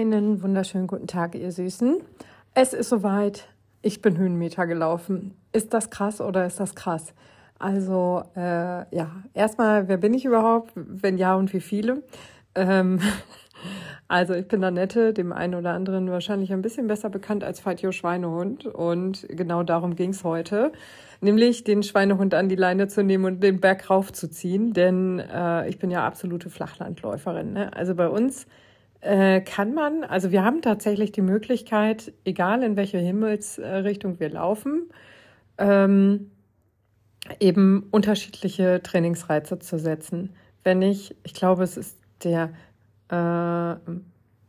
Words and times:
Einen 0.00 0.42
wunderschönen 0.42 0.86
guten 0.86 1.06
Tag, 1.06 1.34
ihr 1.34 1.52
Süßen. 1.52 1.98
Es 2.54 2.72
ist 2.72 2.88
soweit. 2.88 3.50
Ich 3.82 4.00
bin 4.00 4.16
Höhenmeter 4.16 4.66
gelaufen. 4.66 5.34
Ist 5.52 5.74
das 5.74 5.90
krass 5.90 6.22
oder 6.22 6.46
ist 6.46 6.58
das 6.58 6.74
krass? 6.74 7.12
Also, 7.58 8.22
äh, 8.34 8.96
ja, 8.96 9.10
erstmal, 9.34 9.88
wer 9.88 9.98
bin 9.98 10.14
ich 10.14 10.24
überhaupt? 10.24 10.72
Wenn 10.74 11.18
ja 11.18 11.34
und 11.34 11.52
wie 11.52 11.60
viele? 11.60 12.02
Ähm, 12.54 13.00
also, 14.08 14.32
ich 14.32 14.48
bin 14.48 14.64
Annette, 14.64 15.12
dem 15.12 15.34
einen 15.34 15.54
oder 15.54 15.74
anderen 15.74 16.10
wahrscheinlich 16.10 16.50
ein 16.50 16.62
bisschen 16.62 16.86
besser 16.86 17.10
bekannt 17.10 17.44
als 17.44 17.60
Fatio 17.60 17.92
Schweinehund. 17.92 18.64
Und 18.64 19.26
genau 19.28 19.64
darum 19.64 19.96
ging's 19.96 20.24
heute. 20.24 20.72
Nämlich 21.20 21.62
den 21.62 21.82
Schweinehund 21.82 22.32
an 22.32 22.48
die 22.48 22.56
Leine 22.56 22.88
zu 22.88 23.04
nehmen 23.04 23.26
und 23.26 23.42
den 23.42 23.60
Berg 23.60 23.90
raufzuziehen. 23.90 24.72
Denn 24.72 25.18
äh, 25.18 25.68
ich 25.68 25.78
bin 25.78 25.90
ja 25.90 26.06
absolute 26.06 26.48
Flachlandläuferin. 26.48 27.52
Ne? 27.52 27.76
Also 27.76 27.94
bei 27.94 28.08
uns 28.08 28.46
äh, 29.00 29.40
kann 29.40 29.74
man, 29.74 30.04
also 30.04 30.30
wir 30.30 30.44
haben 30.44 30.62
tatsächlich 30.62 31.12
die 31.12 31.22
Möglichkeit, 31.22 32.12
egal 32.24 32.62
in 32.62 32.76
welche 32.76 32.98
Himmelsrichtung 32.98 34.20
wir 34.20 34.30
laufen, 34.30 34.90
ähm, 35.58 36.30
eben 37.38 37.86
unterschiedliche 37.90 38.82
Trainingsreize 38.82 39.58
zu 39.58 39.78
setzen. 39.78 40.34
Wenn 40.64 40.82
ich, 40.82 41.16
ich 41.22 41.34
glaube, 41.34 41.62
es 41.62 41.76
ist 41.76 41.98
der 42.22 42.50
äh, 43.08 43.76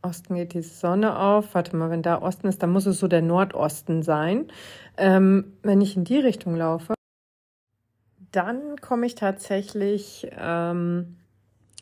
Osten 0.02 0.34
geht 0.34 0.52
die 0.52 0.62
Sonne 0.62 1.18
auf. 1.18 1.54
Warte 1.54 1.76
mal, 1.76 1.90
wenn 1.90 2.02
da 2.02 2.20
Osten 2.20 2.48
ist, 2.48 2.62
dann 2.62 2.70
muss 2.70 2.86
es 2.86 2.98
so 2.98 3.08
der 3.08 3.22
Nordosten 3.22 4.02
sein. 4.02 4.48
Ähm, 4.96 5.52
wenn 5.62 5.80
ich 5.80 5.96
in 5.96 6.04
die 6.04 6.18
Richtung 6.18 6.56
laufe, 6.56 6.94
dann 8.32 8.76
komme 8.80 9.06
ich 9.06 9.14
tatsächlich 9.14 10.28
ähm, 10.36 11.16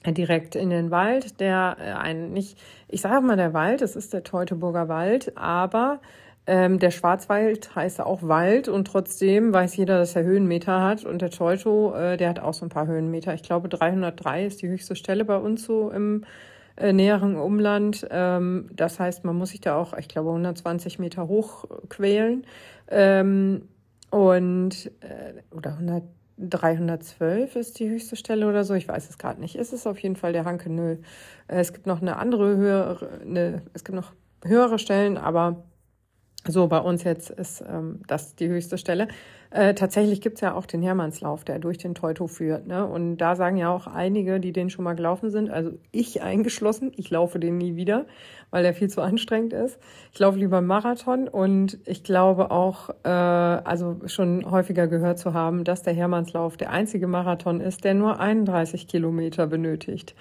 direkt 0.07 0.55
in 0.55 0.71
den 0.71 0.91
Wald, 0.91 1.41
der 1.41 1.77
äh, 1.79 1.93
ein 1.93 2.33
nicht, 2.33 2.59
ich 2.89 3.01
sage 3.01 3.21
mal 3.21 3.37
der 3.37 3.53
Wald, 3.53 3.83
es 3.83 3.97
ist 3.97 4.13
der 4.13 4.25
Teutoburger 4.25 4.89
Wald, 4.89 5.37
aber 5.37 6.01
ähm, 6.47 6.79
der 6.79 6.91
Schwarzwald 6.91 7.75
heißt 7.77 8.01
auch 8.01 8.23
Wald 8.23 8.69
und 8.69 8.87
trotzdem 8.87 9.53
weiß 9.53 9.77
jeder, 9.77 9.99
dass 9.99 10.17
er 10.17 10.25
Höhenmeter 10.25 10.83
hat 10.83 11.05
und 11.05 11.21
der 11.21 11.31
Teuto, 11.31 11.95
äh, 11.95 12.17
der 12.17 12.31
hat 12.31 12.41
auch 12.41 12.55
so 12.55 12.65
ein 12.65 12.71
paar 12.71 12.87
Höhenmeter. 12.87 13.35
Ich 13.35 13.43
glaube 13.43 13.69
303 13.69 14.47
ist 14.47 14.63
die 14.63 14.69
höchste 14.69 14.97
Stelle 14.97 15.25
bei 15.25 15.37
uns 15.37 15.65
so 15.65 15.91
im 15.91 16.25
äh, 16.77 16.93
näheren 16.93 17.37
Umland. 17.37 18.07
Ähm, 18.11 18.71
das 18.73 18.99
heißt, 18.99 19.25
man 19.25 19.37
muss 19.37 19.51
sich 19.51 19.61
da 19.61 19.77
auch, 19.77 19.97
ich 19.97 20.09
glaube 20.09 20.31
120 20.31 20.99
Meter 20.99 21.29
hoch 21.29 21.67
quälen 21.91 22.47
ähm, 22.89 23.69
und 24.11 24.91
äh, 25.01 25.55
oder 25.55 25.73
100 25.75 26.03
312 26.49 27.57
ist 27.57 27.79
die 27.79 27.89
höchste 27.89 28.17
Stelle 28.17 28.49
oder 28.49 28.65
so. 28.65 28.75
Ich 28.75 28.89
weiß 28.89 29.09
es 29.09 29.19
gerade 29.19 29.41
nicht. 29.41 29.57
Ist 29.57 29.73
es 29.73 29.87
auf 29.87 29.99
jeden 29.99 30.17
Fall 30.17 30.33
der 30.33 30.45
Hanke 30.45 30.71
Nö. 30.71 30.97
Äh, 31.49 31.61
es 31.61 31.73
gibt 31.73 31.87
noch 31.87 32.01
eine 32.01 32.17
andere 32.17 32.57
höhere, 32.57 33.21
eine, 33.21 33.63
es 33.75 33.85
gibt 33.85 33.97
noch 33.97 34.13
höhere 34.45 34.79
Stellen, 34.79 35.19
aber 35.19 35.65
so 36.47 36.67
bei 36.69 36.79
uns 36.79 37.05
jetzt 37.05 37.31
ist 37.31 37.63
ähm, 37.69 38.01
das 38.07 38.35
die 38.35 38.49
höchste 38.49 38.79
Stelle. 38.79 39.09
Äh, 39.51 39.75
tatsächlich 39.75 40.21
gibt's 40.21 40.41
ja 40.41 40.55
auch 40.55 40.65
den 40.65 40.81
Hermannslauf, 40.81 41.45
der 41.45 41.59
durch 41.59 41.77
den 41.77 41.95
Teuto 41.95 42.29
führt. 42.29 42.67
Ne? 42.67 42.87
Und 42.87 43.19
da 43.19 43.35
sagen 43.35 43.57
ja 43.57 43.69
auch 43.69 43.89
einige, 43.89 44.39
die 44.39 44.53
den 44.53 44.71
schon 44.71 44.85
mal 44.85 44.95
gelaufen 44.95 45.31
sind, 45.31 45.51
also 45.51 45.73
ich 45.91 46.23
eingeschlossen, 46.23 46.93
ich 46.97 47.11
laufe 47.11 47.41
den 47.41 47.59
nie 47.59 47.75
wieder, 47.75 48.07
weil 48.51 48.63
der 48.63 48.75
viel 48.75 48.89
zu 48.89 49.03
anstrengend 49.03 49.53
ist. 49.53 49.79
Ich 50.13 50.19
laufe 50.21 50.39
lieber 50.39 50.61
Marathon 50.61 51.27
und 51.27 51.79
ich 51.85 52.05
glaube 52.05 52.51
auch, 52.53 52.91
äh, 53.03 53.09
also 53.09 54.01
schon 54.07 54.49
häufiger 54.49 54.87
gehört 54.87 55.19
zu 55.19 55.35
haben, 55.35 55.65
dass 55.65 55.83
der 55.83 55.95
Hermannslauf 55.95 56.57
der 56.57 56.71
einzige 56.71 57.09
Marathon 57.09 57.61
ist, 57.61 57.85
der 57.85 57.95
nur 57.95 58.21
31 58.21 58.87
Kilometer 58.87 59.49
benötigt. 59.49 60.15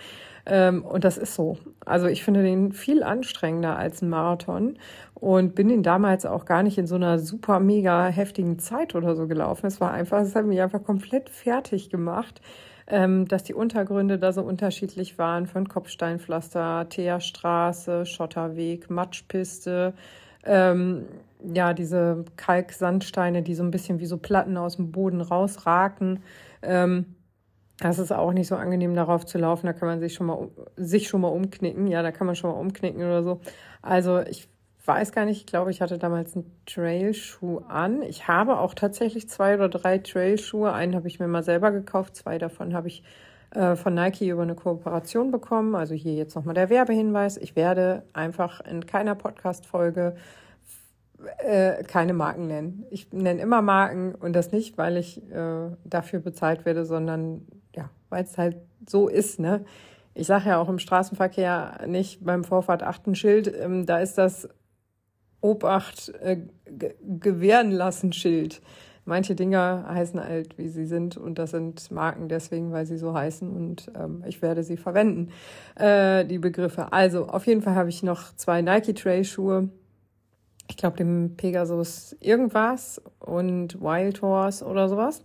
Ähm, 0.46 0.84
und 0.84 1.04
das 1.04 1.18
ist 1.18 1.36
so. 1.36 1.58
Also 1.86 2.08
ich 2.08 2.24
finde 2.24 2.44
den 2.44 2.72
viel 2.72 3.04
anstrengender 3.04 3.78
als 3.78 4.02
ein 4.02 4.10
Marathon 4.10 4.78
und 5.16 5.56
bin 5.56 5.68
den 5.68 5.84
damals 5.84 6.26
auch 6.26 6.46
gar 6.46 6.64
nicht 6.64 6.78
in 6.78 6.88
so 6.88 6.96
einer 6.96 7.20
super 7.20 7.60
mega 7.60 8.08
heftigen 8.08 8.60
Zeit 8.60 8.96
oder 8.96 9.16
so 9.16 9.28
gelaufen. 9.28 9.68
Es 9.68 9.82
war 9.82 9.92
einfach, 9.92 10.22
es 10.22 10.36
hat 10.36 10.46
mich 10.46 10.62
einfach 10.62 10.84
komplett 10.84 11.30
fertig 11.30 11.90
gemacht, 11.90 12.42
ähm, 12.88 13.28
dass 13.28 13.44
die 13.44 13.54
Untergründe 13.54 14.18
da 14.18 14.32
so 14.32 14.42
unterschiedlich 14.42 15.18
waren 15.18 15.46
von 15.46 15.68
Kopfsteinpflaster, 15.68 16.88
Teerstraße, 16.90 18.06
Schotterweg, 18.06 18.90
Matschpiste, 18.90 19.94
ähm, 20.46 21.06
ja, 21.54 21.74
diese 21.74 22.26
Kalksandsteine, 22.36 23.44
die 23.44 23.56
so 23.56 23.64
ein 23.64 23.72
bisschen 23.72 24.00
wie 24.00 24.06
so 24.06 24.18
Platten 24.18 24.58
aus 24.58 24.76
dem 24.78 24.92
Boden 24.92 25.22
rausraken. 25.22 26.22
Ähm, 26.62 27.16
das 27.80 27.98
ist 27.98 28.12
auch 28.12 28.34
nicht 28.34 28.48
so 28.48 28.56
angenehm, 28.56 28.94
darauf 28.94 29.26
zu 29.26 29.38
laufen. 29.38 29.66
Da 29.66 29.74
kann 29.74 29.88
man 29.88 30.00
sich 30.00 30.14
schon 30.14 30.28
mal, 30.28 30.50
sich 30.76 31.08
schon 31.08 31.22
mal 31.22 31.30
umknicken. 31.30 31.88
Ja, 31.88 32.02
da 32.02 32.12
kann 32.12 32.28
man 32.28 32.36
schon 32.36 32.52
mal 32.52 32.58
umknicken 32.58 33.02
oder 33.02 33.24
so. 33.24 33.40
Also 33.82 34.20
ich 34.20 34.50
weiß 34.86 35.12
gar 35.12 35.26
nicht, 35.26 35.38
ich 35.38 35.46
glaube, 35.46 35.72
ich 35.72 35.82
hatte 35.82 35.98
damals 35.98 36.36
einen 36.36 36.52
Trailschuh 36.66 37.60
an. 37.60 38.02
Ich 38.02 38.28
habe 38.28 38.60
auch 38.60 38.74
tatsächlich 38.74 39.30
zwei 39.30 39.56
oder 39.56 39.70
drei 39.70 40.00
Trailschuhe. 40.00 40.74
Einen 40.74 40.96
habe 40.96 41.08
ich 41.08 41.20
mir 41.20 41.28
mal 41.28 41.44
selber 41.44 41.72
gekauft, 41.72 42.16
zwei 42.16 42.38
davon 42.38 42.74
habe 42.74 42.88
ich 42.88 43.04
äh, 43.52 43.76
von 43.76 43.94
Nike 43.94 44.30
über 44.30 44.42
eine 44.42 44.56
Kooperation 44.56 45.32
bekommen. 45.32 45.76
Also 45.76 45.94
hier 45.94 46.16
jetzt 46.16 46.36
nochmal 46.36 46.56
der 46.56 46.70
Werbehinweis. 46.70 47.38
Ich 47.38 47.56
werde 47.56 48.04
einfach 48.14 48.62
in 48.62 48.86
keiner 48.86 49.16
Podcast-Folge 49.16 50.16
äh, 51.40 51.84
keine 51.84 52.14
Marken 52.14 52.48
nennen. 52.48 52.86
Ich 52.90 53.12
nenne 53.12 53.42
immer 53.42 53.62
Marken 53.62 54.16
und 54.16 54.34
das 54.34 54.52
nicht, 54.52 54.78
weil 54.78 54.98
ich 54.98 55.22
äh, 55.32 55.70
dafür 55.84 56.20
bezahlt 56.20 56.66
werde, 56.66 56.86
sondern 56.86 57.46
ja, 57.76 57.90
weil 58.10 58.24
es 58.24 58.38
halt 58.38 58.58
so 58.88 59.08
ist, 59.08 59.40
ne? 59.40 59.66
Ich 60.14 60.28
sage 60.28 60.50
ja 60.50 60.58
auch 60.58 60.70
im 60.70 60.80
Straßenverkehr 60.80 61.86
nicht 61.88 62.26
beim 62.26 62.44
Vorfahrt 62.44 62.84
achten 62.84 63.16
Schild, 63.16 63.54
ähm, 63.56 63.86
da 63.86 64.00
ist 64.00 64.18
das 64.18 64.50
Obacht 65.42 66.10
äh, 66.22 66.42
gewähren 67.02 67.72
lassen 67.72 68.12
Schild. 68.12 68.62
Manche 69.06 69.34
Dinger 69.34 69.86
heißen 69.88 70.24
halt, 70.24 70.58
wie 70.58 70.68
sie 70.68 70.86
sind, 70.86 71.18
und 71.18 71.40
das 71.40 71.52
sind 71.52 71.90
Marken 71.90 72.30
deswegen, 72.30 72.72
weil 72.72 72.86
sie 72.86 72.98
so 72.98 73.14
heißen 73.14 73.50
und 73.50 73.92
ähm, 73.96 74.24
ich 74.28 74.42
werde 74.42 74.62
sie 74.62 74.78
verwenden, 74.78 75.32
äh, 75.76 76.26
die 76.26 76.38
Begriffe. 76.38 76.94
Also, 76.94 77.28
auf 77.28 77.48
jeden 77.48 77.62
Fall 77.62 77.76
habe 77.76 77.90
ich 77.90 78.04
noch 78.04 78.36
zwei 78.36 78.62
Nike 78.62 78.94
Trail 78.94 79.24
Schuhe. 79.24 79.70
Ich 80.70 80.78
glaube, 80.78 80.98
dem 80.98 81.36
Pegasus 81.38 82.16
irgendwas 82.20 83.02
und 83.20 83.82
Wild 83.82 84.22
Horse 84.22 84.64
oder 84.64 84.88
sowas. 84.88 85.24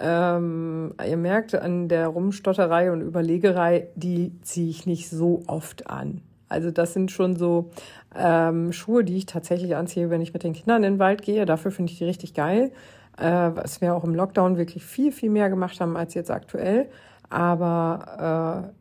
Ähm, 0.00 0.94
ihr 1.06 1.16
merkt 1.18 1.54
an 1.54 1.88
der 1.88 2.08
Rumstotterei 2.08 2.90
und 2.90 3.02
Überlegerei, 3.02 3.88
die 3.94 4.32
ziehe 4.42 4.70
ich 4.70 4.86
nicht 4.86 5.10
so 5.10 5.42
oft 5.46 5.88
an. 5.88 6.22
Also 6.48 6.70
das 6.70 6.94
sind 6.94 7.12
schon 7.12 7.36
so 7.36 7.70
ähm, 8.16 8.72
Schuhe, 8.72 9.04
die 9.04 9.18
ich 9.18 9.26
tatsächlich 9.26 9.76
anziehe, 9.76 10.10
wenn 10.10 10.20
ich 10.20 10.32
mit 10.32 10.42
den 10.42 10.54
Kindern 10.54 10.82
in 10.82 10.94
den 10.94 10.98
Wald 10.98 11.22
gehe. 11.22 11.44
Dafür 11.44 11.70
finde 11.70 11.92
ich 11.92 11.98
die 11.98 12.04
richtig 12.04 12.34
geil. 12.34 12.72
Äh, 13.18 13.50
was 13.54 13.80
wir 13.80 13.94
auch 13.94 14.04
im 14.04 14.14
Lockdown 14.14 14.56
wirklich 14.56 14.84
viel, 14.84 15.12
viel 15.12 15.30
mehr 15.30 15.50
gemacht 15.50 15.80
haben 15.80 15.96
als 15.96 16.14
jetzt 16.14 16.30
aktuell. 16.30 16.88
Aber 17.28 18.72
äh, 18.72 18.79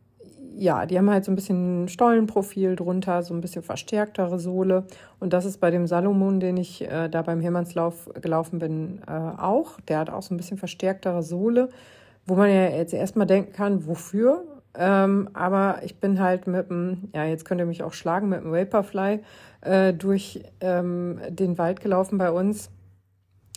ja, 0.56 0.86
die 0.86 0.98
haben 0.98 1.10
halt 1.10 1.26
so 1.26 1.32
ein 1.32 1.36
bisschen 1.36 1.88
Stollenprofil 1.88 2.76
drunter, 2.76 3.24
so 3.24 3.34
ein 3.34 3.42
bisschen 3.42 3.64
verstärktere 3.64 4.40
Sohle. 4.40 4.86
Und 5.20 5.34
das 5.34 5.46
ist 5.46 5.60
bei 5.60 5.72
dem 5.72 5.88
Salomon, 5.88 6.40
den 6.40 6.58
ich 6.58 6.82
äh, 6.82 7.10
da 7.10 7.22
beim 7.22 7.42
Hemmerslauf 7.42 8.10
gelaufen 8.22 8.60
bin, 8.60 9.02
äh, 9.08 9.12
auch. 9.12 9.80
Der 9.88 10.00
hat 10.00 10.10
auch 10.10 10.22
so 10.22 10.34
ein 10.34 10.38
bisschen 10.38 10.58
verstärktere 10.58 11.24
Sohle, 11.24 11.70
wo 12.26 12.36
man 12.36 12.50
ja 12.50 12.70
jetzt 12.70 12.94
erstmal 12.94 13.28
denken 13.28 13.54
kann, 13.54 13.86
wofür? 13.88 14.44
Ähm, 14.76 15.30
aber 15.34 15.80
ich 15.84 16.00
bin 16.00 16.20
halt 16.20 16.48
mit 16.48 16.70
dem, 16.70 17.10
ja, 17.14 17.26
jetzt 17.26 17.46
könnt 17.46 17.60
ihr 17.60 17.66
mich 17.66 17.84
auch 17.84 17.94
schlagen, 17.94 18.30
mit 18.30 18.42
dem 18.44 18.52
Vaporfly 18.52 19.20
äh, 19.62 19.94
durch 19.94 20.44
ähm, 20.62 21.20
den 21.30 21.58
Wald 21.58 21.82
gelaufen 21.82 22.18
bei 22.18 22.32
uns. 22.32 22.70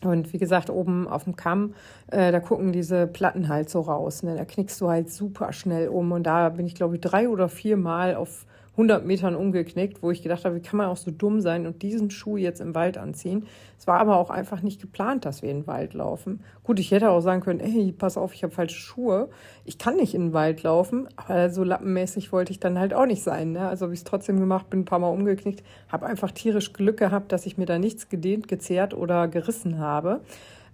Und 0.05 0.33
wie 0.33 0.39
gesagt, 0.39 0.71
oben 0.71 1.09
auf 1.09 1.25
dem 1.25 1.37
Kamm, 1.37 1.75
äh, 2.09 2.33
da 2.33 2.41
gucken 2.41 2.73
diese 2.73 3.07
Platten 3.07 3.49
halt 3.49 3.71
so 3.71 3.81
raus. 3.81 4.23
Ne? 4.23 4.37
Da 4.37 4.45
knickst 4.45 4.81
du 4.81 4.89
halt 4.89 5.11
super 5.11 5.53
schnell 5.53 5.89
um. 5.89 6.13
Und 6.13 6.25
da 6.25 6.49
bin 6.51 6.67
ich, 6.67 6.75
glaube 6.75 6.97
ich, 6.97 7.01
drei 7.01 7.29
oder 7.29 7.49
vier 7.49 7.77
Mal 7.77 8.15
auf 8.15 8.47
100 8.73 9.05
Metern 9.05 9.37
umgeknickt, 9.37 10.03
wo 10.03 10.11
ich 10.11 10.23
gedacht 10.23 10.45
habe, 10.47 10.57
wie 10.57 10.63
kann 10.63 10.79
man 10.79 10.87
auch 10.87 10.97
so 10.97 11.11
dumm 11.11 11.41
sein 11.43 11.67
und 11.67 11.83
diesen 11.83 12.11
Schuh 12.11 12.39
jetzt 12.39 12.61
im 12.61 12.75
Wald 12.75 12.97
anziehen. 12.97 13.47
Es 13.79 13.87
war 13.87 14.01
aber 14.01 14.17
auch 14.17 14.31
einfach 14.31 14.63
nicht 14.63 14.81
geplant, 14.81 15.27
dass 15.27 15.43
wir 15.43 15.51
in 15.51 15.61
den 15.61 15.67
Wald 15.67 15.93
laufen. 15.93 16.41
Gut, 16.63 16.81
ich 16.81 16.91
hätte 16.91 17.11
auch 17.11 17.21
sagen 17.21 17.43
können, 17.43 17.61
ey, 17.61 17.93
pass 17.93 18.17
auf, 18.17 18.33
ich 18.33 18.43
habe 18.43 18.53
falsche 18.53 18.79
Schuhe. 18.79 19.29
Ich 19.67 19.77
kann 19.77 19.97
nicht 19.97 20.15
in 20.15 20.29
den 20.29 20.33
Wald 20.33 20.63
laufen, 20.63 21.07
aber 21.17 21.51
so 21.51 21.65
lappenmäßig 21.65 22.33
wollte 22.33 22.53
ich 22.53 22.61
dann 22.61 22.79
halt 22.79 22.95
auch 22.95 23.07
nicht 23.07 23.23
sein. 23.23 23.53
Ne? 23.53 23.69
Also 23.69 23.85
habe 23.85 23.95
ich 23.95 24.01
es 24.01 24.05
trotzdem 24.05 24.41
gemacht, 24.41 24.71
bin 24.71 24.81
ein 24.81 24.85
paar 24.87 25.01
Mal 25.01 25.11
umgeknickt, 25.11 25.63
habe 25.89 26.07
einfach 26.07 26.31
tierisch 26.31 26.73
Glück 26.73 26.97
gehabt, 26.97 27.31
dass 27.33 27.45
ich 27.45 27.59
mir 27.59 27.67
da 27.67 27.79
nichts 27.79 28.09
gedehnt, 28.09 28.49
gezerrt 28.49 28.95
oder 28.95 29.29
gerissen 29.29 29.79
habe. 29.79 30.21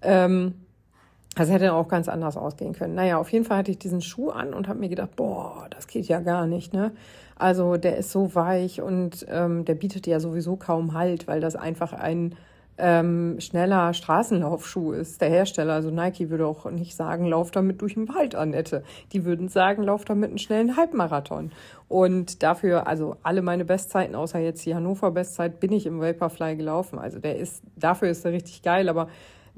Ähm, 0.03 0.55
das 1.35 1.51
hätte 1.51 1.73
auch 1.73 1.89
ganz 1.89 2.09
anders 2.09 2.37
ausgehen 2.37 2.73
können. 2.73 2.95
Naja, 2.95 3.19
auf 3.19 3.31
jeden 3.31 3.45
Fall 3.45 3.59
hatte 3.59 3.71
ich 3.71 3.79
diesen 3.79 4.01
Schuh 4.01 4.31
an 4.31 4.55
und 4.55 4.69
habe 4.69 4.81
mir 4.81 4.89
gedacht, 4.89 5.15
boah, 5.17 5.67
das 5.71 5.87
geht 5.87 6.09
ja 6.09 6.21
gar 6.21 6.47
nicht, 6.47 6.73
ne? 6.73 6.93
Also 7.37 7.77
der 7.77 7.97
ist 7.97 8.11
so 8.11 8.35
weich 8.35 8.83
und 8.83 9.25
ähm, 9.29 9.65
der 9.65 9.75
bietet 9.77 10.09
ja 10.09 10.19
sowieso 10.19 10.57
kaum 10.57 10.95
Halt, 10.95 11.29
weil 11.29 11.41
das 11.41 11.55
einfach 11.55 11.93
ein 11.93 12.35
ähm, 12.79 13.37
schneller 13.41 13.93
Straßenlaufschuh 13.93 14.93
ist. 14.93 15.21
Der 15.21 15.29
Hersteller, 15.29 15.75
also 15.75 15.91
Nike, 15.91 16.31
würde 16.31 16.47
auch 16.47 16.71
nicht 16.71 16.95
sagen, 16.95 17.27
lauf 17.27 17.51
damit 17.51 17.83
durch 17.83 17.95
den 17.95 18.09
Wald, 18.09 18.35
Annette. 18.35 18.85
Die 19.13 19.25
würden 19.25 19.49
sagen, 19.49 19.83
lauf 19.83 20.05
damit 20.05 20.31
einen 20.31 20.39
schnellen 20.39 20.77
Halbmarathon. 20.77 21.51
Und 21.89 22.43
dafür, 22.43 22.87
also 22.87 23.17
alle 23.23 23.43
meine 23.43 23.65
Bestzeiten, 23.65 24.15
außer 24.15 24.39
jetzt 24.39 24.65
die 24.65 24.75
Hannover 24.75 25.11
Bestzeit, 25.11 25.61
bin 25.61 25.73
ich 25.73 25.87
im 25.87 26.01
Vaporfly 26.01 26.57
gelaufen. 26.57 26.99
Also 26.99 27.19
der 27.19 27.37
ist, 27.37 27.63
dafür 27.77 28.09
ist 28.09 28.25
er 28.25 28.33
richtig 28.33 28.63
geil, 28.63 28.89
aber 28.89 29.09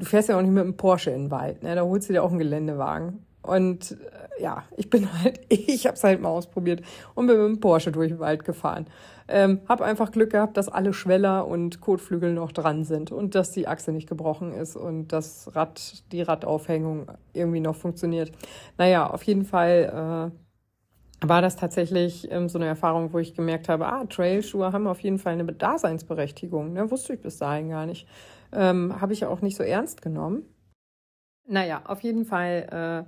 du 0.01 0.07
fährst 0.07 0.29
ja 0.29 0.37
auch 0.37 0.43
nicht 0.43 0.51
mit 0.51 0.65
einem 0.65 0.77
Porsche 0.77 1.11
in 1.11 1.25
den 1.25 1.31
Wald. 1.31 1.63
Ne? 1.63 1.75
Da 1.75 1.83
holst 1.83 2.09
du 2.09 2.13
dir 2.13 2.25
auch 2.25 2.31
einen 2.31 2.39
Geländewagen. 2.39 3.25
Und 3.43 3.93
äh, 3.93 4.43
ja, 4.43 4.65
ich 4.77 4.91
bin 4.91 5.09
halt, 5.23 5.41
ich 5.49 5.87
habe 5.87 5.95
es 5.95 6.05
halt 6.05 6.21
mal 6.21 6.31
ausprobiert 6.31 6.83
und 7.15 7.27
bin 7.27 7.39
mit 7.39 7.57
dem 7.57 7.61
Porsche 7.61 7.93
durch 7.93 8.11
den 8.11 8.19
Wald 8.19 8.45
gefahren. 8.45 8.87
Ähm, 9.29 9.61
habe 9.69 9.85
einfach 9.85 10.11
Glück 10.11 10.31
gehabt, 10.31 10.57
dass 10.57 10.69
alle 10.69 10.93
Schweller 10.93 11.47
und 11.47 11.81
Kotflügel 11.81 12.35
noch 12.35 12.51
dran 12.51 12.83
sind 12.83 13.13
und 13.13 13.37
dass 13.37 13.53
die 13.53 13.69
Achse 13.69 13.93
nicht 13.93 14.09
gebrochen 14.09 14.53
ist 14.53 14.75
und 14.75 15.09
das 15.09 15.55
Rad, 15.55 16.03
die 16.11 16.23
Radaufhängung 16.23 17.07
irgendwie 17.33 17.61
noch 17.61 17.77
funktioniert. 17.77 18.33
Naja, 18.77 19.09
auf 19.09 19.23
jeden 19.23 19.45
Fall 19.45 20.33
äh, 20.33 21.27
war 21.29 21.43
das 21.43 21.55
tatsächlich 21.57 22.31
ähm, 22.33 22.49
so 22.49 22.59
eine 22.59 22.67
Erfahrung, 22.67 23.13
wo 23.13 23.19
ich 23.19 23.35
gemerkt 23.35 23.69
habe, 23.69 23.87
ah, 23.87 24.05
Trailschuhe 24.05 24.73
haben 24.73 24.89
auf 24.89 25.01
jeden 25.01 25.19
Fall 25.19 25.35
eine 25.35 25.45
Daseinsberechtigung. 25.45 26.73
Ne? 26.73 26.91
Wusste 26.91 27.15
ich 27.15 27.21
bis 27.21 27.39
dahin 27.39 27.69
gar 27.69 27.87
nicht. 27.87 28.09
Ähm, 28.53 29.01
habe 29.01 29.13
ich 29.13 29.25
auch 29.25 29.41
nicht 29.41 29.57
so 29.57 29.63
ernst 29.63 30.03
genommen. 30.03 30.43
Naja, 31.47 31.83
auf 31.87 32.01
jeden 32.01 32.25
Fall 32.25 33.07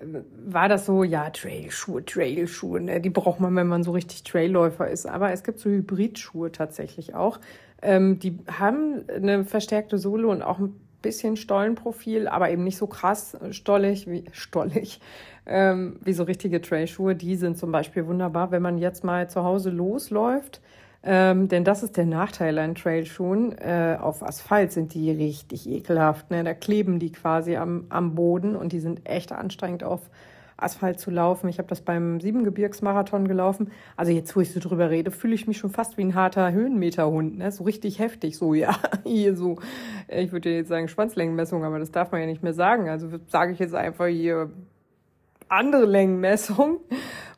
äh, 0.00 0.04
war 0.46 0.68
das 0.68 0.86
so, 0.86 1.04
ja, 1.04 1.30
Trailschuhe, 1.30 2.04
Trailschuhe, 2.04 2.80
ne? 2.80 3.00
die 3.00 3.10
braucht 3.10 3.40
man, 3.40 3.54
wenn 3.54 3.66
man 3.66 3.82
so 3.82 3.92
richtig 3.92 4.22
Trailläufer 4.24 4.88
ist. 4.88 5.06
Aber 5.06 5.32
es 5.32 5.44
gibt 5.44 5.58
so 5.58 5.70
Hybridschuhe 5.70 6.52
tatsächlich 6.52 7.14
auch. 7.14 7.40
Ähm, 7.80 8.18
die 8.18 8.38
haben 8.50 9.04
eine 9.08 9.44
verstärkte 9.44 9.98
Sohle 9.98 10.28
und 10.28 10.42
auch 10.42 10.58
ein 10.58 10.74
bisschen 11.02 11.36
Stollenprofil, 11.36 12.28
aber 12.28 12.50
eben 12.50 12.64
nicht 12.64 12.76
so 12.76 12.86
krass 12.86 13.36
stollig 13.50 14.08
wie 14.08 14.24
stollig 14.32 15.00
ähm, 15.46 15.98
wie 16.02 16.12
so 16.12 16.22
richtige 16.22 16.60
Trailschuhe. 16.60 17.14
Die 17.14 17.36
sind 17.36 17.58
zum 17.58 17.72
Beispiel 17.72 18.06
wunderbar, 18.06 18.50
wenn 18.52 18.62
man 18.62 18.78
jetzt 18.78 19.04
mal 19.04 19.28
zu 19.28 19.42
Hause 19.42 19.70
losläuft 19.70 20.60
ähm, 21.04 21.48
denn 21.48 21.64
das 21.64 21.82
ist 21.82 21.96
der 21.96 22.06
Nachteil 22.06 22.58
an 22.58 22.74
Trailschuhen. 22.74 23.58
Äh, 23.58 23.98
auf 24.00 24.22
Asphalt 24.22 24.72
sind 24.72 24.94
die 24.94 25.10
richtig 25.10 25.68
ekelhaft. 25.68 26.30
Ne? 26.30 26.44
Da 26.44 26.54
kleben 26.54 26.98
die 26.98 27.10
quasi 27.10 27.56
am, 27.56 27.86
am 27.88 28.14
Boden 28.14 28.54
und 28.54 28.72
die 28.72 28.80
sind 28.80 29.08
echt 29.08 29.32
anstrengend 29.32 29.82
auf 29.82 30.10
Asphalt 30.56 31.00
zu 31.00 31.10
laufen. 31.10 31.48
Ich 31.48 31.58
habe 31.58 31.68
das 31.68 31.80
beim 31.80 32.20
Siebengebirgsmarathon 32.20 33.26
gelaufen. 33.26 33.72
Also 33.96 34.12
jetzt, 34.12 34.36
wo 34.36 34.40
ich 34.40 34.52
so 34.52 34.60
drüber 34.60 34.90
rede, 34.90 35.10
fühle 35.10 35.34
ich 35.34 35.48
mich 35.48 35.58
schon 35.58 35.70
fast 35.70 35.98
wie 35.98 36.04
ein 36.04 36.14
harter 36.14 36.52
Höhenmeterhund. 36.52 37.38
Ne? 37.38 37.50
So 37.50 37.64
richtig 37.64 37.98
heftig. 37.98 38.36
So, 38.36 38.54
ja, 38.54 38.78
hier 39.04 39.34
so, 39.34 39.58
ich 40.08 40.30
würde 40.30 40.54
jetzt 40.54 40.68
sagen 40.68 40.86
Schwanzlängenmessung, 40.86 41.64
aber 41.64 41.80
das 41.80 41.90
darf 41.90 42.12
man 42.12 42.20
ja 42.20 42.26
nicht 42.26 42.44
mehr 42.44 42.54
sagen. 42.54 42.88
Also 42.88 43.08
sage 43.26 43.52
ich 43.52 43.58
jetzt 43.58 43.74
einfach 43.74 44.06
hier 44.06 44.50
andere 45.48 45.84
Längenmessung. 45.84 46.78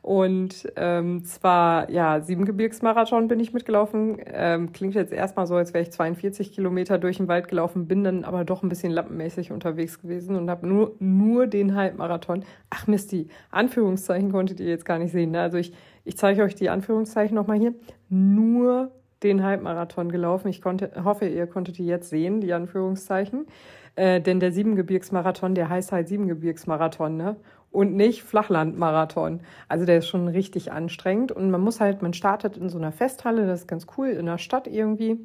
Und 0.05 0.71
ähm, 0.75 1.25
zwar, 1.25 1.89
ja, 1.89 2.21
Siebengebirgsmarathon 2.21 3.27
bin 3.27 3.39
ich 3.39 3.53
mitgelaufen. 3.53 4.19
Ähm, 4.27 4.71
klingt 4.71 4.93
jetzt 4.93 5.11
erstmal 5.11 5.47
so, 5.47 5.55
als 5.55 5.73
wäre 5.73 5.81
ich 5.81 5.91
42 5.91 6.53
Kilometer 6.53 6.99
durch 6.99 7.17
den 7.17 7.27
Wald 7.27 7.47
gelaufen, 7.47 7.87
bin 7.87 8.03
dann 8.03 8.23
aber 8.23 8.45
doch 8.45 8.61
ein 8.61 8.69
bisschen 8.69 8.91
lappenmäßig 8.91 9.51
unterwegs 9.51 9.99
gewesen 9.99 10.35
und 10.35 10.47
habe 10.47 10.67
nur, 10.67 10.95
nur 10.99 11.47
den 11.47 11.73
Halbmarathon. 11.73 12.45
Ach 12.69 12.85
Mist, 12.85 13.13
die 13.13 13.29
Anführungszeichen 13.49 14.31
konntet 14.31 14.59
ihr 14.59 14.67
jetzt 14.67 14.85
gar 14.85 14.99
nicht 14.99 15.11
sehen. 15.11 15.31
Ne? 15.31 15.41
Also 15.41 15.57
ich, 15.57 15.73
ich 16.03 16.15
zeige 16.17 16.43
euch 16.43 16.53
die 16.53 16.69
Anführungszeichen 16.69 17.33
nochmal 17.33 17.57
hier. 17.57 17.73
Nur 18.07 18.91
den 19.23 19.41
Halbmarathon 19.41 20.11
gelaufen. 20.11 20.49
Ich 20.49 20.61
konnte, 20.61 20.91
hoffe, 21.03 21.27
ihr 21.27 21.47
konntet 21.47 21.79
die 21.79 21.85
jetzt 21.87 22.11
sehen, 22.11 22.41
die 22.41 22.53
Anführungszeichen. 22.53 23.47
Äh, 23.95 24.21
denn 24.21 24.39
der 24.39 24.51
Siebengebirgsmarathon, 24.51 25.55
der 25.55 25.69
heißt 25.69 25.91
halt 25.91 26.09
Siebengebirgsmarathon, 26.09 27.17
ne? 27.17 27.37
Und 27.75 27.95
nicht 27.95 28.23
Flachlandmarathon. 28.23 29.41
Also 29.67 29.85
der 29.85 29.97
ist 29.97 30.07
schon 30.07 30.27
richtig 30.27 30.71
anstrengend 30.71 31.31
und 31.31 31.51
man 31.51 31.61
muss 31.61 31.79
halt, 31.79 32.01
man 32.01 32.13
startet 32.13 32.57
in 32.57 32.69
so 32.69 32.77
einer 32.77 32.91
Festhalle, 32.91 33.45
das 33.45 33.61
ist 33.61 33.67
ganz 33.67 33.85
cool, 33.97 34.07
in 34.07 34.25
der 34.25 34.37
Stadt 34.37 34.67
irgendwie. 34.67 35.19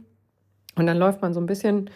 Und 0.77 0.87
dann 0.87 0.99
läuft 0.99 1.23
man 1.23 1.33
so 1.33 1.41
ein 1.41 1.47
bisschen 1.47 1.91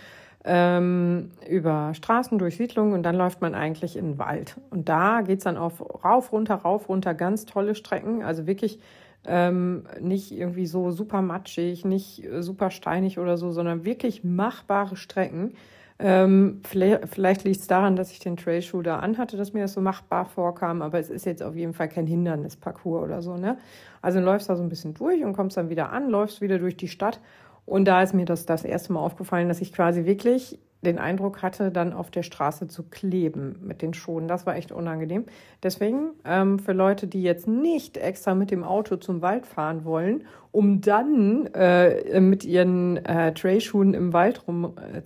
ähm, 0.45 1.31
über 1.49 1.93
Straßen, 1.95 2.39
durch 2.39 2.57
Siedlungen 2.57 2.93
und 2.93 3.03
dann 3.03 3.17
läuft 3.17 3.41
man 3.41 3.55
eigentlich 3.55 3.97
in 3.97 4.13
den 4.13 4.19
Wald. 4.19 4.57
Und 4.71 4.89
da 4.89 5.23
geht's 5.23 5.45
dann 5.45 5.57
auf 5.57 5.81
rauf, 6.05 6.33
runter, 6.33 6.57
rauf, 6.57 6.89
runter, 6.89 7.15
ganz 7.15 7.47
tolle 7.47 7.75
Strecken. 7.75 8.23
Also 8.23 8.47
wirklich 8.47 8.79
ähm, 9.27 9.85
nicht 10.01 10.33
irgendwie 10.33 10.67
so 10.67 10.91
super 10.91 11.23
matschig, 11.23 11.85
nicht 11.85 12.23
super 12.41 12.71
steinig 12.71 13.19
oder 13.19 13.39
so, 13.39 13.53
sondern 13.53 13.85
wirklich 13.85 14.23
machbare 14.23 14.97
Strecken 14.97 15.55
ähm, 15.99 16.61
vielleicht 16.65 17.09
vielleicht 17.09 17.45
liegt 17.45 17.61
es 17.61 17.67
daran, 17.69 17.95
dass 17.95 18.11
ich 18.11 18.19
den 18.19 18.37
Trailschuh 18.37 18.83
da 18.83 18.99
anhatte, 18.99 19.37
dass 19.37 19.53
mir 19.53 19.61
das 19.61 19.75
so 19.75 19.81
machbar 19.81 20.25
vorkam, 20.25 20.83
aber 20.83 20.99
es 20.99 21.09
ist 21.09 21.25
jetzt 21.25 21.43
auf 21.43 21.55
jeden 21.55 21.73
Fall 21.73 21.89
kein 21.89 22.07
Hindernisparcours 22.07 23.05
oder 23.05 23.23
so. 23.23 23.37
Ne? 23.37 23.59
Also 24.03 24.19
läufst 24.21 24.49
da 24.49 24.57
so 24.57 24.63
ein 24.63 24.69
bisschen 24.69 24.95
durch 24.95 25.23
und 25.25 25.35
kommst 25.35 25.57
dann 25.57 25.71
wieder 25.71 25.91
an, 25.91 26.11
läufst 26.11 26.41
wieder 26.41 26.59
durch 26.59 26.77
die 26.77 26.89
Stadt. 26.89 27.21
Und 27.65 27.87
da 27.87 28.03
ist 28.03 28.13
mir 28.13 28.27
das 28.27 28.45
das 28.45 28.65
erste 28.65 28.93
Mal 28.93 29.01
aufgefallen, 29.01 29.49
dass 29.49 29.61
ich 29.61 29.73
quasi 29.73 30.05
wirklich 30.05 30.59
den 30.85 30.99
Eindruck 30.99 31.43
hatte, 31.43 31.71
dann 31.71 31.93
auf 31.93 32.11
der 32.11 32.23
Straße 32.23 32.69
zu 32.69 32.85
kleben 32.85 33.57
mit 33.63 33.83
den 33.83 33.95
Schuhen. 33.95 34.29
Das 34.29 34.47
war 34.47 34.55
echt 34.57 34.71
unangenehm. 34.71 35.25
Deswegen 35.63 36.11
ähm, 36.25 36.59
für 36.59 36.73
Leute, 36.73 37.07
die 37.07 37.23
jetzt 37.23 37.49
nicht 37.49 37.97
extra 37.97 38.35
mit 38.35 38.51
dem 38.51 38.63
Auto 38.63 38.97
zum 38.97 39.23
Wald 39.23 39.47
fahren 39.47 39.85
wollen, 39.85 40.25
um 40.53 40.81
dann 40.81 41.47
äh, 41.55 42.21
mit 42.21 42.45
ihren 42.45 42.99
äh, 43.05 43.35
Trailschuhen 43.35 43.95
im 43.95 44.13
Wald 44.13 44.47
rum 44.47 44.75
äh, 44.95 45.03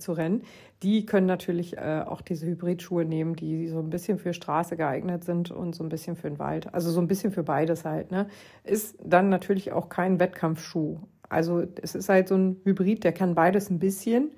die 0.83 1.05
können 1.05 1.27
natürlich 1.27 1.77
äh, 1.77 2.03
auch 2.05 2.21
diese 2.21 2.45
Hybridschuhe 2.45 3.03
nehmen, 3.03 3.35
die 3.35 3.67
so 3.67 3.79
ein 3.79 3.89
bisschen 3.89 4.17
für 4.17 4.33
Straße 4.33 4.77
geeignet 4.77 5.23
sind 5.23 5.51
und 5.51 5.75
so 5.75 5.83
ein 5.83 5.89
bisschen 5.89 6.15
für 6.15 6.29
den 6.29 6.39
Wald. 6.39 6.73
Also 6.73 6.89
so 6.91 7.01
ein 7.01 7.07
bisschen 7.07 7.31
für 7.31 7.43
beides 7.43 7.83
halt. 7.83 8.11
Ne? 8.11 8.27
Ist 8.63 8.97
dann 9.03 9.29
natürlich 9.29 9.73
auch 9.73 9.89
kein 9.89 10.19
Wettkampfschuh. 10.19 10.99
Also 11.27 11.63
es 11.81 11.95
ist 11.95 12.09
halt 12.09 12.27
so 12.29 12.35
ein 12.35 12.61
Hybrid, 12.63 13.03
der 13.03 13.11
kann 13.11 13.35
beides 13.35 13.69
ein 13.69 13.79
bisschen. 13.79 14.31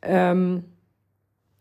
Ähm, 0.00 0.64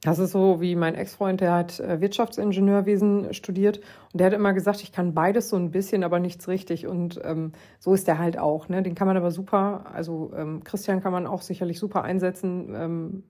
das 0.03 0.17
ist 0.17 0.31
so 0.31 0.61
wie 0.61 0.75
mein 0.75 0.95
Ex-Freund, 0.95 1.41
der 1.41 1.53
hat 1.53 1.79
äh, 1.79 2.01
Wirtschaftsingenieurwesen 2.01 3.35
studiert 3.35 3.81
und 4.11 4.19
der 4.19 4.27
hat 4.27 4.33
immer 4.33 4.53
gesagt, 4.53 4.81
ich 4.81 4.91
kann 4.91 5.13
beides 5.13 5.49
so 5.49 5.57
ein 5.57 5.69
bisschen, 5.69 6.03
aber 6.03 6.19
nichts 6.19 6.47
richtig. 6.47 6.87
Und 6.87 7.21
ähm, 7.23 7.51
so 7.79 7.93
ist 7.93 8.07
der 8.07 8.17
halt 8.17 8.39
auch. 8.39 8.67
Ne? 8.67 8.81
Den 8.81 8.95
kann 8.95 9.07
man 9.07 9.17
aber 9.17 9.29
super, 9.29 9.85
also 9.93 10.31
ähm, 10.35 10.63
Christian 10.63 11.03
kann 11.03 11.11
man 11.11 11.27
auch 11.27 11.43
sicherlich 11.43 11.77
super 11.77 12.03
einsetzen, 12.03 12.73
ähm, 12.73 13.23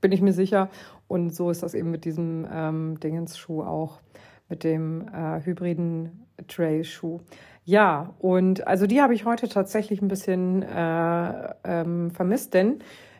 bin 0.00 0.12
ich 0.12 0.22
mir 0.22 0.32
sicher. 0.32 0.68
Und 1.08 1.34
so 1.34 1.50
ist 1.50 1.62
das 1.62 1.74
eben 1.74 1.90
mit 1.90 2.04
diesem 2.04 2.46
ähm, 2.50 3.00
Dingensschuh 3.00 3.62
auch, 3.62 4.00
mit 4.48 4.64
dem 4.64 5.08
äh, 5.08 5.44
hybriden 5.44 6.26
Trail-Schuh. 6.46 7.20
Ja, 7.64 8.14
und 8.18 8.66
also 8.66 8.86
die 8.86 9.02
habe 9.02 9.14
ich 9.14 9.24
heute 9.24 9.48
tatsächlich 9.48 10.00
ein 10.00 10.08
bisschen 10.08 10.62
äh, 10.62 11.54
ähm, 11.64 12.10
vermisst, 12.12 12.54
denn 12.54 12.78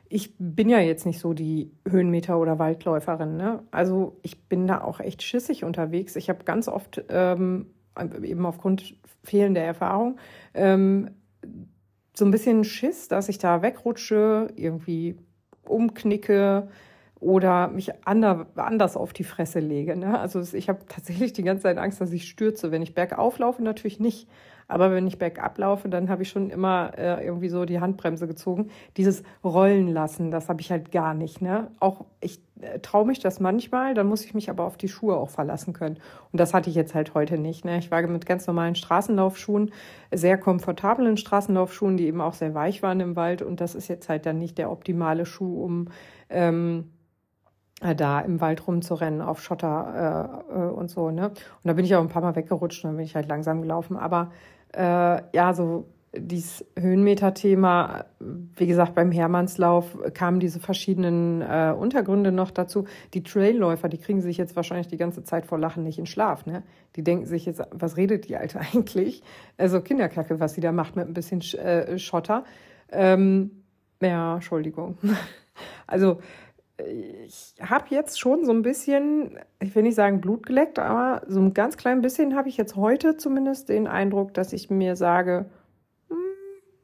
ich 0.08 0.34
bin 0.38 0.68
ja 0.68 0.78
jetzt 0.78 1.04
nicht 1.04 1.18
so 1.18 1.34
die 1.34 1.72
Höhenmeter- 1.84 2.38
oder 2.38 2.58
Waldläuferin. 2.58 3.36
Ne? 3.36 3.64
Also 3.72 4.18
ich 4.22 4.48
bin 4.48 4.68
da 4.68 4.82
auch 4.82 5.00
echt 5.00 5.22
schissig 5.22 5.64
unterwegs. 5.64 6.14
Ich 6.14 6.28
habe 6.28 6.44
ganz 6.44 6.68
oft 6.68 7.04
ähm, 7.08 7.66
eben 8.22 8.46
aufgrund 8.46 8.94
fehlender 9.24 9.62
Erfahrung 9.62 10.18
ähm, 10.54 11.10
so 12.14 12.24
ein 12.24 12.30
bisschen 12.30 12.64
Schiss, 12.64 13.08
dass 13.08 13.28
ich 13.28 13.38
da 13.38 13.62
wegrutsche, 13.62 14.48
irgendwie 14.56 15.16
umknicke 15.68 16.68
oder 17.20 17.68
mich 17.68 17.92
anders 18.04 18.96
auf 18.96 19.12
die 19.12 19.24
Fresse 19.24 19.60
lege. 19.60 19.96
Ne? 19.96 20.18
Also 20.18 20.40
ich 20.56 20.68
habe 20.68 20.80
tatsächlich 20.88 21.32
die 21.32 21.42
ganze 21.42 21.64
Zeit 21.64 21.78
Angst, 21.78 22.00
dass 22.00 22.12
ich 22.12 22.28
stürze. 22.28 22.70
Wenn 22.70 22.82
ich 22.82 22.94
bergauf 22.94 23.38
laufe, 23.38 23.62
natürlich 23.62 24.00
nicht. 24.00 24.28
Aber 24.68 24.90
wenn 24.92 25.06
ich 25.06 25.18
bergab 25.18 25.58
laufe, 25.58 25.88
dann 25.88 26.08
habe 26.08 26.22
ich 26.22 26.28
schon 26.28 26.50
immer 26.50 26.92
äh, 26.98 27.24
irgendwie 27.24 27.48
so 27.48 27.64
die 27.64 27.80
Handbremse 27.80 28.26
gezogen. 28.26 28.70
Dieses 28.96 29.22
Rollen 29.44 29.88
lassen, 29.88 30.30
das 30.30 30.48
habe 30.48 30.60
ich 30.60 30.70
halt 30.70 30.90
gar 30.92 31.14
nicht. 31.14 31.40
Ne? 31.40 31.70
Auch 31.78 32.04
ich 32.20 32.40
traue 32.82 33.06
mich 33.06 33.18
das 33.18 33.40
manchmal, 33.40 33.94
dann 33.94 34.06
muss 34.06 34.24
ich 34.24 34.34
mich 34.34 34.48
aber 34.48 34.64
auf 34.64 34.76
die 34.76 34.88
Schuhe 34.88 35.16
auch 35.16 35.28
verlassen 35.28 35.72
können. 35.72 35.98
Und 36.32 36.40
das 36.40 36.54
hatte 36.54 36.70
ich 36.70 36.76
jetzt 36.76 36.94
halt 36.94 37.14
heute 37.14 37.38
nicht. 37.38 37.64
Ne? 37.64 37.78
Ich 37.78 37.90
war 37.90 38.02
mit 38.06 38.26
ganz 38.26 38.46
normalen 38.46 38.74
Straßenlaufschuhen, 38.74 39.72
sehr 40.12 40.38
komfortablen 40.38 41.16
Straßenlaufschuhen, 41.16 41.96
die 41.96 42.06
eben 42.06 42.20
auch 42.20 42.34
sehr 42.34 42.54
weich 42.54 42.82
waren 42.82 43.00
im 43.00 43.16
Wald. 43.16 43.42
Und 43.42 43.60
das 43.60 43.74
ist 43.74 43.88
jetzt 43.88 44.08
halt 44.08 44.26
dann 44.26 44.38
nicht 44.38 44.58
der 44.58 44.70
optimale 44.70 45.26
Schuh, 45.26 45.62
um 45.62 45.88
ähm, 46.30 46.92
äh, 47.82 47.94
da 47.94 48.20
im 48.20 48.40
Wald 48.40 48.66
rumzurennen 48.66 49.20
auf 49.20 49.42
Schotter 49.42 50.40
äh, 50.50 50.58
äh, 50.58 50.70
und 50.70 50.90
so. 50.90 51.10
Ne? 51.10 51.28
Und 51.28 51.36
da 51.64 51.74
bin 51.74 51.84
ich 51.84 51.94
auch 51.94 52.00
ein 52.00 52.08
paar 52.08 52.22
Mal 52.22 52.36
weggerutscht 52.36 52.84
und 52.84 52.90
dann 52.90 52.96
bin 52.96 53.04
ich 53.04 53.14
halt 53.14 53.28
langsam 53.28 53.60
gelaufen. 53.60 53.96
Aber 53.98 54.32
äh, 54.74 55.22
ja, 55.34 55.52
so 55.52 55.88
dieses 56.18 56.64
Höhenmeter-Thema, 56.78 58.06
wie 58.20 58.66
gesagt, 58.66 58.94
beim 58.94 59.12
Hermannslauf 59.12 59.96
kamen 60.14 60.40
diese 60.40 60.60
verschiedenen 60.60 61.42
äh, 61.42 61.74
Untergründe 61.76 62.32
noch 62.32 62.50
dazu. 62.50 62.86
Die 63.14 63.22
Trailläufer, 63.22 63.88
die 63.88 63.98
kriegen 63.98 64.20
sich 64.20 64.36
jetzt 64.36 64.56
wahrscheinlich 64.56 64.88
die 64.88 64.96
ganze 64.96 65.24
Zeit 65.24 65.46
vor 65.46 65.58
Lachen 65.58 65.82
nicht 65.82 65.98
in 65.98 66.06
Schlaf. 66.06 66.46
Ne? 66.46 66.62
Die 66.96 67.02
denken 67.02 67.26
sich 67.26 67.46
jetzt, 67.46 67.62
was 67.70 67.96
redet 67.96 68.28
die 68.28 68.36
Alte 68.36 68.60
eigentlich? 68.74 69.22
Also 69.56 69.80
Kinderkacke, 69.80 70.40
was 70.40 70.54
sie 70.54 70.60
da 70.60 70.72
macht 70.72 70.96
mit 70.96 71.06
ein 71.06 71.14
bisschen 71.14 71.40
äh, 71.40 71.98
Schotter. 71.98 72.44
Ähm, 72.90 73.62
ja, 74.00 74.34
Entschuldigung. 74.34 74.98
Also 75.86 76.18
ich 76.78 77.54
habe 77.60 77.86
jetzt 77.90 78.20
schon 78.20 78.44
so 78.44 78.52
ein 78.52 78.62
bisschen, 78.62 79.38
ich 79.60 79.74
will 79.74 79.82
nicht 79.82 79.94
sagen 79.94 80.20
Blut 80.20 80.44
geleckt, 80.44 80.78
aber 80.78 81.22
so 81.26 81.40
ein 81.40 81.54
ganz 81.54 81.76
klein 81.76 82.02
bisschen 82.02 82.36
habe 82.36 82.48
ich 82.48 82.56
jetzt 82.56 82.76
heute 82.76 83.16
zumindest 83.16 83.68
den 83.70 83.86
Eindruck, 83.86 84.34
dass 84.34 84.52
ich 84.52 84.68
mir 84.68 84.96
sage, 84.96 85.46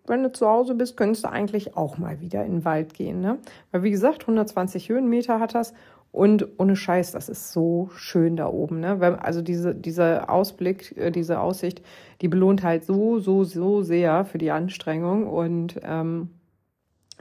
wenn 0.06 0.22
du 0.22 0.32
zu 0.32 0.48
Hause 0.48 0.74
bist, 0.74 0.96
könntest 0.96 1.24
du 1.24 1.30
eigentlich 1.30 1.76
auch 1.76 1.98
mal 1.98 2.20
wieder 2.20 2.44
in 2.44 2.52
den 2.52 2.64
Wald 2.64 2.94
gehen. 2.94 3.20
Ne? 3.20 3.38
Weil 3.70 3.82
wie 3.82 3.90
gesagt, 3.90 4.22
120 4.22 4.88
Höhenmeter 4.88 5.38
hat 5.40 5.54
das 5.54 5.74
und 6.12 6.46
ohne 6.58 6.76
Scheiß, 6.76 7.12
das 7.12 7.30
ist 7.30 7.52
so 7.52 7.88
schön 7.96 8.36
da 8.36 8.46
oben. 8.46 8.80
Ne? 8.80 9.00
Weil, 9.00 9.16
also 9.16 9.40
diese, 9.40 9.74
dieser 9.74 10.28
Ausblick, 10.28 10.96
äh, 10.98 11.10
diese 11.10 11.40
Aussicht, 11.40 11.82
die 12.20 12.28
belohnt 12.28 12.62
halt 12.62 12.84
so, 12.84 13.18
so, 13.18 13.44
so 13.44 13.82
sehr 13.82 14.26
für 14.26 14.38
die 14.38 14.50
Anstrengung. 14.50 15.26
Und 15.26 15.80
ähm, 15.82 16.28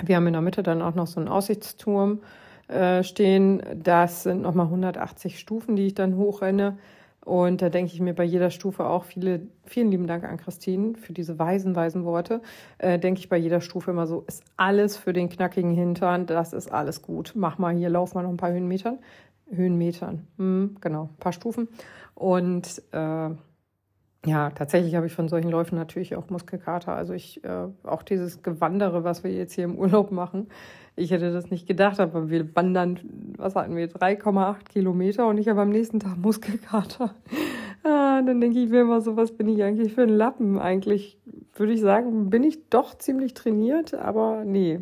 wir 0.04 0.18
haben 0.18 0.28
in 0.28 0.34
der 0.34 0.42
Mitte 0.42 0.62
dann 0.62 0.82
auch 0.82 0.96
noch 0.96 1.08
so 1.08 1.22
einen 1.22 1.30
Aussichtsturm 1.30 2.20
äh, 2.68 3.04
stehen. 3.04 3.64
Das 3.82 4.24
sind 4.24 4.42
nochmal 4.42 4.66
180 4.66 5.40
Stufen, 5.40 5.78
die 5.78 5.88
ich 5.88 5.94
dann 5.96 6.18
hochrenne. 6.18 6.78
Und 7.24 7.62
da 7.62 7.70
denke 7.70 7.94
ich 7.94 8.00
mir 8.00 8.16
bei 8.16 8.24
jeder 8.24 8.50
Stufe 8.50 8.86
auch 8.86 9.04
viele, 9.04 9.42
vielen 9.66 9.92
lieben 9.92 10.08
Dank 10.08 10.24
an 10.24 10.38
Christine 10.38 10.96
für 10.96 11.14
diese 11.14 11.38
weisen, 11.38 11.76
weisen 11.76 12.04
Worte. 12.04 12.42
Äh, 12.80 12.98
denke 12.98 13.20
ich 13.20 13.30
bei 13.30 13.38
jeder 13.38 13.62
Stufe 13.62 13.92
immer 13.92 14.08
so, 14.08 14.24
ist 14.28 14.44
alles 14.58 14.98
für 14.98 15.14
den 15.14 15.30
knackigen 15.30 15.72
Hintern, 15.72 16.26
das 16.26 16.52
ist 16.52 16.72
alles 16.72 17.04
gut. 17.04 17.34
Mach 17.36 17.60
mal 17.60 17.76
hier, 17.76 17.90
lauf 17.90 18.16
mal 18.16 18.24
noch 18.24 18.32
ein 18.32 18.38
paar 18.38 18.52
Höhenmetern. 18.52 18.98
Höhenmetern, 19.52 20.28
hm, 20.38 20.78
genau, 20.82 21.04
ein 21.04 21.20
paar 21.20 21.34
Stufen. 21.34 21.68
Und 22.16 22.82
äh, 22.92 23.30
ja, 24.26 24.52
tatsächlich 24.52 24.96
habe 24.96 25.08
ich 25.08 25.14
von 25.14 25.28
solchen 25.28 25.50
Läufen 25.50 25.76
natürlich 25.76 26.16
auch 26.16 26.30
Muskelkater. 26.30 26.94
Also 26.94 27.14
ich, 27.14 27.44
äh, 27.44 27.68
auch 27.84 28.04
dieses 28.04 28.44
Gewandere, 28.44 29.04
was 29.04 29.24
wir 29.24 29.32
jetzt 29.32 29.54
hier 29.54 29.64
im 29.64 29.78
Urlaub 29.78 30.12
machen, 30.12 30.48
ich 30.96 31.12
hätte 31.12 31.32
das 31.32 31.50
nicht 31.50 31.68
gedacht, 31.68 32.00
aber 32.00 32.30
wir 32.30 32.56
wandern, 32.56 33.00
was 33.38 33.56
hatten 33.56 33.76
wir, 33.76 33.90
3,8 33.90 34.70
Kilometer 34.70 35.28
und 35.28 35.38
ich 35.38 35.48
habe 35.48 35.62
am 35.62 35.70
nächsten 35.70 36.00
Tag 36.00 36.18
Muskelkater. 36.18 37.16
Ah, 37.84 38.22
dann 38.22 38.40
denke 38.40 38.60
ich 38.60 38.70
mir 38.70 38.82
immer 38.82 39.02
so, 39.02 39.18
was 39.18 39.32
bin 39.32 39.50
ich 39.50 39.64
eigentlich 39.64 39.94
für 39.94 40.04
ein 40.04 40.10
Lappen? 40.10 40.60
Eigentlich 40.60 41.18
würde 41.56 41.74
ich 41.74 41.82
sagen, 41.82 42.30
bin 42.30 42.44
ich 42.44 42.70
doch 42.70 42.96
ziemlich 42.96 43.34
trainiert, 43.34 43.96
aber 43.96 44.44
nee. 44.46 44.82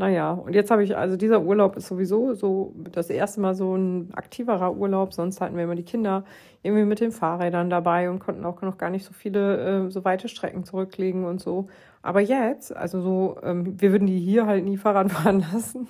Naja, 0.00 0.30
und 0.30 0.54
jetzt 0.54 0.70
habe 0.70 0.84
ich, 0.84 0.96
also 0.96 1.16
dieser 1.16 1.42
Urlaub 1.42 1.76
ist 1.76 1.88
sowieso 1.88 2.32
so 2.34 2.72
das 2.92 3.10
erste 3.10 3.40
Mal 3.40 3.56
so 3.56 3.74
ein 3.74 4.14
aktiverer 4.14 4.76
Urlaub. 4.76 5.12
Sonst 5.12 5.40
hatten 5.40 5.56
wir 5.56 5.64
immer 5.64 5.74
die 5.74 5.82
Kinder 5.82 6.24
irgendwie 6.62 6.84
mit 6.84 7.00
den 7.00 7.10
Fahrrädern 7.10 7.68
dabei 7.68 8.08
und 8.08 8.20
konnten 8.20 8.44
auch 8.44 8.62
noch 8.62 8.78
gar 8.78 8.90
nicht 8.90 9.04
so 9.04 9.12
viele, 9.12 9.86
äh, 9.86 9.90
so 9.90 10.04
weite 10.04 10.28
Strecken 10.28 10.62
zurücklegen 10.62 11.24
und 11.24 11.40
so. 11.40 11.66
Aber 12.00 12.20
jetzt, 12.20 12.76
also 12.76 13.00
so, 13.00 13.38
ähm, 13.42 13.80
wir 13.80 13.90
würden 13.90 14.06
die 14.06 14.20
hier 14.20 14.46
halt 14.46 14.64
nie 14.64 14.76
Fahrrad 14.76 15.10
fahren 15.12 15.44
lassen, 15.52 15.88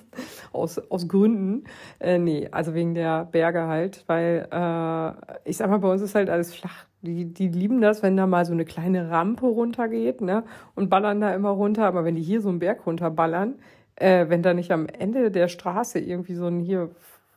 aus, 0.53 0.79
aus 0.89 1.07
Gründen. 1.07 1.65
Äh, 1.99 2.17
nee, 2.17 2.47
also 2.51 2.73
wegen 2.73 2.95
der 2.95 3.25
Berge 3.25 3.67
halt, 3.67 4.05
weil 4.07 4.47
äh, 4.51 5.39
ich 5.47 5.57
sag 5.57 5.69
mal, 5.69 5.77
bei 5.77 5.91
uns 5.91 6.01
ist 6.01 6.15
halt 6.15 6.31
alles 6.31 6.55
flach. 6.55 6.85
Die, 7.01 7.31
die 7.31 7.47
lieben 7.47 7.79
das, 7.79 8.01
wenn 8.01 8.17
da 8.17 8.25
mal 8.25 8.43
so 8.43 8.53
eine 8.53 8.65
kleine 8.65 9.11
Rampe 9.11 9.45
runtergeht, 9.45 10.19
ne? 10.21 10.43
Und 10.75 10.89
ballern 10.89 11.21
da 11.21 11.33
immer 11.33 11.49
runter. 11.51 11.85
Aber 11.85 12.03
wenn 12.03 12.15
die 12.15 12.21
hier 12.23 12.41
so 12.41 12.49
einen 12.49 12.59
Berg 12.59 12.85
runterballern, 12.85 13.55
äh, 13.99 14.29
wenn 14.29 14.41
da 14.41 14.53
nicht 14.53 14.71
am 14.71 14.87
Ende 14.87 15.31
der 15.31 15.47
Straße 15.47 15.99
irgendwie 15.99 16.35
so 16.35 16.47
ein 16.47 16.59
hier, 16.59 16.89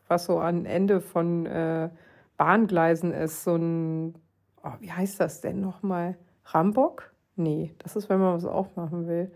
was 0.09 0.25
so 0.25 0.39
an 0.39 0.65
Ende 0.65 1.01
von 1.01 1.47
äh, 1.47 1.91
Bahngleisen 2.37 3.13
ist, 3.13 3.45
so 3.45 3.57
ein, 3.57 4.15
oh, 4.63 4.73
wie 4.81 4.93
heißt 4.93 5.21
das 5.21 5.41
denn 5.41 5.61
nochmal? 5.61 6.17
Rambock? 6.47 7.13
Nee, 7.37 7.73
das 7.79 7.97
ist, 7.97 8.09
wenn 8.09 8.21
man 8.21 8.35
was 8.35 8.45
aufmachen 8.45 9.07
will. 9.07 9.31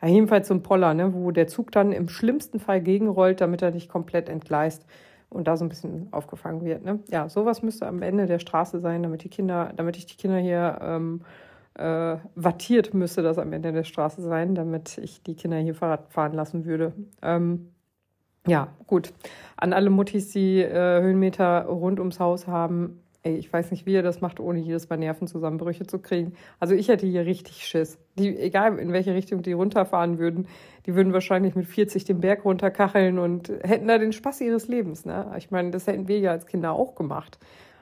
Ja, 0.00 0.08
jedenfalls 0.08 0.48
so 0.48 0.54
ein 0.54 0.62
Poller, 0.62 0.94
ne, 0.94 1.14
wo 1.14 1.30
der 1.30 1.46
Zug 1.46 1.72
dann 1.72 1.92
im 1.92 2.08
schlimmsten 2.08 2.60
Fall 2.60 2.80
gegenrollt, 2.80 3.40
damit 3.40 3.62
er 3.62 3.70
nicht 3.70 3.88
komplett 3.88 4.28
entgleist 4.28 4.84
und 5.30 5.48
da 5.48 5.56
so 5.56 5.64
ein 5.64 5.68
bisschen 5.68 6.08
aufgefangen 6.12 6.64
wird. 6.64 6.84
Ne? 6.84 7.00
Ja, 7.08 7.28
sowas 7.28 7.62
müsste 7.62 7.86
am 7.86 8.02
Ende 8.02 8.26
der 8.26 8.38
Straße 8.38 8.80
sein, 8.80 9.02
damit 9.02 9.24
die 9.24 9.28
Kinder, 9.28 9.72
damit 9.76 9.96
ich 9.96 10.06
die 10.06 10.16
Kinder 10.16 10.38
hier 10.38 10.78
ähm, 10.82 11.22
äh, 11.74 12.16
wattiert 12.34 12.94
müsste 12.94 13.22
das 13.22 13.38
am 13.38 13.52
Ende 13.52 13.72
der 13.72 13.84
Straße 13.84 14.22
sein, 14.22 14.54
damit 14.54 14.98
ich 14.98 15.22
die 15.22 15.34
Kinder 15.34 15.58
hier 15.58 15.74
Fahrrad 15.74 16.12
fahren 16.12 16.32
lassen 16.32 16.64
würde. 16.64 16.92
Ähm, 17.22 17.70
ja, 18.46 18.68
gut. 18.86 19.12
An 19.56 19.72
alle 19.72 19.90
Muttis, 19.90 20.30
die 20.30 20.60
äh, 20.60 21.00
Höhenmeter 21.00 21.64
rund 21.64 21.98
ums 21.98 22.20
Haus 22.20 22.46
haben, 22.46 23.00
ey, 23.22 23.36
ich 23.36 23.50
weiß 23.50 23.70
nicht, 23.70 23.86
wie 23.86 23.94
ihr 23.94 24.02
das 24.02 24.20
macht, 24.20 24.38
ohne 24.38 24.60
jedes 24.60 24.88
Mal 24.90 24.98
Nervenzusammenbrüche 24.98 25.86
zu 25.86 25.98
kriegen. 25.98 26.34
Also 26.60 26.74
ich 26.74 26.88
hätte 26.88 27.06
hier 27.06 27.24
richtig 27.24 27.66
Schiss. 27.66 27.98
Die, 28.18 28.38
egal 28.38 28.78
in 28.78 28.92
welche 28.92 29.14
Richtung 29.14 29.42
die 29.42 29.52
runterfahren 29.52 30.18
würden, 30.18 30.46
die 30.84 30.94
würden 30.94 31.14
wahrscheinlich 31.14 31.54
mit 31.54 31.66
40 31.66 32.04
den 32.04 32.20
Berg 32.20 32.44
runterkacheln 32.44 33.18
und 33.18 33.48
hätten 33.62 33.88
da 33.88 33.96
den 33.96 34.12
Spaß 34.12 34.42
ihres 34.42 34.68
Lebens. 34.68 35.06
Ne? 35.06 35.32
Ich 35.38 35.50
meine, 35.50 35.70
das 35.70 35.86
hätten 35.86 36.06
wir 36.06 36.18
ja 36.18 36.32
als 36.32 36.46
Kinder 36.46 36.72
auch 36.72 36.94
gemacht. 36.94 37.38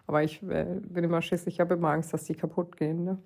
Aber 0.06 0.22
ich 0.22 0.42
äh, 0.44 0.64
bin 0.80 1.04
immer 1.04 1.22
Schiss, 1.22 1.46
ich 1.48 1.58
habe 1.58 1.74
immer 1.74 1.90
Angst, 1.90 2.14
dass 2.14 2.24
die 2.24 2.34
kaputt 2.34 2.76
gehen. 2.76 3.04
Ne? 3.04 3.18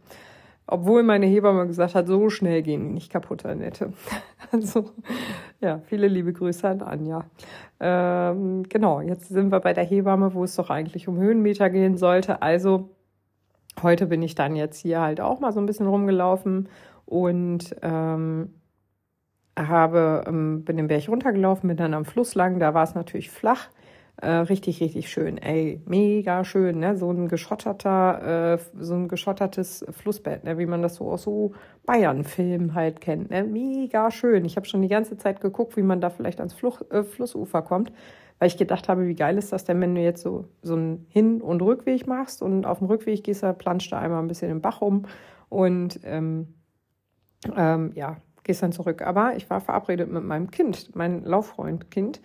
Obwohl 0.68 1.04
meine 1.04 1.26
Hebamme 1.26 1.66
gesagt 1.66 1.94
hat, 1.94 2.08
so 2.08 2.28
schnell 2.28 2.62
gehen 2.62 2.88
die 2.88 2.94
nicht 2.94 3.12
kaputt, 3.12 3.44
Annette. 3.44 3.92
Also, 4.52 4.90
ja, 5.61 5.80
viele 5.87 6.06
liebe 6.06 6.32
Grüße 6.32 6.68
an 6.68 6.80
Anja. 6.80 7.25
Ähm, 7.80 8.62
genau, 8.68 9.00
jetzt 9.00 9.28
sind 9.28 9.50
wir 9.50 9.58
bei 9.58 9.73
der 9.73 9.82
Hebamme, 9.82 10.35
wo 10.35 10.44
es 10.44 10.54
doch 10.54 10.70
eigentlich 10.70 11.08
um 11.08 11.16
Höhenmeter 11.16 11.68
gehen 11.68 11.96
sollte. 11.96 12.42
Also, 12.42 12.90
heute 13.82 14.06
bin 14.06 14.23
ich 14.23 14.37
dann 14.37 14.54
jetzt 14.54 14.78
hier 14.78 15.00
halt 15.00 15.20
auch 15.20 15.40
mal 15.40 15.52
so 15.52 15.58
ein 15.58 15.66
bisschen 15.66 15.88
rumgelaufen 15.88 16.68
und 17.06 17.75
ähm, 17.82 18.54
habe, 19.58 20.25
ähm, 20.28 20.64
bin 20.64 20.76
den 20.76 20.87
Berg 20.87 21.08
runtergelaufen, 21.08 21.68
bin 21.68 21.76
dann 21.76 21.94
am 21.94 22.04
Fluss 22.04 22.35
lang, 22.35 22.61
da 22.61 22.75
war 22.75 22.85
es 22.85 22.94
natürlich 22.94 23.30
flach. 23.30 23.68
Äh, 24.23 24.28
richtig, 24.30 24.80
richtig 24.80 25.11
schön. 25.11 25.37
Ey, 25.37 25.82
mega 25.85 26.42
schön, 26.44 26.78
ne? 26.78 26.96
So 26.96 27.11
ein 27.11 27.28
geschotterter, 27.28 28.54
äh, 28.54 28.58
so 28.80 28.94
ein 28.94 29.08
geschottertes 29.08 29.85
Flussbett, 29.90 30.42
ne? 30.44 30.56
Wie 30.56 30.64
man 30.64 30.80
das 30.80 30.94
so 30.96 31.11
aus 31.11 31.23
so 31.25 31.52
Bayern-Filmen 31.85 32.75
halt 32.75 33.02
kennt, 33.02 33.28
ne? 33.30 33.44
Mega 33.44 34.11
schön. 34.11 34.46
Ich 34.46 34.56
habe 34.56 34.66
schon 34.66 34.80
die 34.80 34.88
ganze 34.88 35.18
Zeit 35.18 35.42
geguckt, 35.42 35.76
wie 35.76 35.82
man 35.82 36.00
da 36.00 36.08
vielleicht 36.08 36.40
ans 36.40 36.54
Fluch, 36.54 36.80
äh, 36.90 37.02
Flussufer 37.04 37.61
kommt, 37.61 37.92
weil 38.38 38.49
ich 38.49 38.56
gedacht 38.56 38.88
habe, 38.88 39.06
wie 39.06 39.14
geil 39.14 39.37
ist 39.37 39.52
das 39.52 39.64
denn, 39.64 39.80
wenn 39.82 39.94
du 39.94 40.00
jetzt 40.00 40.23
so, 40.23 40.46
so 40.62 40.75
einen 40.75 41.04
Hin- 41.11 41.42
und 41.42 41.61
Rückweg 41.61 42.06
machst 42.06 42.40
und 42.40 42.64
auf 42.64 42.78
dem 42.78 42.87
Rückweg 42.87 43.23
gehst 43.23 43.42
du, 43.42 43.52
planscht 43.52 43.92
da 43.92 43.99
einmal 44.00 44.20
ein 44.23 44.28
bisschen 44.28 44.50
im 44.50 44.62
Bach 44.62 44.80
um 44.80 45.04
und, 45.50 46.00
ähm, 46.04 46.54
ähm, 47.56 47.92
ja, 47.94 48.16
gehst 48.44 48.62
dann 48.62 48.73
zurück. 48.73 49.02
Aber 49.02 49.37
ich 49.37 49.49
war 49.50 49.61
verabredet 49.61 50.11
mit 50.11 50.25
meinem 50.25 50.50
Kind, 50.50 50.94
mein 50.94 51.25
Lauffreund-Kind. 51.25 52.20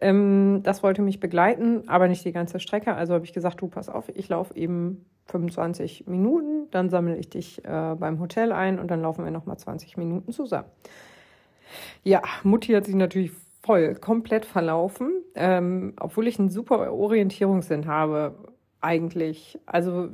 Ähm, 0.00 0.60
das 0.62 0.82
wollte 0.82 1.02
mich 1.02 1.20
begleiten, 1.20 1.88
aber 1.88 2.08
nicht 2.08 2.24
die 2.24 2.32
ganze 2.32 2.60
Strecke. 2.60 2.94
Also 2.94 3.14
habe 3.14 3.24
ich 3.24 3.32
gesagt, 3.32 3.60
du 3.60 3.68
pass 3.68 3.88
auf, 3.88 4.08
ich 4.08 4.28
laufe 4.28 4.54
eben 4.56 5.04
25 5.26 6.06
Minuten, 6.06 6.68
dann 6.70 6.90
sammle 6.90 7.16
ich 7.16 7.28
dich 7.28 7.64
äh, 7.64 7.94
beim 7.98 8.18
Hotel 8.18 8.52
ein 8.52 8.78
und 8.78 8.90
dann 8.90 9.02
laufen 9.02 9.24
wir 9.24 9.30
nochmal 9.30 9.58
20 9.58 9.96
Minuten 9.96 10.32
zusammen. 10.32 10.68
Ja, 12.02 12.22
Mutti 12.42 12.72
hat 12.72 12.86
sich 12.86 12.94
natürlich 12.94 13.30
voll, 13.62 13.94
komplett 13.94 14.44
verlaufen, 14.44 15.12
ähm, 15.34 15.94
obwohl 16.00 16.26
ich 16.26 16.38
einen 16.38 16.48
super 16.48 16.92
Orientierungssinn 16.92 17.86
habe, 17.86 18.34
eigentlich. 18.80 19.58
Also 19.66 20.08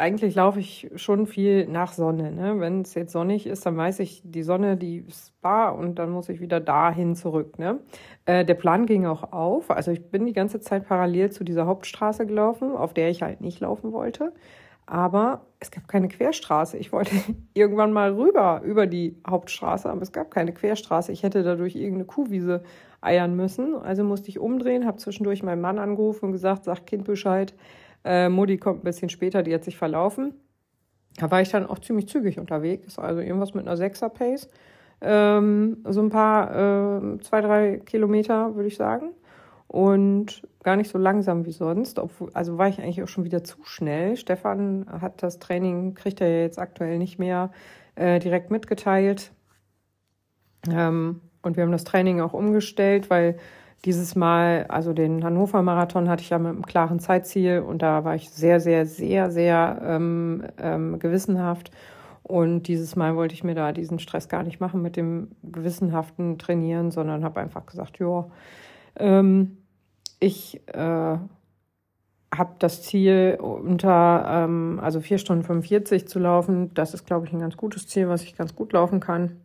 eigentlich 0.00 0.34
laufe 0.34 0.58
ich 0.58 0.90
schon 0.96 1.26
viel 1.26 1.66
nach 1.66 1.92
Sonne. 1.92 2.32
Ne? 2.32 2.58
Wenn 2.58 2.80
es 2.80 2.94
jetzt 2.94 3.12
sonnig 3.12 3.46
ist, 3.46 3.66
dann 3.66 3.76
weiß 3.76 4.00
ich, 4.00 4.22
die 4.24 4.42
Sonne, 4.42 4.78
die 4.78 5.04
ist 5.06 5.38
bar 5.42 5.76
und 5.76 5.98
dann 5.98 6.10
muss 6.10 6.30
ich 6.30 6.40
wieder 6.40 6.58
dahin 6.58 7.14
zurück. 7.14 7.58
Ne? 7.58 7.80
Äh, 8.24 8.46
der 8.46 8.54
Plan 8.54 8.86
ging 8.86 9.04
auch 9.04 9.32
auf. 9.32 9.70
Also 9.70 9.90
ich 9.90 10.10
bin 10.10 10.24
die 10.24 10.32
ganze 10.32 10.58
Zeit 10.60 10.88
parallel 10.88 11.30
zu 11.30 11.44
dieser 11.44 11.66
Hauptstraße 11.66 12.26
gelaufen, 12.26 12.74
auf 12.74 12.94
der 12.94 13.10
ich 13.10 13.22
halt 13.22 13.42
nicht 13.42 13.60
laufen 13.60 13.92
wollte. 13.92 14.32
Aber 14.86 15.42
es 15.60 15.70
gab 15.70 15.86
keine 15.86 16.08
Querstraße. 16.08 16.78
Ich 16.78 16.92
wollte 16.92 17.14
irgendwann 17.54 17.92
mal 17.92 18.14
rüber 18.14 18.62
über 18.64 18.86
die 18.86 19.20
Hauptstraße, 19.28 19.90
aber 19.90 20.00
es 20.00 20.12
gab 20.12 20.30
keine 20.30 20.54
Querstraße. 20.54 21.12
Ich 21.12 21.22
hätte 21.22 21.42
dadurch 21.42 21.76
irgendeine 21.76 22.06
Kuhwiese 22.06 22.62
eiern 23.02 23.36
müssen. 23.36 23.74
Also 23.76 24.02
musste 24.02 24.30
ich 24.30 24.38
umdrehen, 24.38 24.86
habe 24.86 24.96
zwischendurch 24.96 25.42
meinen 25.42 25.60
Mann 25.60 25.78
angerufen 25.78 26.26
und 26.26 26.32
gesagt, 26.32 26.64
sag 26.64 26.86
Kind 26.86 27.04
Bescheid, 27.04 27.54
äh, 28.04 28.28
Mutti 28.28 28.58
kommt 28.58 28.80
ein 28.80 28.84
bisschen 28.84 29.08
später, 29.08 29.42
die 29.42 29.54
hat 29.54 29.64
sich 29.64 29.76
verlaufen. 29.76 30.34
Da 31.16 31.30
war 31.30 31.40
ich 31.40 31.50
dann 31.50 31.66
auch 31.66 31.78
ziemlich 31.78 32.08
zügig 32.08 32.38
unterwegs, 32.38 32.98
also 32.98 33.20
irgendwas 33.20 33.54
mit 33.54 33.66
einer 33.66 33.76
Sechser-Pace. 33.76 34.48
Ähm, 35.02 35.78
so 35.88 36.00
ein 36.02 36.10
paar, 36.10 36.50
äh, 36.50 37.18
zwei, 37.20 37.40
drei 37.40 37.78
Kilometer, 37.78 38.54
würde 38.54 38.68
ich 38.68 38.76
sagen. 38.76 39.10
Und 39.66 40.42
gar 40.62 40.76
nicht 40.76 40.90
so 40.90 40.98
langsam 40.98 41.46
wie 41.46 41.52
sonst. 41.52 41.98
Obwohl, 41.98 42.30
also 42.34 42.58
war 42.58 42.68
ich 42.68 42.80
eigentlich 42.80 43.02
auch 43.02 43.08
schon 43.08 43.24
wieder 43.24 43.44
zu 43.44 43.58
schnell. 43.64 44.16
Stefan 44.16 44.86
hat 44.88 45.22
das 45.22 45.38
Training, 45.38 45.94
kriegt 45.94 46.20
er 46.20 46.28
ja 46.28 46.42
jetzt 46.42 46.58
aktuell 46.58 46.98
nicht 46.98 47.18
mehr 47.18 47.50
äh, 47.94 48.18
direkt 48.18 48.50
mitgeteilt. 48.50 49.32
Ähm, 50.70 51.20
und 51.42 51.56
wir 51.56 51.64
haben 51.64 51.72
das 51.72 51.84
Training 51.84 52.20
auch 52.20 52.34
umgestellt, 52.34 53.10
weil 53.10 53.38
dieses 53.84 54.14
Mal, 54.14 54.66
also 54.68 54.92
den 54.92 55.24
Hannover 55.24 55.62
Marathon 55.62 56.08
hatte 56.08 56.22
ich 56.22 56.30
ja 56.30 56.38
mit 56.38 56.48
einem 56.48 56.66
klaren 56.66 57.00
Zeitziel 57.00 57.60
und 57.60 57.82
da 57.82 58.04
war 58.04 58.14
ich 58.14 58.30
sehr, 58.30 58.60
sehr, 58.60 58.86
sehr, 58.86 59.30
sehr 59.30 59.80
ähm, 59.84 60.44
ähm, 60.58 60.98
gewissenhaft 60.98 61.70
Und 62.22 62.68
dieses 62.68 62.94
Mal 62.96 63.16
wollte 63.16 63.34
ich 63.34 63.42
mir 63.44 63.54
da 63.54 63.72
diesen 63.72 63.98
Stress 63.98 64.28
gar 64.28 64.42
nicht 64.42 64.60
machen 64.60 64.82
mit 64.82 64.96
dem 64.96 65.32
gewissenhaften 65.42 66.38
Trainieren, 66.38 66.90
sondern 66.90 67.24
habe 67.24 67.40
einfach 67.40 67.66
gesagt, 67.66 67.98
ja, 67.98 68.26
ähm, 68.96 69.58
ich 70.20 70.60
äh, 70.68 71.18
habe 72.32 72.54
das 72.58 72.82
Ziel, 72.82 73.38
unter 73.40 74.24
ähm, 74.28 74.78
also 74.82 75.00
4 75.00 75.18
Stunden 75.18 75.42
45 75.44 76.06
zu 76.06 76.18
laufen. 76.18 76.72
Das 76.74 76.94
ist, 76.94 77.06
glaube 77.06 77.26
ich, 77.26 77.32
ein 77.32 77.40
ganz 77.40 77.56
gutes 77.56 77.86
Ziel, 77.88 78.08
was 78.08 78.22
ich 78.22 78.36
ganz 78.36 78.54
gut 78.54 78.72
laufen 78.72 79.00
kann. 79.00 79.40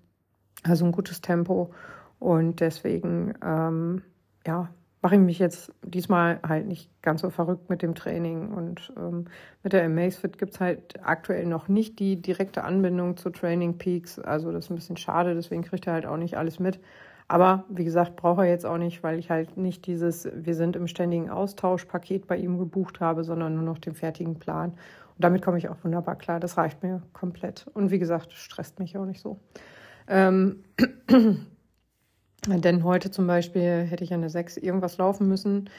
Also 0.63 0.85
ein 0.85 0.91
gutes 0.91 1.21
Tempo. 1.21 1.71
Und 2.19 2.59
deswegen, 2.59 3.33
ähm, 3.43 4.01
ja, 4.45 4.69
mache 5.01 5.15
ich 5.15 5.21
mich 5.21 5.37
jetzt 5.37 5.71
diesmal 5.83 6.39
halt 6.41 6.65
nicht 6.65 6.89
ganz 7.03 7.21
so 7.21 7.29
verrückt 7.29 7.69
mit 7.69 7.83
dem 7.83 7.93
Training. 7.93 8.49
Und 8.49 8.91
ähm, 8.97 9.25
mit 9.61 9.73
der 9.73 9.85
Amazfit 9.85 10.39
gibt 10.39 10.55
es 10.55 10.59
halt 10.59 10.95
aktuell 11.03 11.45
noch 11.45 11.67
nicht 11.67 11.99
die 11.99 12.19
direkte 12.19 12.63
Anbindung 12.63 13.15
zu 13.15 13.29
Training 13.29 13.77
Peaks. 13.77 14.17
Also 14.17 14.51
das 14.51 14.65
ist 14.65 14.71
ein 14.71 14.75
bisschen 14.75 14.97
schade, 14.97 15.35
deswegen 15.35 15.61
kriegt 15.61 15.85
er 15.85 15.93
halt 15.93 16.07
auch 16.07 16.17
nicht 16.17 16.37
alles 16.37 16.59
mit. 16.59 16.79
Aber 17.27 17.65
wie 17.69 17.83
gesagt, 17.83 18.15
braucht 18.15 18.39
er 18.39 18.45
jetzt 18.45 18.65
auch 18.65 18.79
nicht, 18.79 19.03
weil 19.03 19.19
ich 19.19 19.29
halt 19.29 19.57
nicht 19.57 19.85
dieses 19.85 20.27
Wir 20.33 20.55
sind 20.55 20.75
im 20.75 20.87
ständigen 20.87 21.29
Austausch-Paket 21.29 22.25
bei 22.25 22.37
ihm 22.37 22.57
gebucht 22.57 22.99
habe, 22.99 23.23
sondern 23.23 23.53
nur 23.53 23.63
noch 23.63 23.77
den 23.77 23.93
fertigen 23.93 24.39
Plan. 24.39 24.71
Und 24.71 25.23
damit 25.23 25.43
komme 25.43 25.59
ich 25.59 25.69
auch 25.69 25.77
wunderbar 25.83 26.15
klar. 26.15 26.39
Das 26.39 26.57
reicht 26.57 26.83
mir 26.83 27.03
komplett. 27.13 27.67
Und 27.73 27.91
wie 27.91 27.99
gesagt, 27.99 28.33
stresst 28.33 28.79
mich 28.79 28.97
auch 28.97 29.05
nicht 29.05 29.21
so. 29.21 29.39
Ähm, 30.07 30.63
Denn 32.47 32.83
heute 32.83 33.11
zum 33.11 33.27
Beispiel 33.27 33.85
hätte 33.89 34.03
ich 34.03 34.13
eine 34.13 34.29
6 34.29 34.57
irgendwas 34.57 34.97
laufen 34.97 35.27
müssen. 35.27 35.69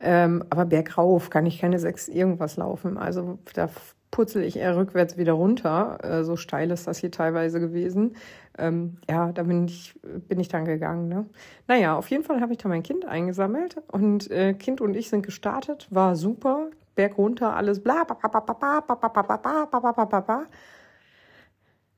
Ähm, 0.00 0.44
aber 0.50 0.66
bergauf 0.66 1.30
kann 1.30 1.46
ich 1.46 1.60
keine 1.60 1.78
6 1.78 2.08
irgendwas 2.08 2.56
laufen. 2.56 2.98
Also 2.98 3.38
da 3.54 3.70
purzel 4.10 4.42
ich 4.44 4.56
eher 4.56 4.76
rückwärts 4.76 5.16
wieder 5.16 5.32
runter. 5.32 5.98
Äh, 6.02 6.24
so 6.24 6.36
steil 6.36 6.70
ist 6.70 6.86
das 6.86 6.98
hier 6.98 7.10
teilweise 7.10 7.60
gewesen. 7.60 8.16
Ähm, 8.58 8.98
ja, 9.08 9.32
da 9.32 9.42
bin 9.44 9.66
ich, 9.66 9.94
bin 10.02 10.40
ich 10.40 10.48
dann 10.48 10.64
gegangen. 10.64 11.08
Ne? 11.08 11.26
Naja, 11.68 11.96
auf 11.96 12.08
jeden 12.10 12.24
Fall 12.24 12.40
habe 12.40 12.52
ich 12.52 12.58
da 12.58 12.68
mein 12.68 12.82
Kind 12.82 13.04
eingesammelt 13.06 13.76
und 13.88 14.30
äh, 14.30 14.54
Kind 14.54 14.80
und 14.80 14.96
ich 14.96 15.08
sind 15.08 15.24
gestartet. 15.24 15.86
War 15.90 16.16
super. 16.16 16.68
Berg 16.94 17.18
runter, 17.18 17.54
alles 17.54 17.82
bla, 17.82 18.04
bla, 18.04 18.16
bla, 18.16 18.28
bla, 18.28 18.40
bla, 18.40 18.80
bla, 18.80 18.96
bla, 18.96 19.22
bla, 19.22 19.36
bla, 19.36 19.66
bla, 19.66 19.92
bla, 19.92 20.04
bla, 20.06 20.20
bla. 20.20 20.46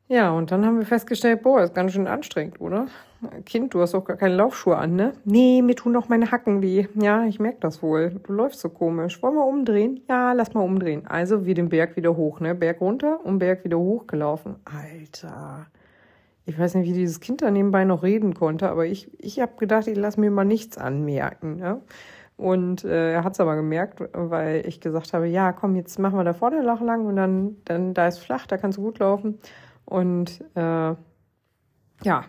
Ja, 0.08 0.30
und 0.30 0.50
dann 0.50 0.64
haben 0.64 0.78
wir 0.78 0.86
festgestellt, 0.86 1.42
boah, 1.42 1.62
ist 1.62 1.74
ganz 1.74 1.92
schön 1.92 2.06
anstrengend, 2.06 2.60
oder? 2.62 2.86
Kind, 3.44 3.74
du 3.74 3.80
hast 3.82 3.94
auch 3.94 4.04
gar 4.04 4.16
keine 4.16 4.36
Laufschuhe 4.36 4.76
an, 4.76 4.96
ne? 4.96 5.12
Nee, 5.24 5.60
mir 5.60 5.74
tun 5.74 5.92
doch 5.92 6.08
meine 6.08 6.30
Hacken 6.30 6.62
weh. 6.62 6.86
Ja, 6.94 7.24
ich 7.26 7.40
merke 7.40 7.58
das 7.60 7.82
wohl. 7.82 8.18
Du 8.22 8.32
läufst 8.32 8.60
so 8.60 8.70
komisch. 8.70 9.22
Wollen 9.22 9.34
wir 9.34 9.44
umdrehen? 9.44 10.00
Ja, 10.08 10.32
lass 10.32 10.54
mal 10.54 10.62
umdrehen. 10.62 11.06
Also 11.06 11.44
wie 11.44 11.52
den 11.52 11.68
Berg 11.68 11.96
wieder 11.96 12.16
hoch, 12.16 12.40
ne? 12.40 12.54
Berg 12.54 12.80
runter 12.80 13.18
und 13.22 13.38
Berg 13.38 13.64
wieder 13.64 13.78
hochgelaufen. 13.78 14.56
Alter. 14.64 15.66
Ich 16.46 16.58
weiß 16.58 16.76
nicht, 16.76 16.88
wie 16.88 16.94
dieses 16.94 17.20
Kind 17.20 17.42
da 17.42 17.50
nebenbei 17.50 17.84
noch 17.84 18.02
reden 18.02 18.32
konnte, 18.32 18.70
aber 18.70 18.86
ich, 18.86 19.10
ich 19.18 19.40
habe 19.40 19.52
gedacht, 19.58 19.88
ich 19.88 19.96
lass 19.98 20.16
mir 20.16 20.30
mal 20.30 20.46
nichts 20.46 20.78
anmerken, 20.78 21.56
ne? 21.56 21.82
Und 22.38 22.84
äh, 22.84 23.14
er 23.14 23.24
hat 23.24 23.32
es 23.32 23.40
aber 23.40 23.56
gemerkt, 23.56 24.00
weil 24.12 24.64
ich 24.66 24.80
gesagt 24.80 25.12
habe, 25.12 25.26
ja, 25.26 25.52
komm, 25.52 25.74
jetzt 25.74 25.98
machen 25.98 26.16
wir 26.16 26.24
da 26.24 26.32
vorne 26.32 26.62
Lach 26.62 26.80
lang 26.80 27.04
und 27.04 27.16
dann, 27.16 27.56
dann 27.64 27.94
da 27.94 28.06
ist 28.06 28.18
flach, 28.18 28.46
da 28.46 28.56
kannst 28.56 28.78
du 28.78 28.82
gut 28.82 29.00
laufen. 29.00 29.40
Und 29.88 30.44
äh, 30.54 30.94
ja, 32.02 32.24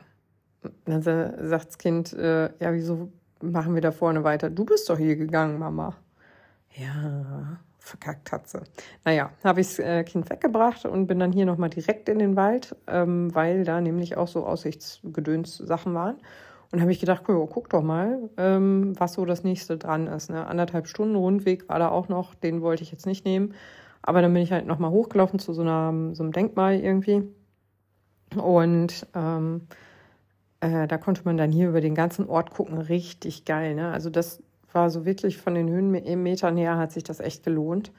dann 0.86 1.02
sagt 1.02 1.68
das 1.68 1.78
Kind, 1.78 2.14
äh, 2.14 2.46
ja, 2.60 2.72
wieso 2.74 3.12
machen 3.42 3.76
wir 3.76 3.82
da 3.82 3.92
vorne 3.92 4.24
weiter? 4.24 4.50
Du 4.50 4.64
bist 4.64 4.90
doch 4.90 4.98
hier 4.98 5.18
gegangen, 5.18 5.60
Mama. 5.60 5.94
Ja, 6.76 7.60
verkackt 7.80 8.32
hat 8.32 8.48
sie. 8.48 8.62
Naja, 9.04 9.32
habe 9.44 9.60
ich 9.60 9.68
das 9.68 9.80
äh, 9.80 10.06
Kind 10.06 10.30
weggebracht 10.30 10.86
und 10.86 11.08
bin 11.08 11.20
dann 11.20 11.34
hier 11.34 11.46
nochmal 11.46 11.70
direkt 11.70 12.08
in 12.08 12.20
den 12.20 12.38
Wald, 12.38 12.78
ähm, 12.88 13.36
weil 13.36 13.66
da 13.66 13.82
nämlich 13.82 14.16
auch 14.16 14.30
so 14.30 14.46
Aussichtsgedöns-Sachen 14.46 15.94
waren. 15.94 16.16
Und 16.72 16.80
habe 16.80 16.94
ich 16.94 17.02
gedacht, 17.02 17.24
cool, 17.28 17.46
guck 17.52 17.70
doch 17.70 17.82
mal, 17.82 18.30
ähm, 18.38 18.94
was 18.98 19.14
so 19.14 19.26
das 19.26 19.44
nächste 19.44 19.78
dran 19.78 20.08
ist. 20.08 20.30
Ne? 20.30 20.48
Anderthalb 20.48 20.88
Stunden 20.88 21.16
Rundweg 21.16 21.68
war 21.68 21.80
da 21.80 21.90
auch 21.90 22.08
noch, 22.08 22.36
den 22.36 22.62
wollte 22.62 22.84
ich 22.84 22.92
jetzt 22.92 23.06
nicht 23.06 23.26
nehmen. 23.26 23.54
Aber 24.02 24.22
dann 24.22 24.34
bin 24.34 24.44
ich 24.44 24.52
halt 24.54 24.66
nochmal 24.66 24.92
hochgelaufen 24.92 25.40
zu 25.40 25.52
so, 25.52 25.62
einer, 25.62 26.16
so 26.16 26.24
einem 26.24 26.32
Denkmal 26.32 26.80
irgendwie. 26.80 27.24
Und 28.36 29.08
ähm, 29.16 29.68
äh, 30.62 30.88
da 30.88 30.98
konnte 30.98 31.22
man 31.26 31.38
dann 31.38 31.52
hier 31.52 31.70
über 31.70 31.82
den 31.82 31.96
ganzen 31.96 32.28
Ort 32.28 32.52
gucken. 32.52 32.78
Richtig 32.78 33.46
geil. 33.46 33.76
Ne? 33.76 33.92
Also 33.92 34.10
das 34.10 34.42
war 34.74 34.90
so 34.90 35.06
wirklich 35.06 35.38
von 35.38 35.56
den 35.56 35.70
Höhenmetern 35.70 36.58
her 36.58 36.78
hat 36.78 36.92
sich 36.92 37.04
das 37.04 37.20
echt 37.20 37.44
gelohnt, 37.44 37.92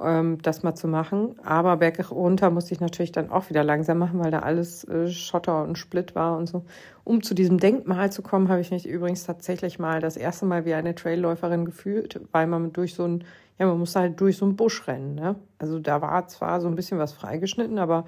ähm, 0.00 0.38
das 0.42 0.62
mal 0.62 0.74
zu 0.74 0.88
machen. 0.88 1.38
Aber 1.44 1.76
berg 1.76 2.10
runter 2.10 2.50
musste 2.50 2.74
ich 2.74 2.80
natürlich 2.80 3.12
dann 3.12 3.30
auch 3.30 3.50
wieder 3.50 3.64
langsam 3.64 3.98
machen, 3.98 4.20
weil 4.20 4.30
da 4.30 4.40
alles 4.40 4.84
äh, 4.84 5.08
Schotter 5.08 5.62
und 5.62 5.76
Split 5.76 6.14
war 6.14 6.36
und 6.38 6.48
so. 6.48 6.64
Um 7.04 7.22
zu 7.22 7.34
diesem 7.34 7.58
Denkmal 7.58 8.10
zu 8.12 8.22
kommen, 8.22 8.48
habe 8.48 8.60
ich 8.60 8.70
mich 8.70 8.86
übrigens 8.86 9.24
tatsächlich 9.24 9.78
mal 9.78 10.00
das 10.00 10.16
erste 10.16 10.46
Mal 10.46 10.64
wie 10.64 10.74
eine 10.74 10.94
Trailläuferin 10.94 11.64
gefühlt, 11.64 12.20
weil 12.32 12.46
man 12.46 12.72
durch 12.72 12.94
so 12.94 13.04
ein, 13.04 13.24
ja, 13.58 13.66
man 13.66 13.78
musste 13.78 14.00
halt 14.00 14.20
durch 14.20 14.36
so 14.38 14.44
einen 14.44 14.56
Busch 14.56 14.86
rennen. 14.86 15.14
Ne? 15.14 15.36
Also 15.58 15.78
da 15.78 16.00
war 16.02 16.28
zwar 16.28 16.60
so 16.60 16.68
ein 16.68 16.76
bisschen 16.76 16.98
was 16.98 17.12
freigeschnitten, 17.12 17.78
aber 17.78 18.04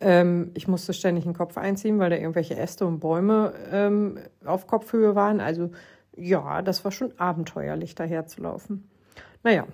ähm, 0.00 0.50
ich 0.54 0.68
musste 0.68 0.92
ständig 0.92 1.24
den 1.24 1.34
Kopf 1.34 1.56
einziehen, 1.56 1.98
weil 1.98 2.10
da 2.10 2.16
irgendwelche 2.16 2.56
Äste 2.56 2.86
und 2.86 3.00
Bäume 3.00 3.52
ähm, 3.70 4.18
auf 4.44 4.66
Kopfhöhe 4.66 5.14
waren. 5.14 5.40
Also 5.40 5.70
ja, 6.16 6.62
das 6.62 6.84
war 6.84 6.92
schon 6.92 7.12
abenteuerlich, 7.18 7.94
daher 7.94 8.26
zu 8.26 8.42
laufen. 8.42 8.88
Naja, 9.42 9.66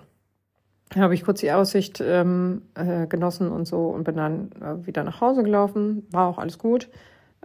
habe 0.95 1.13
ich 1.13 1.23
kurz 1.23 1.39
die 1.39 1.51
Aussicht 1.51 2.01
ähm, 2.05 2.63
äh, 2.75 3.07
genossen 3.07 3.51
und 3.51 3.67
so 3.67 3.87
und 3.87 4.03
bin 4.03 4.15
dann 4.15 4.51
äh, 4.61 4.85
wieder 4.85 5.03
nach 5.03 5.21
Hause 5.21 5.43
gelaufen. 5.43 6.05
War 6.11 6.27
auch 6.27 6.37
alles 6.37 6.57
gut. 6.57 6.89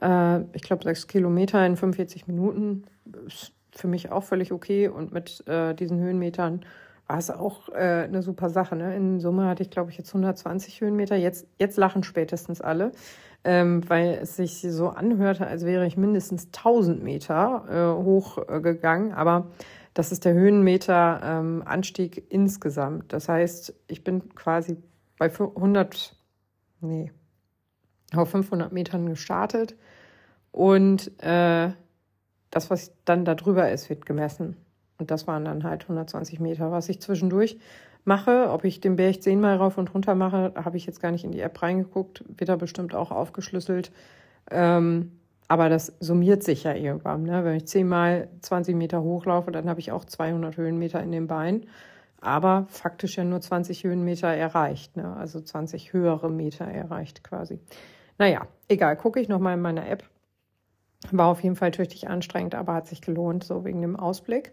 Äh, 0.01 0.41
ich 0.53 0.63
glaube, 0.63 0.85
sechs 0.85 1.07
Kilometer 1.07 1.65
in 1.65 1.77
45 1.77 2.27
Minuten 2.27 2.85
ist 3.27 3.53
für 3.73 3.89
mich 3.89 4.11
auch 4.11 4.25
völlig 4.25 4.53
okay. 4.53 4.89
Und 4.89 5.13
mit 5.13 5.47
äh, 5.47 5.75
diesen 5.75 5.99
Höhenmetern 6.01 6.65
war 7.09 7.19
es 7.19 7.31
auch 7.31 7.71
äh, 7.71 8.05
eine 8.05 8.23
super 8.23 8.51
Sache. 8.51 8.77
Ne? 8.77 8.95
In 8.95 9.19
Summe 9.19 9.47
hatte 9.47 9.63
ich, 9.63 9.71
glaube 9.71 9.91
ich, 9.91 9.97
jetzt 9.97 10.11
120 10.11 10.83
Höhenmeter. 10.83 11.17
Jetzt, 11.17 11.47
jetzt 11.59 11.79
lachen 11.79 12.05
spätestens 12.05 12.61
alle, 12.61 12.93
ähm, 13.45 13.83
weil 13.89 14.19
es 14.23 14.37
sich 14.37 14.61
so 14.61 14.91
anhörte, 14.91 15.47
als 15.47 15.65
wäre 15.65 15.87
ich 15.87 15.97
mindestens 15.97 16.49
1000 16.49 17.03
Meter 17.03 17.65
äh, 17.69 18.05
hochgegangen. 18.05 19.11
Äh, 19.11 19.15
Aber 19.15 19.47
das 19.95 20.13
ist 20.13 20.27
der 20.27 20.35
Höhenmeter 20.35 21.21
ähm, 21.25 21.65
insgesamt. 22.29 23.13
Das 23.13 23.29
heißt, 23.29 23.75
ich 23.89 24.05
bin 24.05 24.35
quasi 24.35 24.77
bei 25.19 25.31
100, 25.31 26.15
nee, 26.83 27.11
auf 28.15 28.31
500 28.31 28.71
Metern 28.71 29.07
gestartet 29.07 29.77
und 30.53 31.11
äh, 31.23 31.71
das, 32.51 32.71
was 32.71 32.93
dann 33.05 33.25
da 33.25 33.35
drüber 33.35 33.71
ist, 33.71 33.89
wird 33.91 34.07
gemessen. 34.07 34.57
Und 34.99 35.11
das 35.11 35.27
waren 35.27 35.45
dann 35.45 35.65
halt 35.65 35.83
120 35.83 36.41
Meter. 36.41 36.71
Was 36.71 36.89
ich 36.89 37.01
zwischendurch 37.01 37.59
mache, 38.05 38.51
ob 38.51 38.65
ich 38.65 38.81
den 38.81 38.97
Berg 38.97 39.23
zehnmal 39.23 39.57
rauf 39.57 39.79
und 39.79 39.95
runter 39.95 40.15
mache, 40.15 40.53
habe 40.57 40.77
ich 40.77 40.87
jetzt 40.87 41.01
gar 41.01 41.13
nicht 41.13 41.25
in 41.25 41.33
die 41.33 41.41
App 41.41 41.63
reingeguckt, 41.63 42.25
wird 42.37 42.49
da 42.49 42.57
bestimmt 42.57 42.95
auch 42.95 43.11
aufgeschlüsselt. 43.11 43.93
Ähm, 44.51 45.13
aber 45.47 45.71
das 45.71 45.95
summiert 46.01 46.43
sich 46.43 46.65
ja 46.65 46.75
irgendwann. 46.75 47.23
Ne? 47.23 47.45
Wenn 47.45 47.57
ich 47.57 47.67
zehnmal 47.67 48.29
20 48.43 48.77
Meter 48.77 49.03
hochlaufe, 49.03 49.51
dann 49.51 49.69
habe 49.69 49.81
ich 49.81 49.93
auch 49.93 50.05
200 50.05 50.57
Höhenmeter 50.57 51.03
in 51.03 51.11
den 51.11 51.27
Beinen. 51.27 51.67
Aber 52.21 52.67
faktisch 52.69 53.17
ja 53.17 53.25
nur 53.25 53.41
20 53.41 53.85
Höhenmeter 53.85 54.29
erreicht. 54.29 54.97
Ne? 54.97 55.17
Also 55.17 55.41
20 55.41 55.93
höhere 55.93 56.31
Meter 56.31 56.67
erreicht 56.67 57.25
quasi. 57.25 57.61
Naja, 58.19 58.47
egal. 58.67 58.97
Gucke 58.97 59.21
ich 59.21 59.29
nochmal 59.29 59.55
in 59.55 59.61
meiner 59.61 59.89
App. 59.89 60.03
War 61.13 61.29
auf 61.29 61.43
jeden 61.43 61.57
Fall 61.57 61.71
tüchtig 61.71 62.09
anstrengend, 62.09 62.55
aber 62.55 62.75
hat 62.75 62.89
sich 62.89 63.01
gelohnt, 63.01 63.45
so 63.45 63.65
wegen 63.65 63.81
dem 63.81 63.97
Ausblick. 63.97 64.53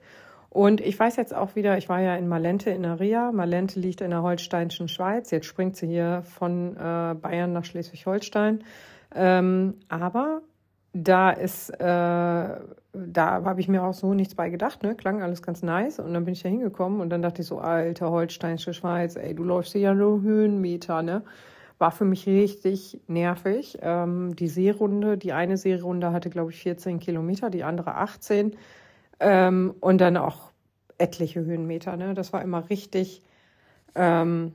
Und 0.56 0.80
ich 0.80 0.98
weiß 0.98 1.18
jetzt 1.18 1.36
auch 1.36 1.58
wieder, 1.58 1.78
ich 1.78 1.90
war 1.90 2.00
ja 2.00 2.16
in 2.16 2.30
Malente 2.30 2.70
in 2.70 2.84
der 2.84 3.02
Ria. 3.02 3.34
Malente 3.34 3.78
liegt 3.78 4.00
in 4.00 4.12
der 4.12 4.22
holsteinischen 4.22 4.88
Schweiz. 4.88 5.30
Jetzt 5.30 5.48
springt 5.48 5.76
sie 5.76 5.86
hier 5.86 6.24
von 6.24 6.78
äh, 6.78 7.14
Bayern 7.14 7.52
nach 7.52 7.66
Schleswig-Holstein. 7.66 8.64
Ähm, 9.14 9.74
aber 9.90 10.44
da 10.94 11.32
ist, 11.32 11.72
äh, 11.72 11.82
da 11.82 12.62
habe 12.94 13.60
ich 13.60 13.68
mir 13.68 13.84
auch 13.84 13.94
so 13.94 14.14
nichts 14.14 14.34
bei 14.34 14.50
gedacht, 14.50 14.82
ne? 14.82 14.96
Klang 14.96 15.22
alles 15.22 15.42
ganz 15.42 15.62
nice. 15.62 16.00
Und 16.00 16.14
dann 16.14 16.24
bin 16.24 16.34
ich 16.34 16.44
da 16.44 16.48
hingekommen 16.48 17.02
und 17.02 17.10
dann 17.10 17.22
dachte 17.22 17.42
ich 17.42 17.50
so, 17.50 17.60
alter 17.60 18.12
holsteinische 18.12 18.74
Schweiz, 18.74 19.18
ey, 19.18 19.36
du 19.36 19.44
läufst 19.44 19.74
hier 19.74 19.82
ja 19.82 19.94
nur 19.94 20.22
Höhenmeter, 20.22 21.02
ne? 21.02 21.24
War 21.80 21.92
für 21.92 22.06
mich 22.06 22.28
richtig 22.28 23.02
nervig. 23.08 23.78
Ähm, 23.82 24.38
die 24.38 24.48
Seerunde, 24.48 25.18
die 25.18 25.34
eine 25.34 25.58
Seerunde 25.58 26.14
hatte, 26.14 26.30
glaube 26.30 26.52
ich, 26.52 26.60
14 26.60 27.02
Kilometer, 27.02 27.50
die 27.50 27.66
andere 27.66 27.96
18. 27.96 28.56
Ähm, 29.20 29.76
und 29.80 30.00
dann 30.00 30.18
auch 30.18 30.52
etliche 30.98 31.44
Höhenmeter. 31.44 31.98
Ne? 31.98 32.14
Das 32.14 32.34
war 32.34 32.42
immer 32.42 32.70
richtig, 32.70 33.22
ähm, 33.96 34.54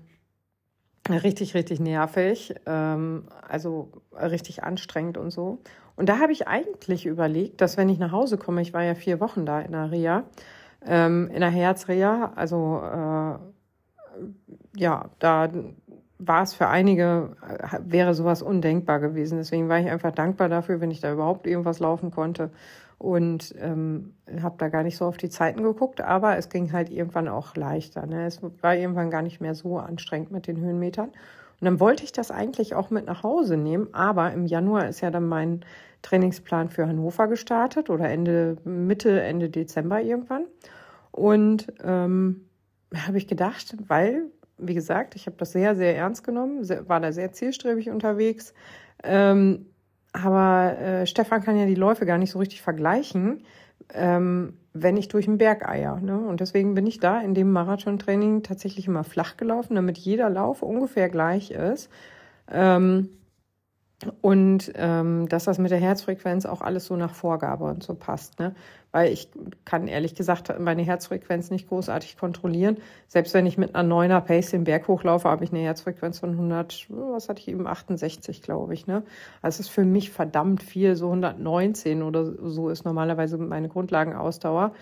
richtig, 1.09 1.55
richtig 1.55 1.81
nervig. 1.81 2.55
Ähm, 2.67 3.25
also 3.49 3.91
richtig 4.13 4.63
anstrengend 4.65 5.19
und 5.19 5.31
so. 5.31 5.59
Und 5.97 6.09
da 6.09 6.19
habe 6.19 6.33
ich 6.33 6.49
eigentlich 6.49 7.05
überlegt, 7.05 7.61
dass 7.61 7.77
wenn 7.77 7.89
ich 7.89 7.99
nach 7.99 8.13
Hause 8.13 8.39
komme, 8.39 8.63
ich 8.63 8.73
war 8.73 8.83
ja 8.83 8.95
vier 8.95 9.21
Wochen 9.21 9.45
da 9.45 9.61
in 9.61 9.73
der 9.73 9.91
Reha, 9.91 10.25
ähm, 10.87 11.31
in 11.33 11.41
der 11.41 11.51
Herzreha, 11.51 12.33
also 12.37 12.81
äh, 12.83 13.39
ja, 14.77 15.11
da 15.19 15.51
war 16.19 16.43
es 16.43 16.55
für 16.55 16.69
einige, 16.69 17.37
äh, 17.47 17.79
wäre 17.85 18.15
sowas 18.15 18.43
undenkbar 18.43 19.01
gewesen. 19.01 19.39
Deswegen 19.39 19.69
war 19.69 19.79
ich 19.79 19.91
einfach 19.91 20.13
dankbar 20.13 20.49
dafür, 20.49 20.81
wenn 20.81 20.91
ich 20.91 21.01
da 21.01 21.13
überhaupt 21.13 21.47
irgendwas 21.47 21.81
laufen 21.81 22.11
konnte. 22.11 22.51
Und 23.01 23.55
ähm, 23.59 24.13
habe 24.43 24.57
da 24.59 24.69
gar 24.69 24.83
nicht 24.83 24.99
so 24.99 25.07
auf 25.07 25.17
die 25.17 25.31
Zeiten 25.31 25.63
geguckt, 25.63 26.03
aber 26.03 26.37
es 26.37 26.51
ging 26.51 26.71
halt 26.71 26.91
irgendwann 26.91 27.29
auch 27.29 27.57
leichter. 27.57 28.05
Ne? 28.05 28.27
Es 28.27 28.43
war 28.61 28.77
irgendwann 28.77 29.11
gar 29.11 29.23
nicht 29.23 29.41
mehr 29.41 29.55
so 29.55 29.79
anstrengend 29.79 30.31
mit 30.31 30.47
den 30.47 30.61
Höhenmetern. 30.61 31.09
Und 31.09 31.65
dann 31.65 31.81
wollte 31.81 32.05
ich 32.05 32.13
das 32.13 32.31
eigentlich 32.31 32.75
auch 32.75 32.91
mit 32.91 33.07
nach 33.07 33.23
Hause 33.23 33.57
nehmen, 33.57 33.89
aber 33.93 34.33
im 34.33 34.45
Januar 34.45 34.87
ist 34.87 35.01
ja 35.01 35.11
dann 35.11 35.27
mein 35.27 35.65
Trainingsplan 36.03 36.69
für 36.69 36.87
Hannover 36.87 37.27
gestartet 37.27 37.89
oder 37.89 38.09
Ende, 38.11 38.59
Mitte, 38.65 39.23
Ende 39.23 39.49
Dezember 39.49 40.03
irgendwann. 40.03 40.45
Und 41.11 41.73
ähm, 41.83 42.47
habe 42.95 43.17
ich 43.17 43.27
gedacht, 43.27 43.77
weil 43.89 44.27
wie 44.61 44.75
gesagt, 44.75 45.17
ich 45.17 45.27
habe 45.27 45.37
das 45.39 45.53
sehr, 45.53 45.75
sehr 45.75 45.97
ernst 45.97 46.23
genommen, 46.23 46.69
war 46.87 47.01
da 47.01 47.13
sehr 47.13 47.33
zielstrebig 47.33 47.91
unterwegs. 47.91 48.53
Ähm, 49.03 49.70
aber 50.13 50.79
äh, 50.79 51.07
Stefan 51.07 51.43
kann 51.43 51.57
ja 51.57 51.67
die 51.67 51.75
Läufe 51.75 52.07
gar 52.07 52.19
nicht 52.19 52.31
so 52.31 52.39
richtig 52.39 52.63
vergleichen, 52.63 53.45
ähm, 53.95 54.55
wenn 54.73 54.97
ich 54.97 55.09
durch 55.09 55.27
den 55.27 55.39
Berg 55.39 55.69
eier. 55.69 56.01
Ne? 56.01 56.19
Und 56.19 56.41
deswegen 56.41 56.75
bin 56.75 56.87
ich 56.87 57.01
da 57.01 57.21
in 57.21 57.35
dem 57.35 57.53
Marathontraining 57.53 58.43
tatsächlich 58.43 58.87
immer 58.87 59.05
flach 59.05 59.37
gelaufen, 59.37 59.75
damit 59.75 59.99
jeder 59.99 60.31
Lauf 60.31 60.63
ungefähr 60.63 61.09
gleich 61.09 61.51
ist. 61.51 61.91
Ähm, 62.51 63.11
und 64.23 64.73
ähm, 64.77 65.29
dass 65.29 65.45
das 65.45 65.59
mit 65.59 65.71
der 65.71 65.79
Herzfrequenz 65.79 66.47
auch 66.47 66.63
alles 66.63 66.87
so 66.87 66.97
nach 66.97 67.15
Vorgabe 67.15 67.65
und 67.65 67.83
so 67.83 67.95
passt. 67.95 68.39
Ne? 68.39 68.55
Weil 68.93 69.13
ich 69.13 69.29
kann 69.65 69.87
ehrlich 69.87 70.15
gesagt 70.15 70.53
meine 70.59 70.83
Herzfrequenz 70.83 71.51
nicht 71.51 71.69
großartig 71.69 72.17
kontrollieren. 72.17 72.79
Selbst 73.07 73.35
wenn 73.35 73.47
ich 73.47 73.57
mit 73.57 73.75
einer 73.75 73.87
neuner 73.87 74.21
Pace 74.21 74.51
den 74.51 74.65
Berg 74.65 74.89
hochlaufe, 74.89 75.29
habe 75.29 75.45
ich 75.45 75.53
eine 75.53 75.61
Herzfrequenz 75.61 76.19
von 76.19 76.31
100, 76.31 76.87
was 76.89 77.29
hatte 77.29 77.41
ich 77.41 77.49
eben, 77.49 77.67
68, 77.67 78.43
glaube 78.43 78.75
ich. 78.75 78.87
Ne? 78.87 79.05
Also 79.43 79.61
es 79.61 79.67
ist 79.67 79.69
für 79.69 79.85
mich 79.85 80.11
verdammt 80.11 80.63
viel, 80.63 80.97
so 80.97 81.07
119 81.07 82.03
oder 82.03 82.25
so 82.25 82.69
ist 82.69 82.85
normalerweise 82.85 83.39
meine 83.39 83.69
Grundlagenausdauer. 83.69 84.73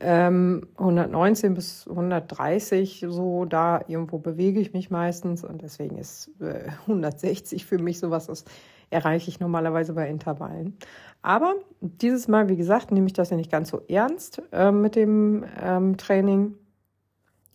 Ähm, 0.00 0.66
119 0.76 1.54
bis 1.54 1.86
130, 1.88 3.06
so 3.08 3.44
da 3.44 3.80
irgendwo 3.86 4.18
bewege 4.18 4.60
ich 4.60 4.72
mich 4.72 4.90
meistens 4.90 5.44
und 5.44 5.62
deswegen 5.62 5.98
ist 5.98 6.30
äh, 6.40 6.68
160 6.82 7.64
für 7.64 7.78
mich 7.78 8.00
sowas, 8.00 8.26
das 8.26 8.44
erreiche 8.90 9.28
ich 9.28 9.40
normalerweise 9.40 9.92
bei 9.94 10.08
Intervallen. 10.08 10.76
Aber 11.22 11.54
dieses 11.80 12.28
Mal, 12.28 12.48
wie 12.48 12.56
gesagt, 12.56 12.90
nehme 12.90 13.06
ich 13.06 13.12
das 13.12 13.30
ja 13.30 13.36
nicht 13.36 13.50
ganz 13.50 13.70
so 13.70 13.80
ernst 13.88 14.42
äh, 14.52 14.70
mit 14.70 14.96
dem 14.96 15.44
ähm, 15.62 15.96
Training. 15.96 16.54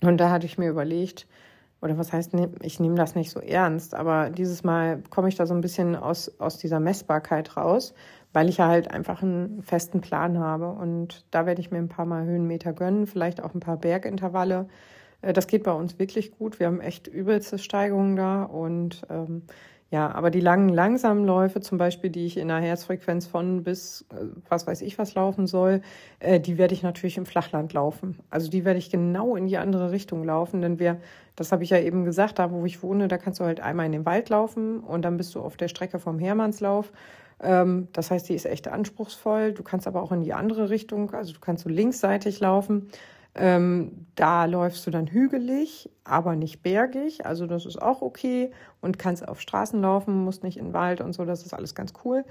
Und 0.01 0.17
da 0.17 0.29
hatte 0.29 0.45
ich 0.45 0.57
mir 0.57 0.69
überlegt, 0.69 1.27
oder 1.81 1.97
was 1.97 2.11
heißt, 2.11 2.33
ich 2.61 2.79
nehme 2.79 2.95
das 2.95 3.15
nicht 3.15 3.31
so 3.31 3.39
ernst, 3.39 3.95
aber 3.95 4.29
dieses 4.29 4.63
Mal 4.63 5.01
komme 5.09 5.29
ich 5.29 5.35
da 5.35 5.45
so 5.45 5.53
ein 5.53 5.61
bisschen 5.61 5.95
aus, 5.95 6.39
aus 6.39 6.57
dieser 6.57 6.79
Messbarkeit 6.79 7.55
raus 7.55 7.93
weil 8.33 8.49
ich 8.49 8.57
ja 8.57 8.67
halt 8.67 8.91
einfach 8.91 9.21
einen 9.21 9.63
festen 9.63 10.01
Plan 10.01 10.39
habe. 10.39 10.69
Und 10.69 11.25
da 11.31 11.45
werde 11.45 11.61
ich 11.61 11.71
mir 11.71 11.77
ein 11.77 11.89
paar 11.89 12.05
Mal 12.05 12.25
Höhenmeter 12.25 12.73
gönnen, 12.73 13.07
vielleicht 13.07 13.41
auch 13.41 13.53
ein 13.53 13.59
paar 13.59 13.77
Bergintervalle. 13.77 14.67
Äh, 15.21 15.33
das 15.33 15.47
geht 15.47 15.63
bei 15.63 15.71
uns 15.71 15.97
wirklich 15.99 16.31
gut. 16.31 16.59
Wir 16.59 16.67
haben 16.67 16.81
echt 16.81 17.07
übelste 17.07 17.57
Steigungen 17.57 18.15
da. 18.15 18.43
Und 18.43 19.01
ähm, 19.09 19.43
ja, 19.91 20.11
aber 20.11 20.29
die 20.29 20.39
langen, 20.39 20.69
langsamen 20.69 21.25
Läufe, 21.25 21.61
zum 21.61 21.79
Beispiel, 21.79 22.11
die 22.11 22.27
ich 22.27 22.37
in 22.37 22.51
einer 22.51 22.63
Herzfrequenz 22.63 23.25
von 23.25 23.63
bis 23.63 24.05
äh, 24.11 24.25
was 24.47 24.67
weiß 24.67 24.81
ich 24.81 24.99
was 24.99 25.15
laufen 25.15 25.47
soll, 25.47 25.81
äh, 26.19 26.39
die 26.39 26.59
werde 26.59 26.75
ich 26.75 26.83
natürlich 26.83 27.17
im 27.17 27.25
Flachland 27.25 27.73
laufen. 27.73 28.19
Also 28.29 28.51
die 28.51 28.65
werde 28.65 28.77
ich 28.77 28.91
genau 28.91 29.35
in 29.35 29.47
die 29.47 29.57
andere 29.57 29.91
Richtung 29.91 30.23
laufen, 30.23 30.61
denn 30.61 30.77
wir, 30.77 30.97
das 31.35 31.51
habe 31.51 31.63
ich 31.63 31.71
ja 31.71 31.79
eben 31.79 32.05
gesagt, 32.05 32.37
da 32.37 32.51
wo 32.51 32.65
ich 32.65 32.83
wohne, 32.83 33.07
da 33.07 33.17
kannst 33.17 33.39
du 33.39 33.45
halt 33.45 33.61
einmal 33.61 33.87
in 33.87 33.91
den 33.91 34.05
Wald 34.05 34.29
laufen 34.29 34.79
und 34.81 35.03
dann 35.03 35.17
bist 35.17 35.33
du 35.33 35.41
auf 35.41 35.57
der 35.57 35.69
Strecke 35.69 35.97
vom 35.97 36.19
Hermannslauf. 36.19 36.91
Ähm, 37.41 37.87
das 37.93 38.11
heißt, 38.11 38.29
die 38.29 38.35
ist 38.35 38.45
echt 38.45 38.67
anspruchsvoll. 38.67 39.53
Du 39.53 39.63
kannst 39.63 39.87
aber 39.87 40.03
auch 40.03 40.11
in 40.11 40.21
die 40.21 40.33
andere 40.33 40.69
Richtung, 40.69 41.11
also 41.15 41.33
du 41.33 41.39
kannst 41.39 41.63
so 41.63 41.69
linksseitig 41.69 42.39
laufen. 42.39 42.89
Ähm, 43.35 44.07
da 44.15 44.45
läufst 44.45 44.85
du 44.85 44.91
dann 44.91 45.07
hügelig, 45.07 45.89
aber 46.03 46.35
nicht 46.35 46.61
bergig. 46.61 47.25
Also 47.25 47.45
das 47.45 47.65
ist 47.65 47.81
auch 47.81 48.01
okay 48.01 48.51
und 48.81 48.99
kannst 48.99 49.27
auf 49.27 49.39
Straßen 49.39 49.79
laufen, 49.81 50.23
musst 50.23 50.43
nicht 50.43 50.57
in 50.57 50.65
den 50.65 50.73
Wald 50.73 50.99
und 51.01 51.13
so. 51.13 51.25
Das 51.25 51.45
ist 51.45 51.53
alles 51.53 51.75
ganz 51.75 51.93
cool. 52.03 52.25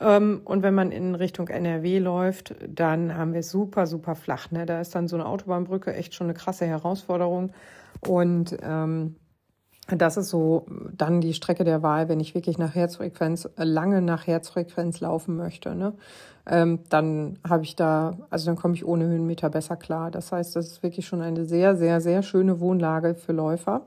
Ähm, 0.00 0.42
und 0.44 0.62
wenn 0.62 0.74
man 0.74 0.90
in 0.90 1.14
Richtung 1.14 1.48
NRW 1.48 1.98
läuft, 1.98 2.54
dann 2.68 3.16
haben 3.16 3.34
wir 3.34 3.42
super, 3.42 3.86
super 3.86 4.14
flach. 4.14 4.50
Ne? 4.50 4.66
Da 4.66 4.80
ist 4.80 4.94
dann 4.94 5.08
so 5.08 5.16
eine 5.16 5.26
Autobahnbrücke 5.26 5.94
echt 5.94 6.14
schon 6.14 6.26
eine 6.26 6.34
krasse 6.34 6.66
Herausforderung. 6.66 7.52
Und 8.00 8.56
ähm, 8.62 9.16
das 9.88 10.16
ist 10.16 10.30
so 10.30 10.66
dann 10.96 11.20
die 11.20 11.34
Strecke 11.34 11.64
der 11.64 11.82
Wahl, 11.82 12.08
wenn 12.08 12.20
ich 12.20 12.34
wirklich 12.34 12.58
nach 12.58 12.74
Herzfrequenz, 12.74 13.48
äh, 13.56 13.64
lange 13.64 14.00
nach 14.00 14.26
Herzfrequenz 14.26 15.00
laufen 15.00 15.36
möchte. 15.36 15.74
Ne? 15.74 15.92
Ähm, 16.46 16.80
dann 16.88 17.38
habe 17.46 17.64
ich 17.64 17.76
da, 17.76 18.16
also 18.30 18.46
dann 18.46 18.56
komme 18.56 18.74
ich 18.74 18.86
ohne 18.86 19.04
Höhenmeter 19.04 19.50
besser 19.50 19.76
klar. 19.76 20.10
Das 20.10 20.32
heißt, 20.32 20.56
das 20.56 20.66
ist 20.68 20.82
wirklich 20.82 21.06
schon 21.06 21.20
eine 21.20 21.44
sehr, 21.44 21.76
sehr, 21.76 22.00
sehr 22.00 22.22
schöne 22.22 22.60
Wohnlage 22.60 23.14
für 23.14 23.32
Läufer. 23.32 23.82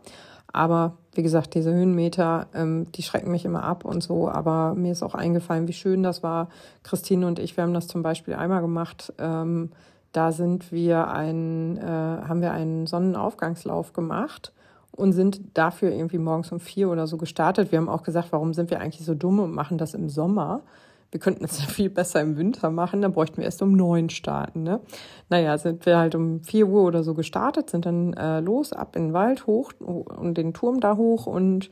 Aber 0.54 0.98
wie 1.14 1.24
gesagt, 1.24 1.56
diese 1.56 1.74
Höhenmeter, 1.74 2.48
ähm, 2.54 2.92
die 2.94 3.04
schrecken 3.04 3.32
mich 3.32 3.46
immer 3.46 3.64
ab 3.64 3.84
und 3.84 4.02
so. 4.02 4.30
Aber 4.30 4.76
mir 4.76 4.92
ist 4.92 5.04
auch 5.04 5.16
eingefallen, 5.16 5.68
wie 5.68 5.74
schön 5.74 6.04
das 6.04 6.22
war. 6.22 6.50
Christine 6.84 7.26
und 7.26 7.40
ich, 7.40 7.58
wir 7.58 7.64
haben 7.64 7.74
das 7.74 7.88
zum 7.88 8.04
Beispiel 8.04 8.36
einmal 8.36 8.62
gemacht. 8.62 9.14
Ähm, 9.18 9.72
da 10.12 10.32
sind 10.32 10.72
wir 10.72 11.10
ein, 11.10 11.78
äh, 11.78 11.82
haben 11.82 12.42
wir 12.42 12.52
einen 12.52 12.88
Sonnenaufgangslauf 12.88 13.94
gemacht 13.94 14.54
und 14.98 15.14
sind 15.14 15.40
dafür 15.54 15.92
irgendwie 15.92 16.18
morgens 16.18 16.52
um 16.52 16.60
vier 16.60 16.90
oder 16.90 17.08
so 17.08 17.18
gestartet. 17.18 17.72
Wir 17.72 17.78
haben 17.78 17.88
auch 17.88 18.04
gesagt, 18.04 18.32
warum 18.32 18.54
sind 18.54 18.72
wir 18.72 18.82
eigentlich 18.82 19.06
so 19.06 19.14
dumm 19.14 19.40
und 19.40 19.54
machen 19.54 19.78
das 19.78 19.94
im 19.94 20.10
Sommer? 20.10 20.64
Wir 21.12 21.20
könnten 21.20 21.46
es 21.46 21.60
ja 21.62 21.68
viel 21.68 21.90
besser 21.90 22.20
im 22.20 22.36
Winter 22.36 22.72
machen, 22.72 23.02
dann 23.02 23.14
bräuchten 23.14 23.38
wir 23.38 23.46
erst 23.46 23.62
um 23.62 23.74
neun 23.74 24.10
starten. 24.10 24.64
Ne? 24.64 24.82
Naja, 25.30 25.58
sind 25.58 25.86
wir 25.86 25.98
halt 25.98 26.16
um 26.16 26.42
vier 26.42 26.68
Uhr 26.68 26.84
oder 26.84 27.04
so 27.04 27.14
gestartet, 27.14 27.70
sind 27.70 27.86
dann 27.86 28.14
äh, 28.14 28.40
los, 28.40 28.74
ab 28.74 28.96
in 28.96 29.10
den 29.10 29.14
Wald 29.14 29.46
hoch 29.46 29.72
und 29.80 30.36
den 30.36 30.54
Turm 30.54 30.80
da 30.80 30.98
hoch 30.98 31.28
und 31.28 31.70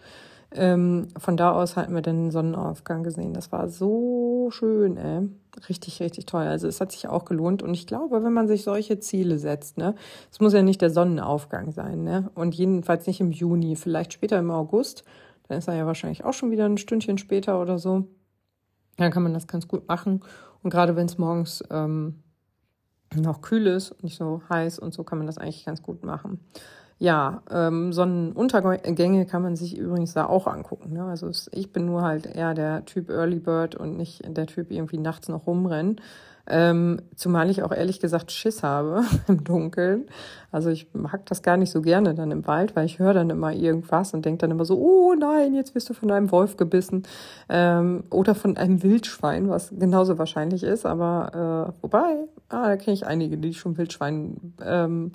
ähm, 0.51 1.07
von 1.17 1.37
da 1.37 1.51
aus 1.51 1.75
hatten 1.75 1.93
wir 1.93 2.01
den 2.01 2.31
Sonnenaufgang 2.31 3.03
gesehen. 3.03 3.33
Das 3.33 3.51
war 3.51 3.67
so 3.69 4.49
schön, 4.51 4.97
ey. 4.97 5.27
Richtig, 5.69 6.01
richtig 6.01 6.25
toll. 6.25 6.43
Also 6.43 6.67
es 6.67 6.81
hat 6.81 6.91
sich 6.91 7.07
auch 7.07 7.25
gelohnt. 7.25 7.63
Und 7.63 7.73
ich 7.73 7.87
glaube, 7.87 8.23
wenn 8.23 8.33
man 8.33 8.47
sich 8.47 8.63
solche 8.63 8.99
Ziele 8.99 9.39
setzt, 9.39 9.77
ne, 9.77 9.95
es 10.31 10.39
muss 10.39 10.53
ja 10.53 10.61
nicht 10.61 10.81
der 10.81 10.89
Sonnenaufgang 10.89 11.71
sein, 11.71 12.03
ne? 12.03 12.29
Und 12.35 12.55
jedenfalls 12.55 13.07
nicht 13.07 13.21
im 13.21 13.31
Juni, 13.31 13.75
vielleicht 13.75 14.13
später 14.13 14.37
im 14.37 14.51
August. 14.51 15.03
Dann 15.47 15.57
ist 15.57 15.67
er 15.67 15.75
ja 15.75 15.85
wahrscheinlich 15.85 16.23
auch 16.25 16.33
schon 16.33 16.51
wieder 16.51 16.65
ein 16.65 16.77
Stündchen 16.77 17.17
später 17.17 17.61
oder 17.61 17.77
so. 17.77 18.07
Dann 18.97 19.11
kann 19.11 19.23
man 19.23 19.33
das 19.33 19.47
ganz 19.47 19.67
gut 19.67 19.87
machen. 19.87 20.21
Und 20.63 20.71
gerade 20.71 20.95
wenn 20.95 21.05
es 21.05 21.17
morgens 21.17 21.63
ähm, 21.69 22.23
noch 23.15 23.41
kühl 23.41 23.67
ist 23.67 23.91
und 23.91 24.03
nicht 24.03 24.17
so 24.17 24.41
heiß 24.49 24.79
und 24.79 24.93
so, 24.93 25.03
kann 25.03 25.17
man 25.17 25.27
das 25.27 25.37
eigentlich 25.37 25.65
ganz 25.65 25.81
gut 25.81 26.03
machen. 26.03 26.39
Ja, 26.97 27.43
ähm, 27.51 27.91
Sonnenuntergänge 27.91 29.25
kann 29.25 29.41
man 29.41 29.57
sich 29.57 29.77
übrigens 29.77 30.13
da 30.13 30.27
auch 30.27 30.47
angucken. 30.47 30.93
Ne? 30.93 31.03
Also 31.03 31.29
ich 31.51 31.73
bin 31.73 31.85
nur 31.85 32.03
halt 32.03 32.25
eher 32.25 32.53
der 32.53 32.85
Typ 32.85 33.09
Early 33.09 33.39
Bird 33.39 33.75
und 33.75 33.97
nicht 33.97 34.23
der 34.25 34.47
Typ 34.47 34.71
irgendwie 34.71 34.97
nachts 34.97 35.27
noch 35.27 35.45
rumrennen. 35.45 35.99
Ähm, 36.47 37.01
zumal 37.15 37.49
ich 37.49 37.63
auch 37.63 37.71
ehrlich 37.71 37.99
gesagt 37.99 38.31
Schiss 38.31 38.61
habe 38.61 39.03
im 39.27 39.43
Dunkeln. 39.43 40.05
Also 40.51 40.69
ich 40.69 40.87
mag 40.93 41.25
das 41.25 41.41
gar 41.41 41.57
nicht 41.57 41.71
so 41.71 41.81
gerne 41.81 42.13
dann 42.13 42.31
im 42.31 42.45
Wald, 42.47 42.75
weil 42.75 42.85
ich 42.85 42.99
höre 42.99 43.13
dann 43.13 43.29
immer 43.29 43.51
irgendwas 43.51 44.13
und 44.13 44.23
denke 44.25 44.39
dann 44.39 44.51
immer 44.51 44.63
so, 44.63 44.77
oh 44.77 45.15
nein, 45.19 45.55
jetzt 45.55 45.75
wirst 45.75 45.89
du 45.89 45.93
von 45.93 46.11
einem 46.11 46.31
Wolf 46.31 46.55
gebissen 46.55 47.03
ähm, 47.49 48.03
oder 48.11 48.35
von 48.35 48.57
einem 48.57 48.83
Wildschwein, 48.83 49.49
was 49.49 49.73
genauso 49.77 50.17
wahrscheinlich 50.17 50.63
ist. 50.63 50.85
Aber 50.85 51.73
äh, 51.73 51.81
wobei, 51.81 52.25
ah, 52.49 52.67
da 52.67 52.77
kenne 52.77 52.93
ich 52.93 53.07
einige, 53.07 53.37
die 53.37 53.53
schon 53.53 53.77
Wildschwein 53.77 54.53
ähm, 54.63 55.11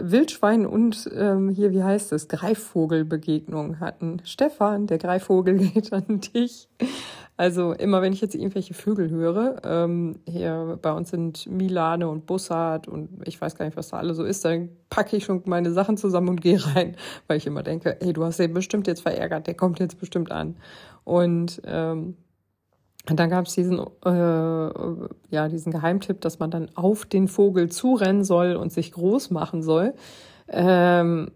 Wildschwein 0.00 0.66
und 0.66 1.10
ähm, 1.14 1.48
hier, 1.48 1.72
wie 1.72 1.82
heißt 1.82 2.12
es, 2.12 2.28
Greifvogelbegegnung 2.28 3.80
hatten. 3.80 4.20
Stefan, 4.24 4.86
der 4.86 4.98
Greifvogel 4.98 5.58
geht 5.72 5.92
an 5.92 6.20
dich. 6.20 6.68
Also 7.38 7.72
immer 7.72 8.00
wenn 8.00 8.14
ich 8.14 8.22
jetzt 8.22 8.34
irgendwelche 8.34 8.72
Vögel 8.72 9.10
höre, 9.10 9.60
ähm, 9.64 10.16
hier 10.26 10.78
bei 10.80 10.92
uns 10.92 11.10
sind 11.10 11.46
Milane 11.46 12.08
und 12.08 12.24
Bussard 12.24 12.88
und 12.88 13.10
ich 13.26 13.38
weiß 13.38 13.56
gar 13.56 13.66
nicht, 13.66 13.76
was 13.76 13.88
da 13.88 13.98
alle 13.98 14.14
so 14.14 14.24
ist, 14.24 14.44
dann 14.44 14.70
packe 14.88 15.16
ich 15.16 15.24
schon 15.24 15.42
meine 15.44 15.70
Sachen 15.72 15.98
zusammen 15.98 16.30
und 16.30 16.40
gehe 16.40 16.64
rein, 16.74 16.96
weil 17.26 17.36
ich 17.36 17.46
immer 17.46 17.62
denke, 17.62 17.98
hey, 18.00 18.14
du 18.14 18.24
hast 18.24 18.38
den 18.38 18.54
bestimmt 18.54 18.86
jetzt 18.86 19.02
verärgert, 19.02 19.46
der 19.46 19.54
kommt 19.54 19.80
jetzt 19.80 20.00
bestimmt 20.00 20.32
an. 20.32 20.56
Und 21.04 21.60
ähm, 21.64 22.16
und 23.08 23.20
dann 23.20 23.30
gab 23.30 23.46
es 23.46 23.54
diesen, 23.54 23.78
äh, 24.04 24.10
ja, 25.30 25.48
diesen 25.48 25.72
Geheimtipp, 25.72 26.20
dass 26.20 26.38
man 26.38 26.50
dann 26.50 26.70
auf 26.74 27.06
den 27.06 27.28
Vogel 27.28 27.70
zurennen 27.70 28.24
soll 28.24 28.56
und 28.56 28.72
sich 28.72 28.92
groß 28.92 29.30
machen 29.30 29.62
soll. 29.62 29.94
Ähm, 30.48 31.30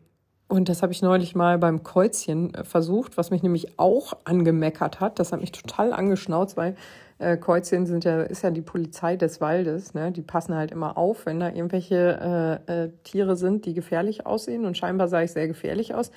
und 0.48 0.68
das 0.68 0.82
habe 0.82 0.92
ich 0.92 1.00
neulich 1.00 1.36
mal 1.36 1.58
beim 1.58 1.84
Käuzchen 1.84 2.52
äh, 2.54 2.64
versucht, 2.64 3.16
was 3.16 3.30
mich 3.30 3.44
nämlich 3.44 3.78
auch 3.78 4.14
angemeckert 4.24 4.98
hat. 4.98 5.20
Das 5.20 5.32
hat 5.32 5.40
mich 5.40 5.52
total 5.52 5.92
angeschnauzt, 5.92 6.56
weil 6.56 6.74
äh, 7.18 7.36
Käuzchen 7.36 7.86
sind 7.86 8.04
ja, 8.04 8.22
ist 8.22 8.42
ja 8.42 8.50
die 8.50 8.62
Polizei 8.62 9.14
des 9.14 9.40
Waldes. 9.40 9.94
Ne? 9.94 10.10
Die 10.10 10.22
passen 10.22 10.56
halt 10.56 10.72
immer 10.72 10.98
auf, 10.98 11.24
wenn 11.26 11.38
da 11.38 11.50
irgendwelche 11.50 12.60
äh, 12.66 12.84
äh, 12.84 12.90
Tiere 13.04 13.36
sind, 13.36 13.64
die 13.64 13.74
gefährlich 13.74 14.26
aussehen. 14.26 14.64
Und 14.64 14.76
scheinbar 14.76 15.06
sah 15.06 15.22
ich 15.22 15.30
sehr 15.30 15.46
gefährlich 15.46 15.94
aus. 15.94 16.10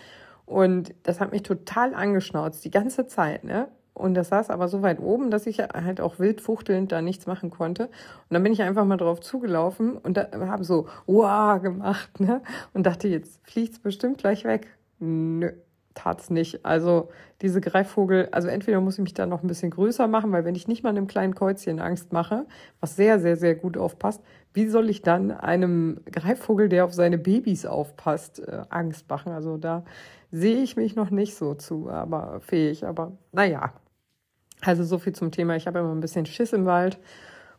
Und 0.47 0.95
das 1.03 1.19
hat 1.19 1.31
mich 1.31 1.43
total 1.43 1.93
angeschnauzt, 1.93 2.65
die 2.65 2.71
ganze 2.71 3.05
Zeit, 3.05 3.43
ne? 3.43 3.67
Und 3.93 4.15
das 4.15 4.29
saß 4.29 4.49
aber 4.49 4.67
so 4.67 4.81
weit 4.81 4.99
oben, 4.99 5.29
dass 5.29 5.45
ich 5.45 5.59
halt 5.59 6.01
auch 6.01 6.17
wild 6.19 6.41
fuchtelnd 6.41 6.91
da 6.91 7.01
nichts 7.01 7.27
machen 7.27 7.51
konnte. 7.51 7.85
Und 7.85 7.91
dann 8.31 8.43
bin 8.43 8.51
ich 8.51 8.61
einfach 8.63 8.85
mal 8.85 8.97
drauf 8.97 9.19
zugelaufen 9.19 9.97
und 9.97 10.17
habe 10.17 10.63
so 10.63 10.87
wow 11.05 11.61
gemacht, 11.61 12.19
ne? 12.19 12.41
Und 12.73 12.85
dachte, 12.85 13.07
jetzt 13.07 13.39
fliegt's 13.43 13.79
bestimmt 13.79 14.17
gleich 14.17 14.45
weg. 14.45 14.67
Nö, 14.99 15.51
tat's 15.93 16.29
nicht. 16.29 16.65
Also 16.65 17.09
diese 17.41 17.61
Greifvogel, 17.61 18.29
also 18.31 18.47
entweder 18.47 18.81
muss 18.81 18.95
ich 18.95 19.03
mich 19.03 19.13
da 19.13 19.25
noch 19.25 19.43
ein 19.43 19.47
bisschen 19.47 19.71
größer 19.71 20.07
machen, 20.07 20.31
weil 20.31 20.45
wenn 20.45 20.55
ich 20.55 20.67
nicht 20.67 20.83
mal 20.83 20.89
einem 20.89 21.07
kleinen 21.07 21.35
Käuzchen 21.35 21.79
Angst 21.79 22.13
mache, 22.13 22.45
was 22.79 22.95
sehr, 22.95 23.19
sehr, 23.19 23.35
sehr 23.35 23.53
gut 23.53 23.77
aufpasst, 23.77 24.23
wie 24.53 24.67
soll 24.67 24.89
ich 24.89 25.01
dann 25.01 25.31
einem 25.31 25.99
Greifvogel, 26.11 26.69
der 26.69 26.85
auf 26.85 26.93
seine 26.93 27.17
Babys 27.17 27.65
aufpasst, 27.65 28.39
äh, 28.39 28.63
Angst 28.69 29.09
machen? 29.09 29.33
Also 29.33 29.57
da 29.57 29.83
sehe 30.31 30.57
ich 30.63 30.77
mich 30.77 30.95
noch 30.95 31.11
nicht 31.11 31.35
so 31.35 31.53
zu, 31.53 31.89
aber 31.89 32.39
fähig. 32.41 32.85
Aber 32.85 33.11
naja, 33.31 33.73
also 34.65 34.83
so 34.83 34.97
viel 34.99 35.13
zum 35.13 35.31
Thema. 35.31 35.55
Ich 35.55 35.67
habe 35.67 35.79
immer 35.79 35.91
ein 35.91 35.99
bisschen 36.01 36.25
Schiss 36.25 36.53
im 36.53 36.65
Wald. 36.65 36.99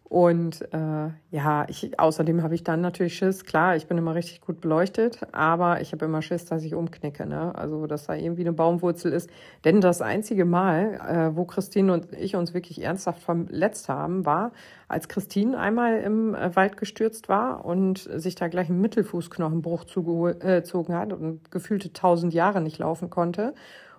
Und 0.05 0.62
äh, 0.73 1.09
ja, 1.31 1.67
ich, 1.69 1.99
außerdem 1.99 2.43
habe 2.43 2.55
ich 2.55 2.62
dann 2.62 2.83
natürlich 2.83 3.17
Schiss. 3.17 3.45
Klar, 3.45 3.75
ich 3.75 3.87
bin 3.87 3.97
immer 3.99 4.14
richtig 4.14 4.43
gut 4.43 4.61
beleuchtet, 4.61 5.21
aber 5.33 5.81
ich 5.81 5.93
habe 5.93 6.05
immer 6.05 6.21
Schiss, 6.21 6.45
dass 6.45 6.62
ich 6.62 6.75
umknicke. 6.75 7.27
Ne? 7.27 7.53
Also, 7.55 7.87
dass 7.87 8.07
da 8.07 8.14
irgendwie 8.14 8.43
eine 8.43 8.53
Baumwurzel 8.53 9.12
ist. 9.12 9.31
Denn 9.64 9.81
das 9.81 10.03
einzige 10.03 10.45
Mal, 10.45 11.01
äh, 11.33 11.37
wo 11.37 11.47
Christine 11.47 11.93
und 11.93 12.12
ich 12.12 12.37
uns 12.37 12.53
wirklich 12.53 12.83
ernsthaft 12.83 13.23
verletzt 13.23 13.88
haben, 13.88 14.27
war, 14.27 14.53
als 14.88 15.09
Christine 15.09 15.59
einmal 15.59 15.99
im 16.01 16.35
äh, 16.35 16.55
Wald 16.55 16.77
gestürzt 16.77 17.29
war 17.29 17.64
und 17.64 17.99
sich 17.99 18.35
da 18.35 18.49
gleich 18.49 18.69
ein 18.69 18.81
Mittelfußknochenbruch 18.81 19.85
zugezogen 19.85 20.95
äh, 20.95 20.97
hat 20.97 21.12
und 21.14 21.51
gefühlte 21.51 21.93
tausend 21.93 22.35
Jahre 22.35 22.61
nicht 22.61 22.79
laufen 22.79 23.09
konnte. 23.09 23.55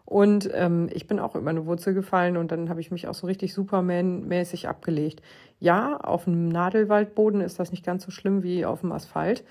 Und 0.05 0.49
ähm, 0.53 0.87
ich 0.93 1.07
bin 1.07 1.19
auch 1.19 1.35
über 1.35 1.49
eine 1.49 1.65
Wurzel 1.65 1.95
gefallen 1.95 2.37
und 2.37 2.51
dann 2.51 2.69
habe 2.69 2.79
ich 2.79 2.91
mich 2.91 3.07
auch 3.07 3.15
so 3.15 3.25
richtig 3.25 3.53
Superman-mäßig 3.53 4.67
abgelegt. 4.67 5.21
Ja, 5.59 5.97
auf 5.97 6.25
dem 6.25 6.47
Nadelwaldboden 6.49 7.41
ist 7.41 7.59
das 7.59 7.71
nicht 7.71 7.83
ganz 7.83 8.05
so 8.05 8.11
schlimm 8.11 8.43
wie 8.43 8.65
auf 8.65 8.81
dem 8.81 8.91
Asphalt. 8.91 9.43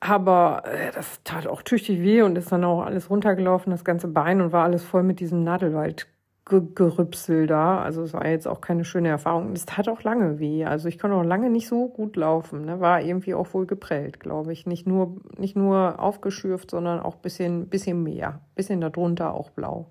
Aber 0.00 0.62
äh, 0.64 0.92
das 0.92 1.20
tat 1.24 1.46
auch 1.46 1.62
tüchtig 1.62 2.00
weh 2.00 2.22
und 2.22 2.38
ist 2.38 2.52
dann 2.52 2.64
auch 2.64 2.82
alles 2.82 3.10
runtergelaufen, 3.10 3.70
das 3.70 3.84
ganze 3.84 4.08
Bein 4.08 4.40
und 4.40 4.52
war 4.52 4.64
alles 4.64 4.84
voll 4.84 5.02
mit 5.02 5.20
diesem 5.20 5.44
Nadelwald 5.44 6.06
Gerüpsel 6.48 7.46
da. 7.46 7.80
Also 7.80 8.02
es 8.02 8.12
war 8.12 8.26
jetzt 8.26 8.48
auch 8.48 8.60
keine 8.60 8.84
schöne 8.84 9.08
Erfahrung. 9.08 9.52
Es 9.52 9.66
tat 9.66 9.88
auch 9.88 10.02
lange 10.02 10.38
weh. 10.38 10.64
Also 10.64 10.88
ich 10.88 10.98
konnte 10.98 11.16
auch 11.16 11.24
lange 11.24 11.50
nicht 11.50 11.68
so 11.68 11.88
gut 11.88 12.16
laufen. 12.16 12.64
Ne? 12.64 12.80
War 12.80 13.02
irgendwie 13.02 13.34
auch 13.34 13.52
wohl 13.54 13.66
geprellt, 13.66 14.20
glaube 14.20 14.52
ich. 14.52 14.66
Nicht 14.66 14.86
nur, 14.86 15.16
nicht 15.36 15.56
nur 15.56 16.00
aufgeschürft, 16.00 16.70
sondern 16.70 17.00
auch 17.00 17.16
bisschen, 17.16 17.68
bisschen 17.68 18.02
mehr. 18.02 18.40
Bisschen 18.54 18.80
darunter 18.80 19.34
auch 19.34 19.50
blau. 19.50 19.88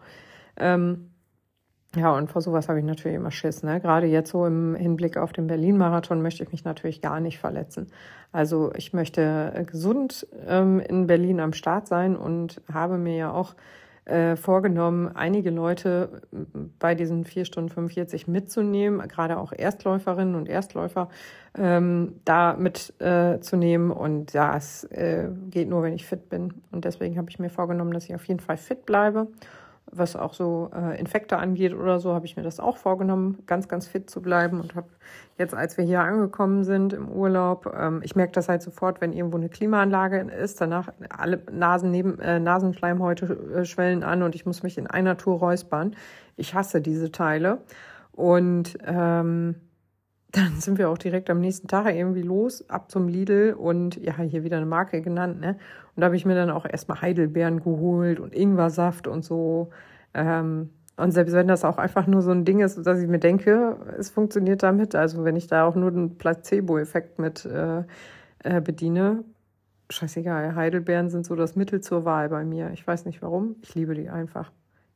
Ähm, 0.58 1.12
ja, 1.96 2.16
und 2.16 2.30
vor 2.30 2.42
sowas 2.42 2.68
habe 2.70 2.80
ich 2.80 2.86
natürlich 2.86 3.16
immer 3.18 3.32
Schiss. 3.32 3.64
Ne? 3.64 3.80
Gerade 3.80 4.08
jetzt 4.08 4.32
so 4.32 4.46
im 4.46 4.76
Hinblick 4.76 5.18
auf 5.18 5.34
den 5.34 5.48
Berlin-Marathon 5.48 6.22
möchte 6.22 6.44
ich 6.44 6.52
mich 6.52 6.66
natürlich 6.66 7.02
gar 7.02 7.20
nicht 7.20 7.40
verletzen. 7.40 7.88
Also 8.32 8.72
ich 8.76 8.94
möchte 8.94 9.66
gesund 9.70 10.28
ähm, 10.48 10.80
in 10.80 11.08
Berlin 11.08 11.40
am 11.40 11.54
Start 11.54 11.88
sein 11.88 12.16
und 12.16 12.62
habe 12.72 12.98
mir 12.98 13.16
ja 13.16 13.32
auch 13.32 13.56
äh, 14.08 14.36
vorgenommen, 14.36 15.10
einige 15.14 15.50
Leute 15.50 16.22
bei 16.80 16.96
diesen 16.96 17.26
vier 17.26 17.46
Stunden 17.46 17.70
45 17.70 18.28
mitzunehmen, 18.28 19.06
gerade 19.08 19.38
auch 19.38 19.52
Erstläuferinnen 19.52 20.36
und 20.36 20.48
Erstläufer 20.48 21.10
ähm, 21.58 22.22
da 22.24 22.56
mitzunehmen. 22.56 23.92
Äh, 23.92 23.94
und 23.94 24.34
ja, 24.34 24.56
es 24.56 24.86
äh, 24.86 25.28
geht 25.50 25.68
nur, 25.68 25.84
wenn 25.84 25.94
ich 25.94 26.06
fit 26.06 26.30
bin. 26.30 26.54
Und 26.72 26.86
deswegen 26.86 27.18
habe 27.18 27.30
ich 27.30 27.40
mir 27.40 27.50
vorgenommen, 27.50 27.92
dass 27.92 28.06
ich 28.06 28.16
auf 28.16 28.26
jeden 28.26 28.40
Fall 28.40 28.58
fit 28.58 28.86
bleibe 28.86 29.28
was 29.92 30.16
auch 30.16 30.34
so 30.34 30.70
äh, 30.76 31.00
Infekte 31.00 31.38
angeht 31.38 31.74
oder 31.74 32.00
so, 32.00 32.14
habe 32.14 32.26
ich 32.26 32.36
mir 32.36 32.44
das 32.44 32.60
auch 32.60 32.78
vorgenommen, 32.78 33.44
ganz, 33.46 33.68
ganz 33.68 33.88
fit 33.88 34.10
zu 34.10 34.22
bleiben 34.22 34.60
und 34.60 34.76
habe 34.76 34.90
jetzt, 35.38 35.54
als 35.54 35.78
wir 35.78 35.86
hier 35.86 36.02
angekommen 36.02 36.64
sind 36.64 36.94
im 36.94 37.10
Urlaub, 37.10 37.74
ähm, 37.78 38.02
ich 38.04 38.16
merke 38.16 38.34
das 38.34 38.50
halt 38.50 38.62
sofort, 38.62 39.02
wenn 39.02 39.14
irgendwo 39.14 39.38
eine 39.38 39.50
Klimaanlage 39.50 40.20
ist, 40.20 40.62
danach 40.62 40.90
alle 41.10 41.42
Nasen 41.52 41.92
neben, 41.92 42.20
äh, 42.20 42.40
Nasenschleimhäute 42.40 43.26
äh, 43.56 43.66
schwellen 43.66 44.04
an 44.04 44.24
und 44.24 44.36
ich 44.36 44.46
muss 44.46 44.64
mich 44.64 44.78
in 44.78 44.88
einer 44.88 45.18
Tour 45.18 45.40
räuspern. 45.40 45.96
Ich 46.36 46.54
hasse 46.54 46.82
diese 46.82 47.12
Teile 47.12 47.60
und 48.12 48.78
ähm, 48.86 49.56
dann 50.32 50.60
sind 50.60 50.78
wir 50.78 50.90
auch 50.90 50.98
direkt 50.98 51.30
am 51.30 51.40
nächsten 51.40 51.68
Tag 51.68 51.94
irgendwie 51.94 52.22
los, 52.22 52.70
ab 52.70 52.92
zum 52.92 53.08
Lidl 53.08 53.56
und 53.58 53.96
ja, 53.96 54.18
hier 54.18 54.44
wieder 54.44 54.58
eine 54.58 54.66
Marke 54.66 55.02
genannt, 55.02 55.40
ne? 55.40 55.58
Und 55.96 56.02
da 56.02 56.06
habe 56.06 56.16
ich 56.16 56.26
mir 56.26 56.36
dann 56.36 56.50
auch 56.50 56.66
erstmal 56.66 57.02
Heidelbeeren 57.02 57.62
geholt 57.64 58.20
und 58.20 58.36
Ingwersaft 58.36 59.08
und 59.08 59.24
so. 59.24 59.70
Ähm, 60.14 60.70
und 60.98 61.12
selbst 61.12 61.34
wenn 61.34 61.48
das 61.48 61.64
auch 61.64 61.78
einfach 61.78 62.08
nur 62.08 62.22
so 62.22 62.32
ein 62.32 62.44
Ding 62.44 62.60
ist, 62.60 62.86
dass 62.86 63.00
ich 63.00 63.08
mir 63.08 63.20
denke, 63.20 63.78
es 63.98 64.10
funktioniert 64.10 64.64
damit, 64.64 64.96
also 64.96 65.24
wenn 65.24 65.36
ich 65.36 65.48
da 65.48 65.66
auch 65.66 65.76
nur 65.76 65.92
den 65.92 66.18
Placebo-Effekt 66.18 67.20
mit 67.20 67.46
äh, 67.46 67.84
äh, 68.44 68.62
bediene, 68.62 69.24
scheißegal, 69.90 70.56
Heidelbeeren 70.56 71.10
sind 71.10 71.26
so 71.26 71.36
das 71.36 71.56
Mittel 71.56 71.82
zur 71.82 72.04
Wahl 72.04 72.30
bei 72.30 72.44
mir. 72.44 72.72
Ich 72.74 72.86
weiß 72.86 73.06
nicht 73.06 73.22
warum, 73.22 73.56
ich 73.62 73.76
liebe 73.76 73.94
die 73.94 74.10
einfach. 74.10 74.52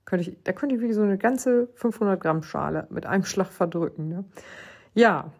Könnte 0.05 0.29
ich, 0.29 0.43
da 0.43 0.51
könnte 0.51 0.75
ich 0.75 0.81
wie 0.81 0.91
so 0.93 1.03
eine 1.03 1.17
ganze 1.17 1.69
500 1.75 2.19
Gramm 2.19 2.43
Schale 2.43 2.87
mit 2.89 3.05
einem 3.05 3.23
Schlag 3.23 3.47
verdrücken. 3.47 4.07
Ne? 4.09 4.25
Ja, 4.93 5.31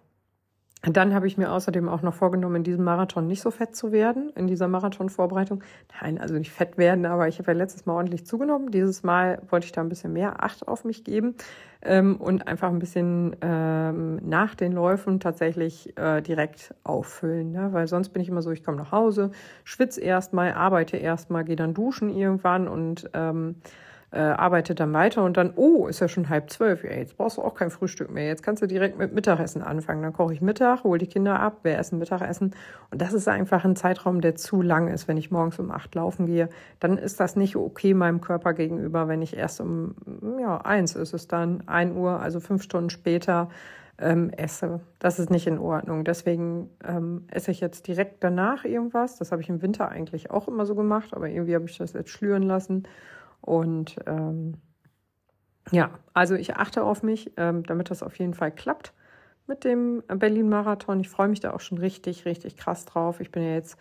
dann 0.84 1.14
habe 1.14 1.28
ich 1.28 1.38
mir 1.38 1.52
außerdem 1.52 1.88
auch 1.88 2.02
noch 2.02 2.16
vorgenommen, 2.16 2.56
in 2.58 2.64
diesem 2.64 2.84
Marathon 2.84 3.28
nicht 3.28 3.42
so 3.42 3.52
fett 3.52 3.76
zu 3.76 3.92
werden, 3.92 4.32
in 4.36 4.48
dieser 4.48 4.68
Marathonvorbereitung. 4.68 5.64
Nein, 6.02 6.18
also 6.18 6.34
nicht 6.34 6.52
fett 6.52 6.80
werden, 6.80 7.06
aber 7.06 7.28
ich 7.28 7.38
habe 7.38 7.52
ja 7.52 7.58
letztes 7.58 7.86
Mal 7.86 7.94
ordentlich 7.94 8.26
zugenommen. 8.26 8.72
Dieses 8.72 9.04
Mal 9.04 9.44
wollte 9.50 9.68
ich 9.68 9.72
da 9.74 9.82
ein 9.82 9.90
bisschen 9.90 10.12
mehr 10.12 10.44
Acht 10.44 10.68
auf 10.68 10.84
mich 10.84 11.04
geben 11.04 11.36
ähm, 11.84 12.16
und 12.16 12.48
einfach 12.48 12.70
ein 12.70 12.80
bisschen 12.80 13.36
ähm, 13.42 14.16
nach 14.28 14.56
den 14.56 14.72
Läufen 14.72 15.20
tatsächlich 15.20 15.96
äh, 16.00 16.22
direkt 16.22 16.74
auffüllen. 16.84 17.52
Ne? 17.52 17.74
Weil 17.74 17.88
sonst 17.88 18.10
bin 18.10 18.24
ich 18.24 18.30
immer 18.30 18.42
so, 18.42 18.50
ich 18.50 18.64
komme 18.64 18.78
nach 18.78 18.92
Hause, 18.92 19.30
schwitze 19.64 20.02
erstmal, 20.02 20.54
arbeite 20.54 20.98
erstmal, 20.98 21.44
gehe 21.44 21.56
dann 21.56 21.76
duschen 21.76 22.10
irgendwann 22.10 22.68
und 22.68 23.08
ähm, 23.14 23.58
äh, 24.12 24.19
arbeitet 24.19 24.80
dann 24.82 24.91
weiter 24.93 25.24
und 25.24 25.38
dann, 25.38 25.54
oh, 25.56 25.88
ist 25.88 26.02
ja 26.02 26.10
schon 26.10 26.28
halb 26.30 26.50
zwölf, 26.50 26.84
ja, 26.84 26.91
jetzt 26.91 27.15
brauchst 27.15 27.38
du 27.38 27.41
auch 27.41 27.56
kein 27.56 27.71
Frühstück 27.71 28.12
mehr. 28.12 28.28
Jetzt 28.28 28.43
kannst 28.43 28.62
du 28.62 28.67
direkt 28.67 28.97
mit 28.97 29.13
Mittagessen 29.13 29.62
anfangen. 29.62 30.02
Dann 30.02 30.12
koche 30.12 30.34
ich 30.34 30.41
Mittag, 30.41 30.84
hole 30.84 31.00
die 31.00 31.08
Kinder 31.08 31.39
ab, 31.39 31.60
wir 31.63 31.78
essen 31.78 31.97
Mittagessen. 31.97 32.54
Und 32.91 33.02
das 33.02 33.13
ist 33.13 33.30
einfach 33.30 33.63
ein 33.63 33.78
Zeitraum, 33.78 34.19
der 34.19 34.36
zu 34.36 34.62
lang 34.62 34.89
ist, 34.89 35.08
wenn 35.08 35.15
ich 35.15 35.32
morgens 35.32 35.60
um 35.60 35.71
acht 35.71 35.95
laufen 35.95 36.26
gehe. 36.26 36.50
Dann 36.80 36.97
ist 36.97 37.21
das 37.21 37.38
nicht 37.38 37.56
okay 37.56 37.93
meinem 37.93 38.19
Körper 38.19 38.54
gegenüber, 38.54 39.08
wenn 39.08 39.21
ich 39.21 39.38
erst 39.38 39.62
um, 39.62 39.95
ja, 40.39 40.58
eins 40.58 40.95
ist 40.95 41.13
es 41.13 41.30
dann, 41.30 41.63
ein 41.67 41.95
Uhr, 41.95 42.19
also 42.19 42.41
fünf 42.41 42.63
Stunden 42.63 42.89
später, 42.89 43.47
ähm, 43.97 44.30
esse. 44.32 44.82
Das 45.00 45.19
ist 45.19 45.30
nicht 45.30 45.47
in 45.47 45.60
Ordnung. 45.60 46.04
Deswegen 46.04 46.69
ähm, 46.86 47.26
esse 47.32 47.52
ich 47.52 47.62
jetzt 47.62 47.88
direkt 47.88 48.24
danach 48.24 48.65
irgendwas. 48.65 49.17
Das 49.17 49.32
habe 49.32 49.41
ich 49.41 49.50
im 49.50 49.62
Winter 49.62 49.89
eigentlich 49.89 50.32
auch 50.32 50.47
immer 50.47 50.65
so 50.65 50.76
gemacht, 50.76 51.13
aber 51.13 51.30
irgendwie 51.30 51.56
habe 51.56 51.65
ich 51.65 51.78
das 51.78 51.93
jetzt 51.93 52.10
schlüren 52.10 52.43
lassen. 52.43 52.84
Und 53.41 53.97
ähm, 54.06 54.58
ja, 55.71 55.91
also 56.13 56.36
ich 56.36 56.56
achte 56.56 56.84
auf 56.84 57.04
mich, 57.04 57.32
ähm, 57.38 57.63
damit 57.63 57.89
das 57.91 58.04
auf 58.04 58.17
jeden 58.19 58.34
Fall 58.34 58.51
klappt 58.51 58.93
mit 59.47 59.63
dem 59.63 60.04
Berlin-Marathon. 60.08 60.99
Ich 60.99 61.10
freue 61.10 61.27
mich 61.27 61.39
da 61.39 61.54
auch 61.54 61.60
schon 61.60 61.77
richtig, 61.77 62.25
richtig 62.25 62.58
krass 62.58 62.86
drauf. 62.86 63.19
Ich 63.19 63.32
bin 63.32 63.43
ja 63.43 63.54
jetzt, 63.54 63.77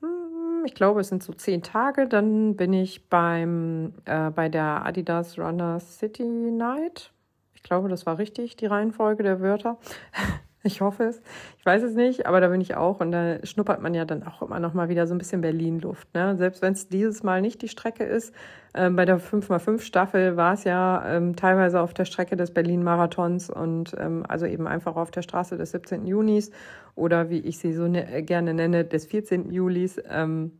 hm, 0.00 0.64
ich 0.64 0.74
glaube, 0.74 1.00
es 1.00 1.08
sind 1.08 1.22
so 1.22 1.32
zehn 1.32 1.62
Tage. 1.62 2.06
Dann 2.08 2.56
bin 2.56 2.72
ich 2.72 3.08
beim, 3.08 3.94
äh, 4.04 4.30
bei 4.30 4.48
der 4.48 4.84
Adidas 4.86 5.38
Runner 5.38 5.80
City 5.80 6.24
Night. 6.24 7.12
Ich 7.54 7.62
glaube, 7.62 7.88
das 7.88 8.06
war 8.06 8.18
richtig, 8.18 8.56
die 8.56 8.66
Reihenfolge 8.66 9.22
der 9.22 9.40
Wörter. 9.40 9.78
Ich 10.66 10.80
hoffe 10.80 11.04
es. 11.04 11.22
Ich 11.58 11.64
weiß 11.64 11.84
es 11.84 11.94
nicht, 11.94 12.26
aber 12.26 12.40
da 12.40 12.48
bin 12.48 12.60
ich 12.60 12.74
auch. 12.74 12.98
Und 12.98 13.12
da 13.12 13.38
schnuppert 13.46 13.80
man 13.80 13.94
ja 13.94 14.04
dann 14.04 14.24
auch 14.24 14.42
immer 14.42 14.58
noch 14.58 14.74
mal 14.74 14.88
wieder 14.88 15.06
so 15.06 15.14
ein 15.14 15.18
bisschen 15.18 15.40
Berlin-Luft. 15.40 16.12
Ne? 16.12 16.36
Selbst 16.36 16.60
wenn 16.60 16.72
es 16.72 16.88
dieses 16.88 17.22
Mal 17.22 17.40
nicht 17.40 17.62
die 17.62 17.68
Strecke 17.68 18.02
ist. 18.02 18.34
Ähm, 18.74 18.96
bei 18.96 19.04
der 19.04 19.20
5x5-Staffel 19.20 20.36
war 20.36 20.54
es 20.54 20.64
ja 20.64 21.04
ähm, 21.06 21.36
teilweise 21.36 21.80
auf 21.80 21.94
der 21.94 22.04
Strecke 22.04 22.36
des 22.36 22.50
Berlin-Marathons 22.52 23.48
und 23.48 23.94
ähm, 23.96 24.24
also 24.26 24.44
eben 24.44 24.66
einfach 24.66 24.96
auf 24.96 25.12
der 25.12 25.22
Straße 25.22 25.56
des 25.56 25.70
17. 25.70 26.04
Junis 26.04 26.50
oder 26.96 27.30
wie 27.30 27.38
ich 27.38 27.58
sie 27.58 27.72
so 27.72 27.86
ne 27.86 28.22
gerne 28.24 28.52
nenne, 28.52 28.84
des 28.84 29.06
14. 29.06 29.52
Julis. 29.52 30.00
Ähm, 30.10 30.50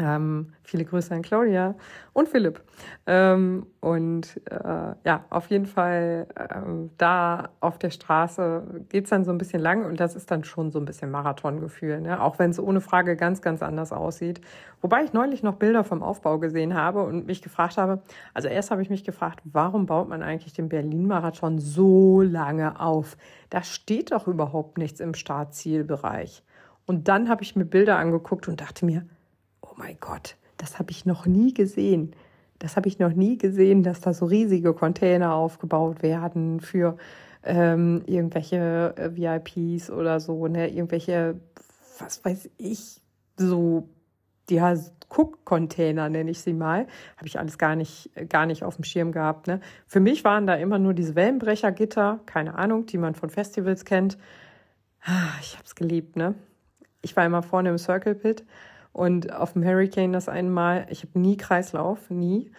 ähm, 0.00 0.52
viele 0.62 0.84
Grüße 0.84 1.14
an 1.14 1.22
Claudia 1.22 1.74
und 2.12 2.28
Philipp. 2.28 2.62
Ähm, 3.06 3.66
und 3.80 4.40
äh, 4.50 4.94
ja, 5.04 5.24
auf 5.30 5.48
jeden 5.48 5.66
Fall 5.66 6.26
ähm, 6.36 6.90
da 6.98 7.50
auf 7.60 7.78
der 7.78 7.90
Straße 7.90 8.84
geht's 8.88 9.10
dann 9.10 9.24
so 9.24 9.30
ein 9.30 9.38
bisschen 9.38 9.60
lang 9.60 9.84
und 9.84 10.00
das 10.00 10.16
ist 10.16 10.30
dann 10.30 10.44
schon 10.44 10.70
so 10.70 10.78
ein 10.78 10.84
bisschen 10.84 11.10
Marathongefühl, 11.10 12.00
ne? 12.00 12.20
auch 12.20 12.38
wenn 12.38 12.50
es 12.50 12.58
ohne 12.58 12.80
Frage 12.80 13.16
ganz, 13.16 13.42
ganz 13.42 13.62
anders 13.62 13.92
aussieht. 13.92 14.40
Wobei 14.80 15.04
ich 15.04 15.12
neulich 15.12 15.42
noch 15.42 15.56
Bilder 15.56 15.84
vom 15.84 16.02
Aufbau 16.02 16.38
gesehen 16.38 16.74
habe 16.74 17.02
und 17.02 17.26
mich 17.26 17.42
gefragt 17.42 17.76
habe, 17.76 18.02
also 18.34 18.48
erst 18.48 18.70
habe 18.70 18.82
ich 18.82 18.90
mich 18.90 19.04
gefragt, 19.04 19.40
warum 19.44 19.86
baut 19.86 20.08
man 20.08 20.22
eigentlich 20.22 20.52
den 20.52 20.68
Berlin-Marathon 20.68 21.58
so 21.58 22.22
lange 22.22 22.80
auf? 22.80 23.16
Da 23.50 23.62
steht 23.62 24.12
doch 24.12 24.26
überhaupt 24.26 24.78
nichts 24.78 25.00
im 25.00 25.14
Startzielbereich. 25.14 26.42
Und 26.86 27.08
dann 27.08 27.28
habe 27.28 27.42
ich 27.42 27.56
mir 27.56 27.64
Bilder 27.64 27.98
angeguckt 27.98 28.48
und 28.48 28.60
dachte 28.60 28.86
mir, 28.86 29.06
mein 29.76 29.96
Gott, 30.00 30.36
das 30.56 30.78
habe 30.78 30.90
ich 30.90 31.06
noch 31.06 31.26
nie 31.26 31.54
gesehen. 31.54 32.14
Das 32.58 32.76
habe 32.76 32.88
ich 32.88 32.98
noch 32.98 33.12
nie 33.12 33.36
gesehen, 33.36 33.82
dass 33.82 34.00
da 34.00 34.14
so 34.14 34.26
riesige 34.26 34.72
Container 34.72 35.34
aufgebaut 35.34 36.02
werden 36.02 36.60
für 36.60 36.96
ähm, 37.44 38.02
irgendwelche 38.06 38.94
äh, 38.96 39.14
VIPs 39.14 39.90
oder 39.90 40.20
so, 40.20 40.46
ne, 40.46 40.68
irgendwelche, 40.68 41.38
was 41.98 42.24
weiß 42.24 42.48
ich, 42.56 43.00
so, 43.36 43.88
ja, 44.50 44.74
Cook-Container 45.08 46.08
nenne 46.08 46.30
ich 46.30 46.40
sie 46.40 46.52
mal, 46.52 46.86
habe 47.16 47.26
ich 47.26 47.38
alles 47.38 47.58
gar 47.58 47.76
nicht, 47.76 48.10
gar 48.28 48.46
nicht 48.46 48.64
auf 48.64 48.76
dem 48.76 48.84
Schirm 48.84 49.12
gehabt. 49.12 49.46
Ne? 49.46 49.60
Für 49.86 50.00
mich 50.00 50.24
waren 50.24 50.46
da 50.46 50.54
immer 50.54 50.78
nur 50.78 50.94
diese 50.94 51.14
Wellenbrechergitter, 51.14 52.20
keine 52.26 52.56
Ahnung, 52.56 52.86
die 52.86 52.98
man 52.98 53.14
von 53.14 53.30
Festivals 53.30 53.84
kennt. 53.84 54.18
Ah, 55.02 55.30
ich 55.40 55.54
habe 55.54 55.64
es 55.64 55.76
geliebt, 55.76 56.16
ne? 56.16 56.34
Ich 57.02 57.14
war 57.14 57.24
immer 57.24 57.42
vorne 57.42 57.68
im 57.68 57.78
Circle 57.78 58.16
Pit 58.16 58.44
und 58.96 59.30
auf 59.30 59.52
dem 59.52 59.62
Hurricane 59.62 60.10
das 60.10 60.26
einmal. 60.26 60.86
Ich 60.88 61.02
habe 61.02 61.18
nie 61.18 61.36
Kreislauf, 61.36 62.08
nie. 62.08 62.50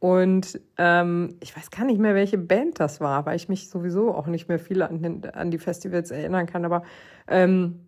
Und 0.00 0.60
ähm, 0.76 1.38
ich 1.40 1.56
weiß 1.56 1.70
gar 1.70 1.86
nicht 1.86 1.98
mehr, 1.98 2.14
welche 2.14 2.36
Band 2.36 2.78
das 2.78 3.00
war, 3.00 3.24
weil 3.24 3.36
ich 3.36 3.48
mich 3.48 3.70
sowieso 3.70 4.14
auch 4.14 4.26
nicht 4.26 4.48
mehr 4.48 4.58
viel 4.58 4.82
an, 4.82 5.22
an 5.32 5.50
die 5.50 5.56
Festivals 5.56 6.10
erinnern 6.10 6.44
kann. 6.44 6.66
Aber 6.66 6.82
ähm, 7.26 7.86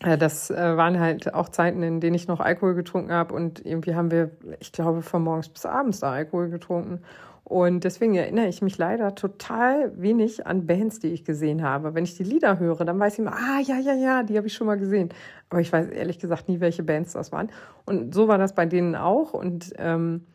äh, 0.00 0.18
das 0.18 0.50
äh, 0.50 0.76
waren 0.76 0.98
halt 0.98 1.32
auch 1.32 1.48
Zeiten, 1.48 1.84
in 1.84 2.00
denen 2.00 2.16
ich 2.16 2.26
noch 2.26 2.40
Alkohol 2.40 2.74
getrunken 2.74 3.12
habe. 3.12 3.32
Und 3.34 3.64
irgendwie 3.64 3.94
haben 3.94 4.10
wir, 4.10 4.32
ich 4.58 4.72
glaube, 4.72 5.02
von 5.02 5.22
morgens 5.22 5.48
bis 5.48 5.64
abends 5.64 6.00
da 6.00 6.10
Alkohol 6.10 6.50
getrunken. 6.50 7.02
Und 7.48 7.84
deswegen 7.84 8.14
erinnere 8.14 8.48
ich 8.48 8.60
mich 8.60 8.76
leider 8.76 9.14
total 9.14 9.90
wenig 9.96 10.46
an 10.46 10.66
Bands, 10.66 10.98
die 10.98 11.08
ich 11.08 11.24
gesehen 11.24 11.62
habe. 11.62 11.94
Wenn 11.94 12.04
ich 12.04 12.14
die 12.14 12.22
Lieder 12.22 12.58
höre, 12.58 12.84
dann 12.84 12.98
weiß 12.98 13.14
ich 13.14 13.18
immer, 13.20 13.32
ah, 13.32 13.58
ja, 13.62 13.78
ja, 13.78 13.94
ja, 13.94 14.22
die 14.22 14.36
habe 14.36 14.46
ich 14.46 14.52
schon 14.52 14.66
mal 14.66 14.76
gesehen. 14.76 15.08
Aber 15.48 15.62
ich 15.62 15.72
weiß 15.72 15.88
ehrlich 15.88 16.18
gesagt 16.18 16.50
nie, 16.50 16.60
welche 16.60 16.82
Bands 16.82 17.14
das 17.14 17.32
waren. 17.32 17.48
Und 17.86 18.14
so 18.14 18.28
war 18.28 18.36
das 18.36 18.54
bei 18.54 18.66
denen 18.66 18.94
auch. 18.94 19.32
Und 19.32 19.72
ähm, 19.78 20.26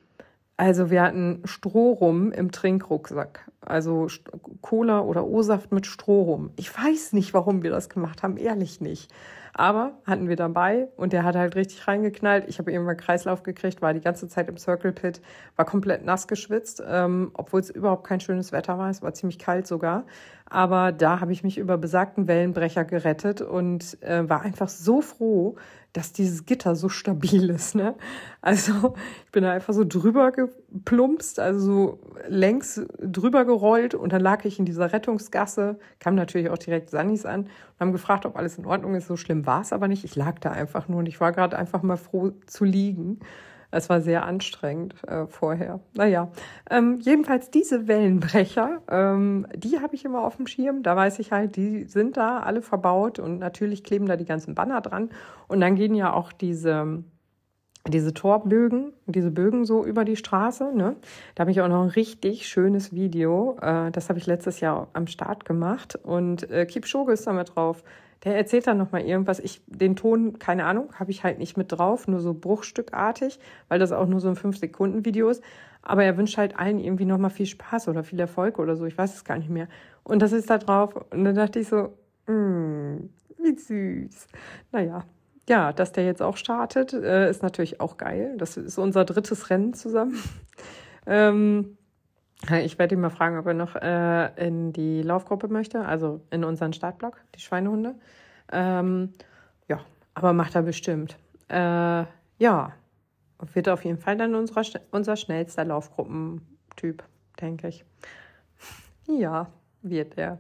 also 0.58 0.90
wir 0.90 1.04
hatten 1.04 1.44
Strohrum 1.46 2.32
im 2.32 2.52
Trinkrucksack. 2.52 3.48
Also 3.62 4.08
Cola 4.62 5.02
oder 5.02 5.24
O-Saft 5.24 5.72
mit 5.72 5.86
Strohrum. 5.86 6.50
Ich 6.56 6.76
weiß 6.76 7.14
nicht, 7.14 7.36
warum 7.36 7.62
wir 7.62 7.70
das 7.70 7.90
gemacht 7.90 8.24
haben, 8.24 8.38
ehrlich 8.38 8.82
nicht. 8.82 9.14
Aber 9.56 9.94
hatten 10.06 10.30
wir 10.30 10.36
dabei 10.36 10.88
und 10.98 11.14
der 11.14 11.24
hat 11.24 11.36
halt 11.36 11.56
richtig 11.56 11.88
reingeknallt. 11.88 12.46
Ich 12.48 12.58
habe 12.58 12.72
irgendwann 12.72 12.98
Kreislauf 12.98 13.44
gekriegt, 13.44 13.84
war 13.84 13.94
die 13.94 14.02
ganze 14.02 14.28
Zeit 14.28 14.50
im 14.50 14.58
Circle 14.58 14.92
Pit, 14.92 15.22
war 15.56 15.66
komplett 15.66 16.04
nass 16.04 16.28
geschwitzt, 16.28 16.82
ähm, 16.88 17.30
obwohl 17.36 17.60
es 17.60 17.70
überhaupt 17.70 18.08
kein 18.08 18.20
schönes 18.20 18.52
Wetter 18.52 18.80
war. 18.80 18.90
Es 18.90 19.04
war 19.04 19.14
ziemlich 19.14 19.38
kalt 19.38 19.68
sogar. 19.68 20.06
Aber 20.46 20.92
da 20.92 21.20
habe 21.20 21.34
ich 21.34 21.44
mich 21.44 21.60
über 21.60 21.78
besagten 21.78 22.28
Wellenbrecher 22.28 22.84
gerettet 22.84 23.42
und 23.42 24.02
äh, 24.02 24.28
war 24.28 24.42
einfach 24.42 24.70
so 24.70 25.02
froh, 25.02 25.56
dass 25.94 26.12
dieses 26.12 26.46
Gitter 26.46 26.76
so 26.76 26.90
stabil 26.90 27.50
ist. 27.50 27.76
Ne? 27.76 27.96
Also 28.42 28.96
ich 29.26 29.32
bin 29.32 29.44
da 29.44 29.52
einfach 29.52 29.74
so 29.74 29.86
drüber 29.88 30.32
geplumpst, 30.32 31.40
also 31.40 31.60
so 31.60 32.00
längs 32.28 32.82
drüber 33.00 33.46
gerollt 33.46 33.94
und 33.94 34.12
dann 34.12 34.22
lag 34.22 34.44
ich 34.44 34.60
in 34.60 34.66
dieser 34.66 34.92
Rettungsgasse, 34.92 35.80
kam 36.00 36.16
natürlich 36.16 36.50
auch 36.50 36.58
direkt 36.58 36.90
Sannis 36.90 37.26
an 37.26 37.42
und 37.44 37.50
haben 37.80 37.92
gefragt, 37.92 38.26
ob 38.26 38.36
alles 38.36 38.58
in 38.58 38.66
Ordnung 38.66 38.96
ist. 38.96 39.08
So 39.08 39.16
schlimm 39.16 39.46
war 39.46 39.62
es 39.62 39.72
aber 39.72 39.88
nicht. 39.88 40.04
Ich 40.04 40.16
lag 40.16 40.40
da 40.40 40.52
einfach 40.52 40.88
nur 40.88 41.00
und 41.00 41.06
ich 41.06 41.22
war 41.22 41.32
gerade 41.32 41.58
einfach 41.58 41.84
mal 41.84 41.98
froh 41.98 42.32
zu 42.48 42.66
liegen. 42.66 43.20
Es 43.74 43.90
war 43.90 44.02
sehr 44.02 44.24
anstrengend 44.26 44.96
äh, 45.08 45.26
vorher. 45.26 45.80
Naja, 45.96 46.32
ähm, 46.70 47.00
jedenfalls 47.02 47.50
diese 47.50 47.88
Wellenbrecher, 47.88 48.82
ähm, 48.88 49.48
die 49.56 49.80
habe 49.80 49.96
ich 49.96 50.06
immer 50.06 50.24
auf 50.24 50.38
dem 50.38 50.46
Schirm. 50.46 50.84
Da 50.84 50.96
weiß 50.96 51.20
ich 51.20 51.32
halt, 51.32 51.56
die 51.56 51.86
sind 51.86 52.16
da 52.16 52.40
alle 52.40 52.62
verbaut 52.62 53.18
und 53.18 53.40
natürlich 53.40 53.84
kleben 53.84 54.06
da 54.06 54.16
die 54.16 54.26
ganzen 54.26 54.54
Banner 54.54 54.82
dran. 54.82 55.10
Und 55.48 55.60
dann 55.60 55.76
gehen 55.76 55.96
ja 55.96 56.14
auch 56.14 56.32
diese 56.32 57.04
diese 57.88 58.14
Torbögen, 58.14 58.94
diese 59.08 59.30
Bögen 59.30 59.66
so 59.66 59.84
über 59.84 60.06
die 60.06 60.16
Straße. 60.16 60.72
Ne? 60.74 60.96
Da 61.36 61.42
habe 61.42 61.52
ich 61.52 61.60
auch 61.60 61.68
noch 61.68 61.84
ein 61.84 61.90
richtig 61.90 62.48
schönes 62.48 62.94
Video. 62.94 63.58
Äh, 63.62 63.92
das 63.92 64.08
habe 64.08 64.20
ich 64.20 64.26
letztes 64.26 64.62
Jahr 64.62 64.88
am 64.94 65.08
Start 65.08 65.44
gemacht. 65.44 66.00
Und 66.02 66.50
äh, 66.50 66.66
Kipchoge 66.66 67.12
ist 67.12 67.28
damit 67.28 67.56
drauf. 67.56 67.84
Der 68.24 68.38
erzählt 68.38 68.68
dann 68.68 68.78
nochmal 68.78 69.02
irgendwas. 69.02 69.40
Ich, 69.40 69.62
den 69.68 69.96
Ton, 69.96 70.40
keine 70.40 70.66
Ahnung, 70.66 70.94
habe 70.96 71.12
ich 71.12 71.24
halt 71.24 71.40
nicht 71.40 71.58
mit 71.58 71.72
drauf, 71.72 72.08
nur 72.08 72.20
so 72.20 72.34
bruchstückartig, 72.34 73.40
weil 73.68 73.80
das 73.80 73.92
auch 73.92 74.08
nur 74.08 74.20
so 74.20 74.30
ein 74.30 74.36
5-Sekunden-Video 74.36 75.30
ist. 75.30 75.44
Aber 75.82 76.06
er 76.06 76.18
wünscht 76.18 76.38
halt 76.38 76.58
allen 76.58 76.80
irgendwie 76.80 77.06
nochmal 77.06 77.32
viel 77.32 77.46
Spaß 77.46 77.90
oder 77.90 78.04
viel 78.04 78.20
Erfolg 78.20 78.60
oder 78.60 78.78
so. 78.78 78.86
Ich 78.86 78.98
weiß 78.98 79.14
es 79.14 79.26
gar 79.26 79.38
nicht 79.38 79.50
mehr. 79.50 79.68
Und 80.04 80.22
das 80.22 80.32
ist 80.32 80.50
da 80.50 80.58
drauf. 80.58 80.96
Und 81.12 81.26
dann 81.26 81.36
dachte 81.36 81.60
ich 81.60 81.68
so, 81.68 81.98
mm, 82.28 83.10
wie 83.40 83.58
süß. 83.58 84.28
Naja, 84.72 85.04
ja, 85.50 85.74
dass 85.74 85.92
der 85.92 86.06
jetzt 86.06 86.22
auch 86.22 86.38
startet, 86.38 86.94
äh, 86.94 87.30
ist 87.30 87.44
natürlich 87.44 87.82
auch 87.82 87.98
geil. 87.98 88.36
Das 88.38 88.56
ist 88.56 88.78
unser 88.78 89.04
drittes 89.04 89.50
Rennen 89.50 89.74
zusammen. 89.74 90.18
ähm, 91.06 91.78
ich 92.50 92.78
werde 92.78 92.96
ihn 92.96 93.02
mal 93.02 93.10
fragen, 93.10 93.38
ob 93.38 93.46
er 93.46 93.54
noch 93.54 93.76
äh, 93.76 94.48
in 94.48 94.74
die 94.74 95.02
Laufgruppe 95.02 95.48
möchte, 95.48 95.86
also 95.86 96.22
in 96.30 96.44
unseren 96.44 96.74
Startblock, 96.74 97.22
die 97.36 97.40
Schweinehunde. 97.40 97.96
Ähm, 98.52 99.14
ja, 99.68 99.80
aber 100.14 100.34
macht 100.34 100.56
er 100.56 100.64
bestimmt. 100.64 101.18
Äh, 101.48 102.06
ja, 102.40 102.74
wird 103.54 103.70
auf 103.70 103.86
jeden 103.86 103.98
Fall 103.98 104.18
dann 104.18 104.36
unser, 104.36 104.62
unser 104.92 105.16
schnellster 105.16 105.66
Laufgruppentyp, 105.66 107.04
denke 107.40 107.68
ich. 107.68 107.86
Ja, 109.08 109.48
wird 109.82 110.18
er. 110.18 110.40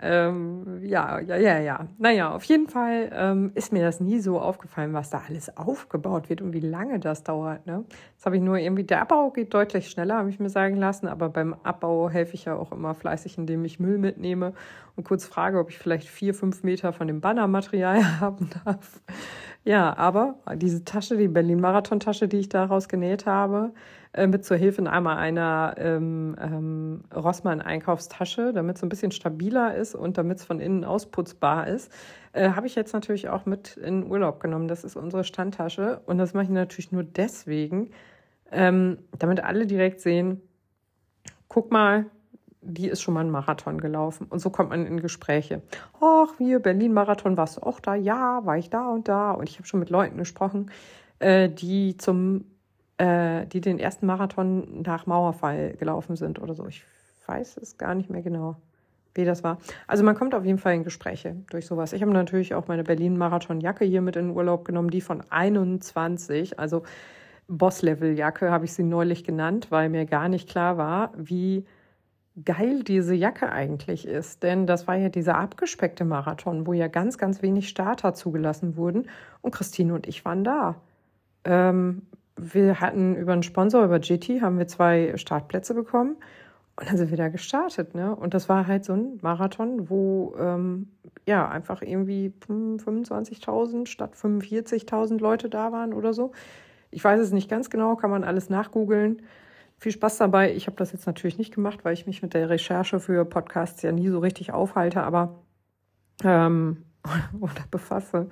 Ähm, 0.00 0.80
ja, 0.82 1.20
ja, 1.20 1.36
ja, 1.36 1.58
ja. 1.60 1.86
Naja, 1.98 2.34
auf 2.34 2.42
jeden 2.44 2.68
Fall 2.68 3.10
ähm, 3.12 3.52
ist 3.54 3.72
mir 3.72 3.82
das 3.82 4.00
nie 4.00 4.18
so 4.18 4.40
aufgefallen, 4.40 4.92
was 4.92 5.10
da 5.10 5.22
alles 5.28 5.56
aufgebaut 5.56 6.28
wird 6.28 6.42
und 6.42 6.52
wie 6.52 6.60
lange 6.60 6.98
das 6.98 7.22
dauert. 7.22 7.64
Ne? 7.66 7.84
Das 8.16 8.26
habe 8.26 8.36
ich 8.36 8.42
nur 8.42 8.58
irgendwie, 8.58 8.82
der 8.82 9.00
Abbau 9.02 9.30
geht 9.30 9.54
deutlich 9.54 9.88
schneller, 9.88 10.16
habe 10.16 10.30
ich 10.30 10.40
mir 10.40 10.50
sagen 10.50 10.76
lassen, 10.76 11.06
aber 11.06 11.28
beim 11.28 11.54
Abbau 11.62 12.10
helfe 12.10 12.34
ich 12.34 12.46
ja 12.46 12.56
auch 12.56 12.72
immer 12.72 12.94
fleißig, 12.94 13.38
indem 13.38 13.64
ich 13.64 13.78
Müll 13.78 13.98
mitnehme 13.98 14.52
und 14.96 15.04
kurz 15.04 15.26
frage, 15.26 15.58
ob 15.58 15.70
ich 15.70 15.78
vielleicht 15.78 16.08
vier, 16.08 16.34
fünf 16.34 16.64
Meter 16.64 16.92
von 16.92 17.06
dem 17.06 17.20
Bannermaterial 17.20 18.02
haben 18.20 18.50
darf. 18.64 19.00
Ja, 19.66 19.96
aber 19.96 20.36
diese 20.56 20.84
Tasche, 20.84 21.16
die 21.16 21.26
Berlin-Marathon-Tasche, 21.26 22.28
die 22.28 22.36
ich 22.36 22.50
daraus 22.50 22.86
genäht 22.86 23.24
habe, 23.24 23.72
äh, 24.12 24.26
mit 24.26 24.44
zur 24.44 24.58
Hilfe 24.58 24.88
einmal 24.90 25.16
einer 25.16 25.74
ähm, 25.78 26.36
ähm, 26.38 27.04
Rossmann-Einkaufstasche, 27.14 28.52
damit 28.52 28.76
es 28.76 28.82
ein 28.82 28.90
bisschen 28.90 29.10
stabiler 29.10 29.74
ist 29.74 29.94
und 29.94 30.18
damit 30.18 30.38
es 30.38 30.44
von 30.44 30.60
innen 30.60 30.84
ausputzbar 30.84 31.66
ist, 31.66 31.90
äh, 32.34 32.50
habe 32.50 32.66
ich 32.66 32.74
jetzt 32.74 32.92
natürlich 32.92 33.30
auch 33.30 33.46
mit 33.46 33.78
in 33.78 34.06
Urlaub 34.06 34.38
genommen. 34.38 34.68
Das 34.68 34.84
ist 34.84 34.96
unsere 34.96 35.24
Standtasche 35.24 36.02
und 36.04 36.18
das 36.18 36.34
mache 36.34 36.44
ich 36.44 36.50
natürlich 36.50 36.92
nur 36.92 37.04
deswegen, 37.04 37.90
ähm, 38.52 38.98
damit 39.18 39.42
alle 39.42 39.66
direkt 39.66 40.00
sehen, 40.00 40.42
guck 41.48 41.72
mal, 41.72 42.04
die 42.64 42.88
ist 42.88 43.02
schon 43.02 43.14
mal 43.14 43.20
einen 43.20 43.30
Marathon 43.30 43.80
gelaufen. 43.80 44.26
Und 44.28 44.40
so 44.40 44.50
kommt 44.50 44.70
man 44.70 44.86
in 44.86 45.00
Gespräche. 45.00 45.62
Ach, 46.00 46.28
wir 46.38 46.60
Berlin-Marathon, 46.60 47.36
warst 47.36 47.58
du 47.58 47.62
auch 47.62 47.80
da? 47.80 47.94
Ja, 47.94 48.44
war 48.44 48.56
ich 48.58 48.70
da 48.70 48.88
und 48.88 49.08
da. 49.08 49.32
Und 49.32 49.48
ich 49.48 49.58
habe 49.58 49.66
schon 49.66 49.80
mit 49.80 49.90
Leuten 49.90 50.18
gesprochen, 50.18 50.70
äh, 51.18 51.48
die 51.48 51.96
zum, 51.96 52.44
äh, 52.98 53.46
die 53.46 53.60
den 53.60 53.78
ersten 53.78 54.06
Marathon 54.06 54.82
nach 54.82 55.06
Mauerfall 55.06 55.74
gelaufen 55.78 56.16
sind 56.16 56.40
oder 56.40 56.54
so. 56.54 56.66
Ich 56.66 56.84
weiß 57.26 57.58
es 57.58 57.78
gar 57.78 57.94
nicht 57.94 58.10
mehr 58.10 58.22
genau, 58.22 58.56
wie 59.14 59.24
das 59.24 59.44
war. 59.44 59.58
Also 59.86 60.04
man 60.04 60.14
kommt 60.14 60.34
auf 60.34 60.44
jeden 60.44 60.58
Fall 60.58 60.74
in 60.74 60.84
Gespräche 60.84 61.36
durch 61.50 61.66
sowas. 61.66 61.92
Ich 61.92 62.02
habe 62.02 62.12
natürlich 62.12 62.54
auch 62.54 62.68
meine 62.68 62.84
Berlin-Marathon-Jacke 62.84 63.84
hier 63.84 64.02
mit 64.02 64.16
in 64.16 64.28
den 64.28 64.36
Urlaub 64.36 64.64
genommen, 64.64 64.90
die 64.90 65.00
von 65.00 65.22
21, 65.30 66.58
also 66.58 66.82
Boss-Level-Jacke 67.48 68.50
habe 68.50 68.64
ich 68.64 68.72
sie 68.72 68.84
neulich 68.84 69.24
genannt, 69.24 69.66
weil 69.70 69.90
mir 69.90 70.06
gar 70.06 70.28
nicht 70.28 70.48
klar 70.48 70.78
war, 70.78 71.12
wie 71.16 71.66
geil 72.42 72.82
diese 72.82 73.14
Jacke 73.14 73.50
eigentlich 73.50 74.06
ist. 74.06 74.42
Denn 74.42 74.66
das 74.66 74.86
war 74.86 74.96
ja 74.96 75.08
dieser 75.08 75.36
abgespeckte 75.36 76.04
Marathon, 76.04 76.66
wo 76.66 76.72
ja 76.72 76.88
ganz, 76.88 77.18
ganz 77.18 77.42
wenig 77.42 77.68
Starter 77.68 78.14
zugelassen 78.14 78.76
wurden. 78.76 79.08
Und 79.40 79.54
Christine 79.54 79.94
und 79.94 80.06
ich 80.06 80.24
waren 80.24 80.44
da. 80.44 80.76
Ähm, 81.44 82.02
wir 82.36 82.80
hatten 82.80 83.14
über 83.14 83.32
einen 83.32 83.44
Sponsor, 83.44 83.84
über 83.84 84.00
GT, 84.00 84.40
haben 84.40 84.58
wir 84.58 84.66
zwei 84.66 85.16
Startplätze 85.16 85.74
bekommen. 85.74 86.16
Und 86.76 86.90
dann 86.90 86.96
sind 86.96 87.10
wir 87.10 87.16
da 87.16 87.28
gestartet, 87.28 87.94
ne? 87.94 88.16
Und 88.16 88.34
das 88.34 88.48
war 88.48 88.66
halt 88.66 88.84
so 88.84 88.94
ein 88.94 89.20
Marathon, 89.22 89.88
wo 89.88 90.34
ähm, 90.40 90.88
ja 91.24 91.48
einfach 91.48 91.82
irgendwie 91.82 92.32
25.000 92.48 93.86
statt 93.86 94.16
45.000 94.16 95.20
Leute 95.20 95.48
da 95.48 95.70
waren 95.70 95.94
oder 95.94 96.12
so. 96.12 96.32
Ich 96.90 97.04
weiß 97.04 97.20
es 97.20 97.30
nicht 97.30 97.48
ganz 97.48 97.70
genau, 97.70 97.94
kann 97.94 98.10
man 98.10 98.24
alles 98.24 98.50
nachgoogeln 98.50 99.22
viel 99.84 99.92
Spaß 99.92 100.16
dabei. 100.16 100.54
Ich 100.54 100.66
habe 100.66 100.76
das 100.76 100.92
jetzt 100.92 101.06
natürlich 101.06 101.36
nicht 101.36 101.54
gemacht, 101.54 101.84
weil 101.84 101.92
ich 101.92 102.06
mich 102.06 102.22
mit 102.22 102.32
der 102.32 102.48
Recherche 102.48 103.00
für 103.00 103.26
Podcasts 103.26 103.82
ja 103.82 103.92
nie 103.92 104.08
so 104.08 104.18
richtig 104.18 104.50
aufhalte, 104.50 105.02
aber 105.02 105.42
ähm, 106.24 106.84
oder 107.40 107.52
befasse. 107.70 108.28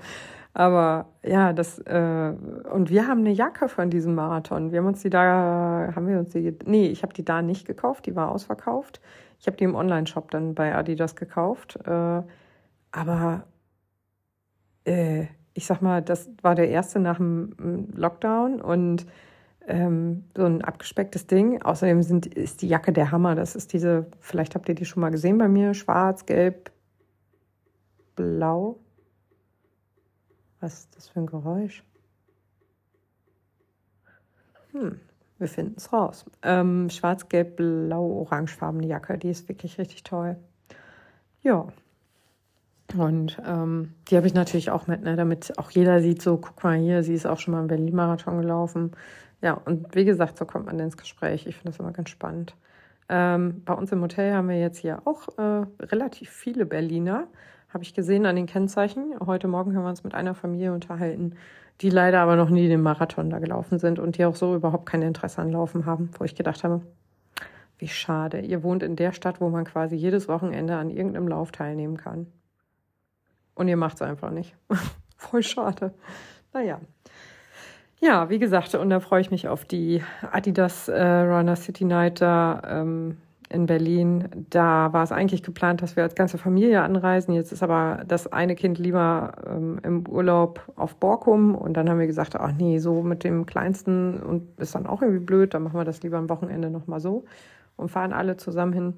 Aber 0.55 1.07
ja, 1.23 1.53
das 1.53 1.79
äh, 1.81 2.33
und 2.73 2.89
wir 2.89 3.07
haben 3.07 3.21
eine 3.21 3.33
Jacke 3.33 3.69
von 3.69 3.91
diesem 3.91 4.15
Marathon. 4.15 4.73
Wir 4.73 4.79
haben 4.79 4.87
uns 4.87 5.03
die 5.03 5.11
da, 5.11 5.93
haben 5.95 6.09
wir 6.09 6.19
uns 6.19 6.31
die, 6.31 6.57
nee, 6.65 6.87
ich 6.87 7.03
habe 7.03 7.13
die 7.13 7.25
da 7.25 7.43
nicht 7.43 7.67
gekauft, 7.67 8.07
die 8.07 8.17
war 8.17 8.31
ausverkauft. 8.31 9.03
Ich 9.39 9.47
habe 9.47 9.57
die 9.59 9.65
im 9.65 9.75
Online-Shop 9.75 10.31
dann 10.31 10.55
bei 10.55 10.75
Adidas 10.75 11.17
gekauft. 11.17 11.79
Äh, 11.87 12.23
aber 12.93 13.45
äh, 14.85 15.27
ich 15.53 15.67
sag 15.67 15.83
mal, 15.83 16.01
das 16.01 16.31
war 16.41 16.55
der 16.55 16.71
erste 16.71 16.99
nach 16.99 17.19
dem 17.19 17.91
Lockdown 17.95 18.63
und 18.63 19.07
ähm, 19.67 20.25
so 20.37 20.45
ein 20.45 20.63
abgespecktes 20.63 21.27
Ding. 21.27 21.63
Außerdem 21.63 22.03
sind, 22.03 22.27
ist 22.27 22.63
die 22.63 22.69
Jacke 22.69 22.93
der 22.93 23.11
Hammer. 23.11 23.35
Das 23.35 23.57
ist 23.57 23.73
diese, 23.73 24.07
vielleicht 24.21 24.55
habt 24.55 24.69
ihr 24.69 24.75
die 24.75 24.85
schon 24.85 25.01
mal 25.01 25.11
gesehen 25.11 25.39
bei 25.39 25.49
mir, 25.49 25.75
schwarz, 25.75 26.27
gelb, 26.27 26.71
blau. 28.17 28.79
Was 30.61 30.81
ist 30.81 30.97
das 30.97 31.09
für 31.09 31.21
ein 31.21 31.27
Geräusch? 31.27 31.85
Hm, 34.73 35.01
wir 35.39 35.49
finden 35.49 35.75
es 35.77 35.93
raus. 35.93 36.25
Ähm, 36.43 36.89
schwarz, 36.89 37.29
gelb, 37.29 37.57
blau, 37.57 38.05
orangefarbene 38.05 38.87
Jacke. 38.87 39.19
Die 39.19 39.31
ist 39.31 39.49
wirklich 39.49 39.79
richtig 39.79 40.03
toll. 40.03 40.37
Ja. 41.43 41.67
Und 42.97 43.41
ähm, 43.47 43.95
die 44.09 44.17
habe 44.17 44.27
ich 44.27 44.35
natürlich 44.35 44.71
auch 44.71 44.87
mit, 44.87 45.03
ne, 45.03 45.17
damit 45.17 45.59
auch 45.59 45.71
jeder 45.71 46.01
sieht, 46.01 46.21
so, 46.21 46.37
guck 46.37 46.63
mal 46.63 46.79
hier, 46.79 47.03
sie 47.03 47.15
ist 47.15 47.27
auch 47.27 47.39
schon 47.39 47.55
mal 47.55 47.63
im 47.63 47.69
Berlin-Marathon 47.69 48.41
gelaufen. 48.41 48.93
Ja, 49.43 49.55
und 49.55 49.95
wie 49.95 50.05
gesagt, 50.05 50.39
so 50.39 50.47
kommt 50.47 50.67
man 50.67 50.79
ins 50.79 50.97
Gespräch. 50.97 51.47
Ich 51.47 51.57
finde 51.57 51.73
das 51.73 51.81
immer 51.81 51.93
ganz 51.93 52.11
spannend. 52.11 52.55
Ähm, 53.09 53.63
bei 53.65 53.75
uns 53.75 53.91
im 53.91 54.01
Hotel 54.01 54.33
haben 54.33 54.49
wir 54.49 54.59
jetzt 54.59 54.79
hier 54.79 55.03
auch 55.05 55.37
äh, 55.37 55.67
relativ 55.81 56.31
viele 56.31 56.65
Berliner. 56.65 57.27
Habe 57.69 57.83
ich 57.83 57.93
gesehen 57.93 58.25
an 58.25 58.37
den 58.37 58.47
Kennzeichen. 58.47 59.15
Heute 59.27 59.49
Morgen 59.49 59.77
haben 59.77 59.83
wir 59.83 59.89
uns 59.89 60.05
mit 60.05 60.15
einer 60.15 60.35
Familie 60.35 60.73
unterhalten, 60.73 61.35
die 61.81 61.91
leider 61.91 62.21
aber 62.21 62.37
noch 62.37 62.51
nie 62.51 62.69
den 62.69 62.83
Marathon 62.83 63.31
da 63.31 63.41
gelaufen 63.41 63.81
sind 63.81 63.99
und 63.99 64.17
die 64.17 64.25
auch 64.25 64.37
so 64.37 64.55
überhaupt 64.55 64.87
kein 64.87 65.03
Interesse 65.03 65.43
an 65.43 65.51
Laufen 65.51 65.87
haben, 65.87 66.11
wo 66.19 66.25
ich 66.25 66.37
gedacht 66.37 66.63
habe, 66.63 66.83
wie 67.79 67.89
schade. 67.89 68.41
Ihr 68.41 68.63
wohnt 68.63 68.85
in 68.85 68.95
der 68.95 69.11
Stadt, 69.11 69.41
wo 69.41 69.49
man 69.49 69.65
quasi 69.65 69.97
jedes 69.97 70.29
Wochenende 70.29 70.77
an 70.77 70.89
irgendeinem 70.89 71.27
Lauf 71.27 71.51
teilnehmen 71.51 71.97
kann. 71.97 72.29
Und 73.57 73.67
ihr 73.67 73.77
macht 73.77 73.97
es 73.97 74.03
einfach 74.03 74.31
nicht. 74.31 74.55
Voll 75.17 75.43
schade. 75.43 75.93
Naja. 76.53 76.81
Ja, 78.05 78.29
wie 78.31 78.41
gesagt, 78.41 78.75
und 78.75 78.91
da 78.91 78.99
freue 78.99 79.21
ich 79.21 79.31
mich 79.31 79.47
auf 79.47 79.65
die 79.65 80.03
Adidas 80.33 80.89
äh, 80.89 81.01
Runner 81.01 81.55
City 81.55 81.85
Night 81.85 82.21
da 82.21 82.61
ähm, 82.67 83.19
in 83.49 83.67
Berlin. 83.67 84.29
Da 84.51 84.93
war 84.93 85.05
es 85.05 85.13
eigentlich 85.13 85.45
geplant, 85.45 85.83
dass 85.83 85.95
wir 85.95 86.03
als 86.03 86.17
ganze 86.17 86.37
Familie 86.37 86.83
anreisen. 86.83 87.33
Jetzt 87.33 87.53
ist 87.53 87.63
aber 87.63 88.03
das 88.09 88.27
eine 88.27 88.57
Kind 88.57 88.81
lieber 88.81 89.35
ähm, 89.47 89.79
im 89.85 90.09
Urlaub 90.09 90.73
auf 90.75 90.97
Borkum. 90.97 91.55
Und 91.55 91.75
dann 91.77 91.89
haben 91.89 92.01
wir 92.01 92.09
gesagt, 92.09 92.35
ach 92.35 92.51
nee, 92.51 92.79
so 92.79 93.05
mit 93.05 93.23
dem 93.23 93.47
Kleinsten 93.47 94.21
und 94.21 94.59
ist 94.59 94.75
dann 94.75 94.89
auch 94.89 95.01
irgendwie 95.01 95.25
blöd. 95.25 95.55
Dann 95.55 95.63
machen 95.63 95.79
wir 95.79 95.85
das 95.85 96.03
lieber 96.03 96.19
am 96.19 96.29
Wochenende 96.29 96.71
nochmal 96.71 96.99
so 96.99 97.25
und 97.77 97.89
fahren 97.89 98.13
alle 98.13 98.37
zusammen 98.37 98.73
hin. 98.73 98.95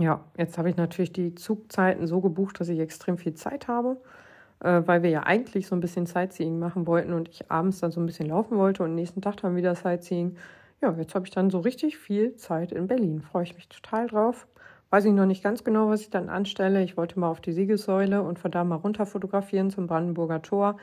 Ja, 0.00 0.24
jetzt 0.36 0.58
habe 0.58 0.68
ich 0.70 0.76
natürlich 0.76 1.12
die 1.12 1.36
Zugzeiten 1.36 2.08
so 2.08 2.20
gebucht, 2.20 2.58
dass 2.58 2.68
ich 2.68 2.80
extrem 2.80 3.16
viel 3.16 3.34
Zeit 3.34 3.68
habe 3.68 3.98
äh, 4.60 4.82
weil 4.84 5.02
wir 5.02 5.10
ja 5.10 5.22
eigentlich 5.24 5.66
so 5.66 5.76
ein 5.76 5.80
bisschen 5.80 6.06
Sightseeing 6.06 6.58
machen 6.58 6.86
wollten 6.86 7.12
und 7.12 7.28
ich 7.28 7.50
abends 7.50 7.80
dann 7.80 7.90
so 7.90 8.00
ein 8.00 8.06
bisschen 8.06 8.28
laufen 8.28 8.56
wollte 8.58 8.82
und 8.82 8.94
nächsten 8.94 9.22
Tag 9.22 9.36
dann 9.38 9.56
wieder 9.56 9.74
Sightseeing. 9.74 10.36
Ja, 10.82 10.92
jetzt 10.92 11.14
habe 11.14 11.26
ich 11.26 11.30
dann 11.30 11.50
so 11.50 11.60
richtig 11.60 11.96
viel 11.96 12.36
Zeit 12.36 12.72
in 12.72 12.86
Berlin. 12.86 13.22
Freue 13.22 13.44
ich 13.44 13.54
mich 13.54 13.68
total 13.68 14.06
drauf. 14.06 14.46
Weiß 14.90 15.04
ich 15.04 15.12
noch 15.12 15.26
nicht 15.26 15.42
ganz 15.42 15.64
genau, 15.64 15.88
was 15.88 16.02
ich 16.02 16.10
dann 16.10 16.28
anstelle. 16.28 16.82
Ich 16.82 16.96
wollte 16.96 17.18
mal 17.18 17.28
auf 17.28 17.40
die 17.40 17.52
Siegessäule 17.52 18.22
und 18.22 18.38
von 18.38 18.50
da 18.50 18.62
mal 18.62 18.76
runter 18.76 19.06
fotografieren 19.06 19.70
zum 19.70 19.86
Brandenburger 19.86 20.42
Tor. 20.42 20.76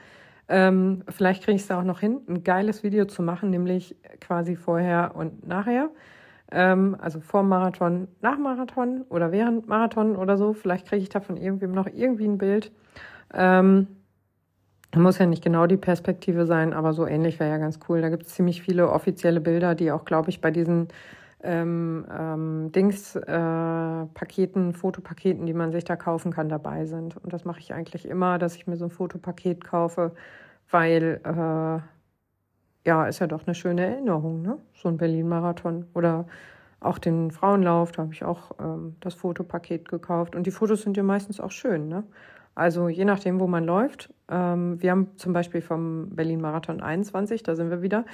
Ähm, 0.50 1.04
vielleicht 1.10 1.44
kriege 1.44 1.56
ich 1.56 1.62
es 1.62 1.68
da 1.68 1.80
auch 1.80 1.86
noch 1.86 2.02
hin, 2.02 2.20
ein 2.28 2.44
geiles 2.44 2.84
Video 2.84 3.06
zu 3.06 3.24
machen, 3.24 3.50
nämlich 3.50 3.96
quasi 4.20 4.56
vorher 4.56 5.14
und 5.16 5.48
nachher. 5.48 5.90
Ähm, 6.52 6.98
also 7.00 7.22
vor 7.22 7.44
Marathon, 7.44 8.08
nach 8.22 8.38
Marathon 8.38 9.04
oder 9.10 9.32
während 9.32 9.68
Marathon 9.68 10.16
oder 10.18 10.38
so. 10.38 10.54
Vielleicht 10.54 10.88
kriege 10.88 11.02
ich 11.02 11.10
davon 11.10 11.38
irgendwem 11.38 11.72
noch 11.72 11.88
irgendwie 11.88 12.26
ein 12.26 12.38
Bild. 12.38 12.72
Ähm, 13.34 13.88
muss 14.96 15.18
ja 15.18 15.26
nicht 15.26 15.44
genau 15.44 15.66
die 15.68 15.78
Perspektive 15.78 16.46
sein, 16.46 16.74
aber 16.74 16.94
so 16.94 17.08
ähnlich 17.08 17.40
wäre 17.40 17.50
ja 17.50 17.58
ganz 17.58 17.80
cool. 17.90 18.02
Da 18.02 18.10
gibt 18.10 18.24
es 18.28 18.36
ziemlich 18.36 18.62
viele 18.62 18.90
offizielle 18.90 19.42
Bilder, 19.42 19.76
die 19.76 19.92
auch, 19.92 20.06
glaube 20.06 20.30
ich, 20.30 20.40
bei 20.42 20.52
diesen 20.52 20.90
ähm, 21.42 22.06
ähm, 22.12 22.72
Dings-Paketen, 22.72 24.70
äh, 24.70 24.74
Fotopaketen, 24.74 25.46
die 25.46 25.54
man 25.54 25.72
sich 25.72 25.84
da 25.84 25.96
kaufen 25.96 26.32
kann, 26.32 26.48
dabei 26.50 26.86
sind. 26.86 27.18
Und 27.18 27.34
das 27.34 27.44
mache 27.46 27.60
ich 27.60 27.74
eigentlich 27.74 28.08
immer, 28.08 28.38
dass 28.38 28.56
ich 28.56 28.68
mir 28.68 28.78
so 28.78 28.86
ein 28.86 28.92
Fotopaket 28.92 29.64
kaufe, 29.64 30.14
weil 30.70 31.20
äh, 31.26 31.82
ja, 32.86 33.08
ist 33.08 33.20
ja 33.20 33.28
doch 33.28 33.46
eine 33.46 33.56
schöne 33.56 33.86
Erinnerung, 33.86 34.42
ne? 34.42 34.58
So 34.76 34.90
ein 34.90 34.98
Berlin-Marathon 34.98 35.88
oder 35.94 36.26
auch 36.80 36.98
den 37.00 37.32
Frauenlauf, 37.32 37.92
da 37.94 38.04
habe 38.04 38.14
ich 38.14 38.24
auch 38.26 38.52
ähm, 38.60 38.96
das 39.00 39.14
Fotopaket 39.16 39.88
gekauft. 39.90 40.36
Und 40.36 40.46
die 40.48 40.52
Fotos 40.52 40.82
sind 40.84 40.98
ja 40.98 41.04
meistens 41.04 41.40
auch 41.40 41.52
schön, 41.52 41.88
ne? 41.88 42.04
Also 42.56 42.88
je 42.88 43.06
nachdem, 43.06 43.40
wo 43.40 43.48
man 43.48 43.66
läuft. 43.66 44.14
Ähm, 44.30 44.82
wir 44.82 44.92
haben 44.92 45.18
zum 45.18 45.34
Beispiel 45.34 45.62
vom 45.62 46.10
Berlin 46.16 46.42
Marathon 46.42 46.82
21, 46.82 47.44
da 47.44 47.56
sind 47.56 47.70
wir 47.70 47.82
wieder, 47.82 48.06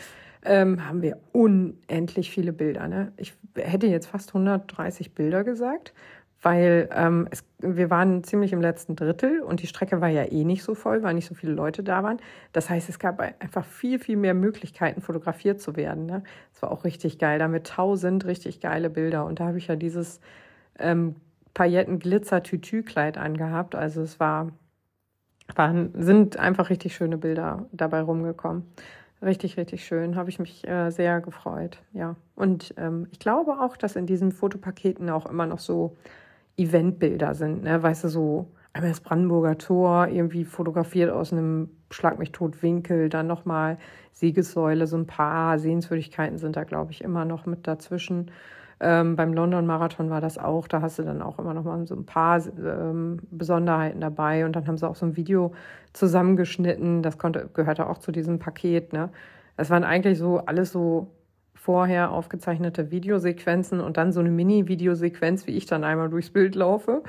ähm, 0.43 0.87
haben 0.87 1.01
wir 1.01 1.17
unendlich 1.33 2.31
viele 2.31 2.53
Bilder. 2.53 2.87
Ne? 2.87 3.11
Ich 3.17 3.33
hätte 3.55 3.87
jetzt 3.87 4.07
fast 4.07 4.29
130 4.29 5.13
Bilder 5.13 5.43
gesagt, 5.43 5.93
weil 6.41 6.89
ähm, 6.93 7.27
es, 7.31 7.43
wir 7.59 7.89
waren 7.89 8.23
ziemlich 8.23 8.53
im 8.53 8.61
letzten 8.61 8.95
Drittel 8.95 9.41
und 9.41 9.61
die 9.61 9.67
Strecke 9.67 9.99
war 9.99 10.07
ja 10.07 10.23
eh 10.23 10.45
nicht 10.45 10.63
so 10.63 10.73
voll, 10.73 11.03
weil 11.03 11.13
nicht 11.13 11.27
so 11.27 11.35
viele 11.35 11.51
Leute 11.51 11.83
da 11.83 12.01
waren. 12.03 12.17
Das 12.53 12.69
heißt, 12.69 12.87
es 12.87 12.97
gab 12.97 13.19
einfach 13.19 13.65
viel, 13.65 13.99
viel 13.99 14.15
mehr 14.15 14.33
Möglichkeiten, 14.33 15.01
fotografiert 15.01 15.59
zu 15.59 15.75
werden. 15.75 16.05
Ne? 16.05 16.23
Das 16.53 16.61
war 16.61 16.71
auch 16.71 16.85
richtig 16.85 17.19
geil. 17.19 17.39
Damit 17.39 17.67
tausend 17.67 18.25
richtig 18.25 18.61
geile 18.61 18.89
Bilder. 18.89 19.25
Und 19.25 19.41
da 19.41 19.47
habe 19.47 19.57
ich 19.57 19.67
ja 19.67 19.75
dieses 19.75 20.21
ähm, 20.79 21.15
Pailletten-Glitzer-Tütü-Kleid 21.59 23.17
angehabt. 23.17 23.75
Also 23.75 24.01
es 24.01 24.17
war, 24.17 24.53
waren, 25.53 25.91
sind 25.93 26.39
einfach 26.39 26.69
richtig 26.69 26.95
schöne 26.95 27.17
Bilder 27.17 27.65
dabei 27.73 27.99
rumgekommen. 27.99 28.63
Richtig, 29.21 29.57
richtig 29.57 29.85
schön. 29.85 30.15
Habe 30.15 30.29
ich 30.29 30.39
mich 30.39 30.65
äh, 30.65 30.89
sehr 30.89 31.19
gefreut. 31.19 31.81
Ja. 31.91 32.15
Und 32.35 32.73
ähm, 32.77 33.07
ich 33.11 33.19
glaube 33.19 33.59
auch, 33.59 33.75
dass 33.75 33.97
in 33.97 34.05
diesen 34.05 34.31
Fotopaketen 34.31 35.09
auch 35.09 35.25
immer 35.25 35.45
noch 35.47 35.59
so 35.59 35.97
Eventbilder 36.55 37.35
sind. 37.35 37.63
Ne? 37.63 37.83
Weißt 37.83 38.05
du, 38.05 38.07
so 38.07 38.47
einmal 38.71 38.91
das 38.91 39.01
Brandenburger 39.01 39.57
Tor, 39.57 40.07
irgendwie 40.07 40.45
fotografiert 40.45 41.11
aus 41.11 41.33
einem 41.33 41.71
Schlag 41.91 42.19
mich 42.19 42.31
tot 42.31 42.63
Winkel, 42.63 43.09
dann 43.09 43.27
nochmal 43.27 43.79
Siegessäule, 44.13 44.87
so 44.87 44.95
ein 44.95 45.07
paar 45.07 45.59
Sehenswürdigkeiten 45.59 46.37
sind 46.37 46.55
da, 46.55 46.63
glaube 46.63 46.93
ich, 46.93 47.03
immer 47.03 47.25
noch 47.25 47.45
mit 47.45 47.67
dazwischen. 47.67 48.31
Ähm, 48.81 49.15
beim 49.15 49.33
London 49.33 49.65
Marathon 49.65 50.09
war 50.09 50.21
das 50.21 50.37
auch. 50.37 50.67
Da 50.67 50.81
hast 50.81 50.99
du 50.99 51.03
dann 51.03 51.21
auch 51.21 51.37
immer 51.39 51.53
noch 51.53 51.63
mal 51.63 51.85
so 51.85 51.95
ein 51.95 52.05
paar 52.05 52.41
ähm, 52.57 53.19
Besonderheiten 53.29 54.01
dabei. 54.01 54.45
Und 54.45 54.55
dann 54.55 54.67
haben 54.67 54.77
sie 54.77 54.87
auch 54.87 54.95
so 54.95 55.05
ein 55.05 55.17
Video 55.17 55.53
zusammengeschnitten. 55.93 57.03
Das 57.03 57.17
konnte, 57.17 57.49
gehörte 57.53 57.87
auch 57.87 57.97
zu 57.97 58.11
diesem 58.11 58.39
Paket. 58.39 58.93
Ne? 58.93 59.09
Das 59.57 59.69
waren 59.69 59.83
eigentlich 59.83 60.17
so 60.17 60.37
alles 60.39 60.71
so 60.71 61.11
vorher 61.53 62.11
aufgezeichnete 62.11 62.89
Videosequenzen 62.89 63.81
und 63.81 63.97
dann 63.97 64.13
so 64.13 64.21
eine 64.21 64.31
Mini-Videosequenz, 64.31 65.45
wie 65.45 65.57
ich 65.57 65.65
dann 65.65 65.83
einmal 65.83 66.09
durchs 66.09 66.29
Bild 66.29 66.55
laufe, 66.55 67.03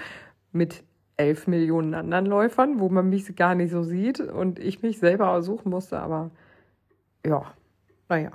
mit 0.50 0.82
elf 1.16 1.46
Millionen 1.46 1.94
anderen 1.94 2.26
Läufern, 2.26 2.80
wo 2.80 2.88
man 2.88 3.08
mich 3.10 3.36
gar 3.36 3.54
nicht 3.54 3.70
so 3.70 3.84
sieht 3.84 4.18
und 4.18 4.58
ich 4.58 4.82
mich 4.82 4.98
selber 4.98 5.40
suchen 5.42 5.70
musste. 5.70 6.00
Aber 6.00 6.30
ja, 7.24 7.44
naja. 8.08 8.32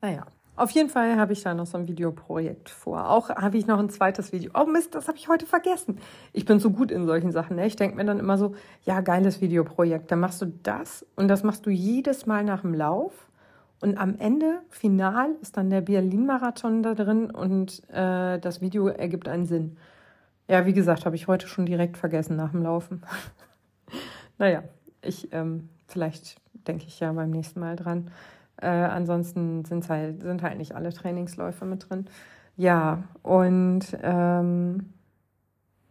Naja. 0.00 0.26
Auf 0.56 0.70
jeden 0.70 0.88
Fall 0.88 1.16
habe 1.16 1.34
ich 1.34 1.42
da 1.42 1.52
noch 1.52 1.66
so 1.66 1.76
ein 1.76 1.86
Videoprojekt 1.86 2.70
vor. 2.70 3.10
Auch 3.10 3.28
habe 3.28 3.58
ich 3.58 3.66
noch 3.66 3.78
ein 3.78 3.90
zweites 3.90 4.32
Video. 4.32 4.50
Oh 4.54 4.64
Mist, 4.64 4.94
das 4.94 5.06
habe 5.06 5.18
ich 5.18 5.28
heute 5.28 5.44
vergessen. 5.44 5.98
Ich 6.32 6.46
bin 6.46 6.58
so 6.60 6.70
gut 6.70 6.90
in 6.90 7.06
solchen 7.06 7.30
Sachen. 7.30 7.56
Ne? 7.56 7.66
Ich 7.66 7.76
denke 7.76 7.96
mir 7.96 8.06
dann 8.06 8.18
immer 8.18 8.38
so, 8.38 8.54
ja, 8.84 9.02
geiles 9.02 9.42
Videoprojekt. 9.42 10.10
Dann 10.10 10.20
machst 10.20 10.40
du 10.40 10.46
das 10.46 11.04
und 11.14 11.28
das 11.28 11.42
machst 11.42 11.66
du 11.66 11.70
jedes 11.70 12.24
Mal 12.24 12.42
nach 12.42 12.62
dem 12.62 12.72
Lauf. 12.72 13.28
Und 13.80 13.98
am 13.98 14.16
Ende, 14.18 14.62
final, 14.70 15.34
ist 15.42 15.58
dann 15.58 15.68
der 15.68 15.82
Berlin-Marathon 15.82 16.82
da 16.82 16.94
drin 16.94 17.30
und 17.30 17.82
äh, 17.90 18.38
das 18.38 18.62
Video 18.62 18.88
ergibt 18.88 19.28
einen 19.28 19.44
Sinn. 19.44 19.76
Ja, 20.48 20.64
wie 20.64 20.72
gesagt, 20.72 21.04
habe 21.04 21.16
ich 21.16 21.28
heute 21.28 21.46
schon 21.48 21.66
direkt 21.66 21.98
vergessen 21.98 22.36
nach 22.36 22.52
dem 22.52 22.62
Laufen. 22.62 23.02
naja, 24.38 24.62
ich, 25.02 25.30
ähm, 25.34 25.68
vielleicht 25.86 26.40
denke 26.66 26.86
ich 26.86 26.98
ja 27.00 27.12
beim 27.12 27.30
nächsten 27.30 27.60
Mal 27.60 27.76
dran. 27.76 28.10
Äh, 28.60 28.68
ansonsten 28.68 29.64
sind 29.64 29.88
halt, 29.88 30.22
sind 30.22 30.42
halt 30.42 30.58
nicht 30.58 30.74
alle 30.74 30.92
Trainingsläufe 30.92 31.64
mit 31.64 31.88
drin. 31.88 32.06
Ja, 32.56 33.04
und 33.22 33.96
ähm, 34.02 34.92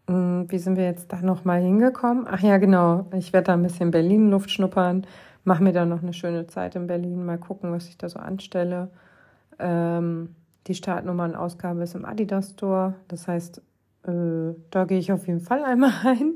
hm, 0.07 0.45
wie 0.49 0.57
sind 0.57 0.77
wir 0.77 0.85
jetzt 0.85 1.11
da 1.11 1.21
nochmal 1.21 1.61
hingekommen? 1.61 2.27
Ach 2.29 2.39
ja, 2.41 2.57
genau. 2.57 3.07
Ich 3.13 3.33
werde 3.33 3.47
da 3.47 3.53
ein 3.53 3.63
bisschen 3.63 3.91
Berlin-Luft 3.91 4.51
schnuppern, 4.51 5.05
mache 5.43 5.63
mir 5.63 5.73
da 5.73 5.85
noch 5.85 6.01
eine 6.01 6.13
schöne 6.13 6.47
Zeit 6.47 6.75
in 6.75 6.87
Berlin, 6.87 7.25
mal 7.25 7.37
gucken, 7.37 7.71
was 7.71 7.87
ich 7.87 7.97
da 7.97 8.09
so 8.09 8.19
anstelle. 8.19 8.89
Ähm, 9.59 10.35
die 10.67 10.75
Startnummernausgabe 10.75 11.83
ist 11.83 11.95
im 11.95 12.05
Adidas 12.05 12.51
Store. 12.51 12.95
Das 13.07 13.27
heißt, 13.27 13.61
äh, 14.07 14.55
da 14.71 14.85
gehe 14.85 14.99
ich 14.99 15.11
auf 15.11 15.27
jeden 15.27 15.39
Fall 15.39 15.63
einmal 15.63 15.89
rein 16.03 16.35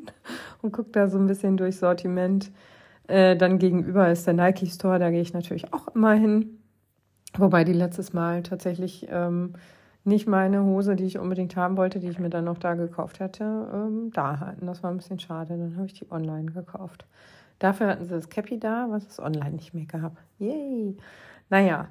und 0.62 0.72
gucke 0.72 0.92
da 0.92 1.08
so 1.08 1.18
ein 1.18 1.28
bisschen 1.28 1.58
durch 1.58 1.78
Sortiment. 1.78 2.52
Äh, 3.10 3.36
dann 3.36 3.58
gegenüber 3.58 4.10
ist 4.12 4.28
der 4.28 4.36
Nike 4.36 4.68
Store, 4.68 5.00
da 5.00 5.10
gehe 5.10 5.22
ich 5.22 5.34
natürlich 5.34 5.74
auch 5.74 5.88
immer 5.90 6.14
hin. 6.14 6.60
Wobei 7.38 7.64
die 7.64 7.74
letztes 7.74 8.14
Mal 8.14 8.44
tatsächlich 8.44 9.08
ähm, 9.10 9.54
nicht 10.04 10.28
meine 10.28 10.64
Hose, 10.64 10.96
die 10.96 11.06
ich 11.06 11.18
unbedingt 11.18 11.56
haben 11.56 11.76
wollte, 11.76 12.00
die 12.00 12.10
ich 12.10 12.20
mir 12.20 12.30
dann 12.30 12.46
noch 12.46 12.58
da 12.58 12.76
gekauft 12.76 13.20
hatte, 13.20 13.44
ähm, 13.74 14.12
da 14.14 14.40
hatten. 14.40 14.66
Das 14.68 14.84
war 14.84 14.92
ein 14.92 14.98
bisschen 14.98 15.20
schade. 15.20 15.58
Dann 15.58 15.76
habe 15.76 15.86
ich 15.88 15.94
die 15.94 16.12
online 16.12 16.52
gekauft. 16.52 17.06
Dafür 17.58 17.88
hatten 17.88 18.06
sie 18.06 18.12
das 18.12 18.30
Cappy 18.30 18.60
da, 18.60 18.88
was 18.90 19.08
es 19.08 19.20
online 19.20 19.52
nicht 19.52 19.74
mehr 19.74 19.86
gab. 19.86 20.18
Yay! 20.38 20.96
Naja, 21.50 21.88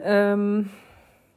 ähm, 0.00 0.70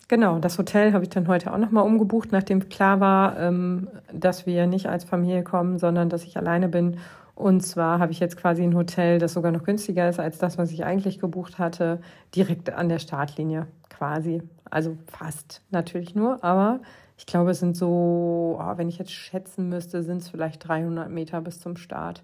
genau, 0.08 0.40
das 0.40 0.58
Hotel 0.58 0.94
habe 0.94 1.04
ich 1.04 1.10
dann 1.10 1.28
heute 1.28 1.54
auch 1.54 1.58
nochmal 1.58 1.86
umgebucht, 1.86 2.32
nachdem 2.32 2.68
klar 2.70 3.00
war, 3.00 3.40
ähm, 3.40 3.88
dass 4.12 4.46
wir 4.46 4.66
nicht 4.68 4.90
als 4.90 5.04
Familie 5.04 5.44
kommen, 5.44 5.78
sondern 5.78 6.10
dass 6.10 6.24
ich 6.24 6.38
alleine 6.38 6.68
bin. 6.68 6.98
Und 7.36 7.62
zwar 7.62 8.00
habe 8.00 8.14
ich 8.14 8.20
jetzt 8.22 8.38
quasi 8.38 8.64
ein 8.64 8.76
Hotel, 8.76 9.20
das 9.20 9.34
sogar 9.34 9.52
noch 9.52 9.64
günstiger 9.64 10.08
ist 10.08 10.20
als 10.20 10.38
das, 10.38 10.58
was 10.58 10.72
ich 10.72 10.86
eigentlich 10.86 11.20
gebucht 11.20 11.60
hatte, 11.60 12.00
direkt 12.34 12.70
an 12.72 12.88
der 12.88 13.00
Startlinie 13.00 13.68
quasi. 13.90 14.42
Also 14.70 14.98
fast 15.08 15.62
natürlich 15.70 16.16
nur, 16.16 16.44
aber 16.44 16.80
ich 17.18 17.26
glaube, 17.26 17.52
es 17.52 17.60
sind 17.60 17.76
so, 17.76 18.58
oh, 18.60 18.78
wenn 18.78 18.88
ich 18.88 18.98
jetzt 18.98 19.12
schätzen 19.12 19.70
müsste, 19.70 20.02
sind 20.02 20.22
es 20.22 20.30
vielleicht 20.30 20.66
300 20.68 21.10
Meter 21.10 21.42
bis 21.42 21.60
zum 21.60 21.76
Start. 21.76 22.24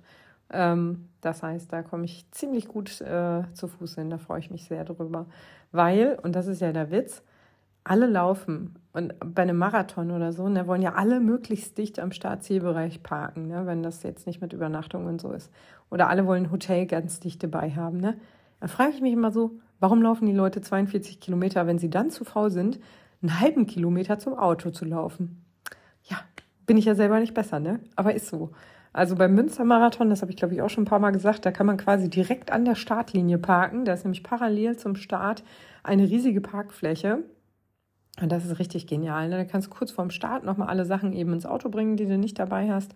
Ähm, 0.49 1.09
das 1.21 1.43
heißt, 1.43 1.71
da 1.71 1.81
komme 1.81 2.05
ich 2.05 2.25
ziemlich 2.31 2.67
gut 2.67 3.01
äh, 3.01 3.43
zu 3.53 3.67
Fuß 3.67 3.95
hin. 3.95 4.09
Da 4.09 4.17
freue 4.17 4.39
ich 4.39 4.51
mich 4.51 4.65
sehr 4.65 4.83
drüber. 4.83 5.27
Weil, 5.71 6.19
und 6.23 6.35
das 6.35 6.47
ist 6.47 6.61
ja 6.61 6.71
der 6.71 6.91
Witz, 6.91 7.23
alle 7.83 8.07
laufen. 8.07 8.75
Und 8.93 9.13
bei 9.23 9.43
einem 9.43 9.57
Marathon 9.57 10.11
oder 10.11 10.33
so, 10.33 10.43
da 10.43 10.49
ne, 10.49 10.67
wollen 10.67 10.81
ja 10.81 10.93
alle 10.93 11.19
möglichst 11.19 11.77
dicht 11.77 11.99
am 11.99 12.11
Startzielbereich 12.11 13.03
parken, 13.03 13.47
ne, 13.47 13.65
wenn 13.65 13.83
das 13.83 14.03
jetzt 14.03 14.27
nicht 14.27 14.41
mit 14.41 14.53
Übernachtung 14.53 15.05
und 15.05 15.21
so 15.21 15.31
ist. 15.31 15.51
Oder 15.89 16.09
alle 16.09 16.25
wollen 16.25 16.45
ein 16.45 16.51
Hotel 16.51 16.85
ganz 16.85 17.19
dicht 17.19 17.41
dabei 17.43 17.71
haben. 17.71 17.97
Ne? 17.97 18.17
Da 18.59 18.67
frage 18.67 18.91
ich 18.91 19.01
mich 19.01 19.13
immer 19.13 19.31
so, 19.31 19.59
warum 19.79 20.01
laufen 20.01 20.25
die 20.25 20.33
Leute 20.33 20.61
42 20.61 21.19
Kilometer, 21.19 21.67
wenn 21.67 21.79
sie 21.79 21.89
dann 21.89 22.11
zu 22.11 22.25
faul 22.25 22.51
sind, 22.51 22.79
einen 23.21 23.39
halben 23.39 23.65
Kilometer 23.65 24.19
zum 24.19 24.33
Auto 24.33 24.71
zu 24.71 24.85
laufen? 24.85 25.43
Ja, 26.03 26.17
bin 26.65 26.77
ich 26.77 26.85
ja 26.85 26.95
selber 26.95 27.19
nicht 27.19 27.33
besser, 27.33 27.59
ne? 27.59 27.79
Aber 27.95 28.13
ist 28.13 28.27
so. 28.27 28.51
Also 28.93 29.15
beim 29.15 29.33
Münstermarathon, 29.35 30.09
das 30.09 30.21
habe 30.21 30.31
ich 30.31 30.37
glaube 30.37 30.53
ich 30.53 30.61
auch 30.61 30.69
schon 30.69 30.83
ein 30.83 30.87
paar 30.87 30.99
Mal 30.99 31.11
gesagt, 31.11 31.45
da 31.45 31.51
kann 31.51 31.65
man 31.65 31.77
quasi 31.77 32.09
direkt 32.09 32.51
an 32.51 32.65
der 32.65 32.75
Startlinie 32.75 33.37
parken. 33.37 33.85
Da 33.85 33.93
ist 33.93 34.03
nämlich 34.03 34.23
parallel 34.23 34.77
zum 34.77 34.95
Start 34.95 35.43
eine 35.83 36.03
riesige 36.03 36.41
Parkfläche. 36.41 37.23
Und 38.21 38.31
das 38.31 38.45
ist 38.45 38.59
richtig 38.59 38.87
genial. 38.87 39.29
Ne? 39.29 39.37
Da 39.37 39.45
kannst 39.45 39.67
du 39.67 39.71
kurz 39.71 39.91
vorm 39.91 40.11
Start 40.11 40.43
nochmal 40.43 40.69
alle 40.69 40.85
Sachen 40.85 41.11
eben 41.13 41.33
ins 41.33 41.45
Auto 41.45 41.69
bringen, 41.69 41.97
die 41.97 42.05
du 42.05 42.17
nicht 42.17 42.37
dabei 42.37 42.71
hast, 42.71 42.93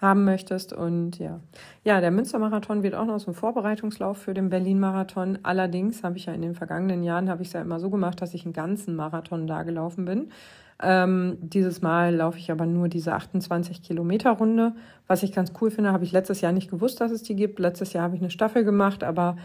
haben 0.00 0.24
möchtest. 0.24 0.72
Und 0.72 1.18
ja, 1.18 1.40
ja, 1.84 2.00
der 2.00 2.10
Münstermarathon 2.10 2.82
wird 2.82 2.94
auch 2.94 3.06
noch 3.06 3.20
so 3.20 3.30
ein 3.30 3.34
Vorbereitungslauf 3.34 4.18
für 4.18 4.34
den 4.34 4.50
Berlin-Marathon. 4.50 5.38
Allerdings 5.44 6.02
habe 6.02 6.16
ich 6.16 6.26
ja 6.26 6.34
in 6.34 6.42
den 6.42 6.54
vergangenen 6.54 7.04
Jahren, 7.04 7.30
habe 7.30 7.42
ich 7.42 7.48
es 7.48 7.54
ja 7.54 7.62
immer 7.62 7.78
so 7.78 7.88
gemacht, 7.88 8.20
dass 8.20 8.34
ich 8.34 8.44
einen 8.44 8.52
ganzen 8.52 8.96
Marathon 8.96 9.46
da 9.46 9.62
gelaufen 9.62 10.04
bin. 10.04 10.30
Ähm, 10.82 11.38
dieses 11.40 11.82
Mal 11.82 12.16
laufe 12.16 12.38
ich 12.38 12.50
aber 12.50 12.66
nur 12.66 12.88
diese 12.88 13.14
28 13.14 13.80
Kilometer 13.80 14.32
Runde. 14.32 14.72
Was 15.06 15.22
ich 15.22 15.32
ganz 15.32 15.52
cool 15.60 15.70
finde, 15.70 15.92
habe 15.92 16.02
ich 16.02 16.10
letztes 16.10 16.40
Jahr 16.40 16.50
nicht 16.50 16.68
gewusst, 16.68 17.00
dass 17.00 17.12
es 17.12 17.22
die 17.22 17.36
gibt. 17.36 17.60
Letztes 17.60 17.92
Jahr 17.92 18.02
habe 18.02 18.16
ich 18.16 18.20
eine 18.20 18.30
Staffel 18.30 18.64
gemacht, 18.64 19.04
aber 19.04 19.36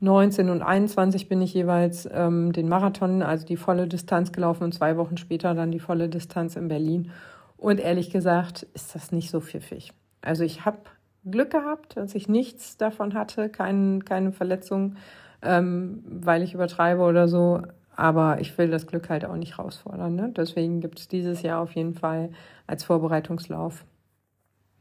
19 0.00 0.50
und 0.50 0.62
21 0.62 1.28
bin 1.28 1.40
ich 1.40 1.54
jeweils 1.54 2.08
ähm, 2.12 2.52
den 2.52 2.68
Marathon, 2.68 3.22
also 3.22 3.46
die 3.46 3.56
volle 3.56 3.88
Distanz 3.88 4.32
gelaufen 4.32 4.64
und 4.64 4.72
zwei 4.72 4.96
Wochen 4.96 5.16
später 5.16 5.54
dann 5.54 5.70
die 5.70 5.80
volle 5.80 6.08
Distanz 6.08 6.56
in 6.56 6.68
Berlin. 6.68 7.10
Und 7.56 7.80
ehrlich 7.80 8.10
gesagt 8.10 8.64
ist 8.74 8.94
das 8.94 9.12
nicht 9.12 9.30
so 9.30 9.40
pfiffig. 9.40 9.92
Also 10.20 10.44
ich 10.44 10.64
habe 10.64 10.78
Glück 11.24 11.50
gehabt, 11.50 11.96
dass 11.96 12.14
ich 12.14 12.28
nichts 12.28 12.76
davon 12.76 13.14
hatte, 13.14 13.48
kein, 13.48 14.04
keine 14.04 14.32
Verletzung, 14.32 14.96
ähm, 15.42 16.04
weil 16.06 16.42
ich 16.42 16.52
übertreibe 16.52 17.02
oder 17.02 17.26
so. 17.26 17.62
Aber 17.96 18.40
ich 18.40 18.56
will 18.58 18.68
das 18.68 18.86
Glück 18.86 19.08
halt 19.08 19.24
auch 19.24 19.36
nicht 19.36 19.56
herausfordern. 19.56 20.14
Ne? 20.14 20.32
Deswegen 20.36 20.80
gibt 20.80 20.98
es 20.98 21.08
dieses 21.08 21.40
Jahr 21.40 21.60
auf 21.60 21.72
jeden 21.72 21.94
Fall 21.94 22.30
als 22.66 22.84
Vorbereitungslauf 22.84 23.86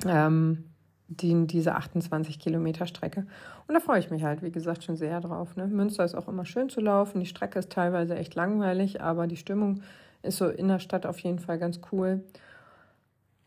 ähm, 0.05 0.65
die, 1.07 1.47
diese 1.47 1.75
28 1.75 2.39
Kilometer 2.39 2.87
Strecke. 2.87 3.25
Und 3.67 3.75
da 3.75 3.79
freue 3.79 3.99
ich 3.99 4.09
mich 4.09 4.23
halt, 4.23 4.41
wie 4.41 4.51
gesagt, 4.51 4.83
schon 4.83 4.95
sehr 4.95 5.21
drauf. 5.21 5.55
Ne? 5.55 5.67
Münster 5.67 6.03
ist 6.03 6.15
auch 6.15 6.27
immer 6.27 6.45
schön 6.45 6.69
zu 6.69 6.81
laufen. 6.81 7.19
Die 7.19 7.25
Strecke 7.25 7.59
ist 7.59 7.71
teilweise 7.71 8.15
echt 8.15 8.35
langweilig, 8.35 9.01
aber 9.01 9.27
die 9.27 9.37
Stimmung 9.37 9.81
ist 10.23 10.37
so 10.37 10.47
in 10.47 10.67
der 10.67 10.79
Stadt 10.79 11.05
auf 11.05 11.19
jeden 11.19 11.39
Fall 11.39 11.59
ganz 11.59 11.79
cool. 11.91 12.23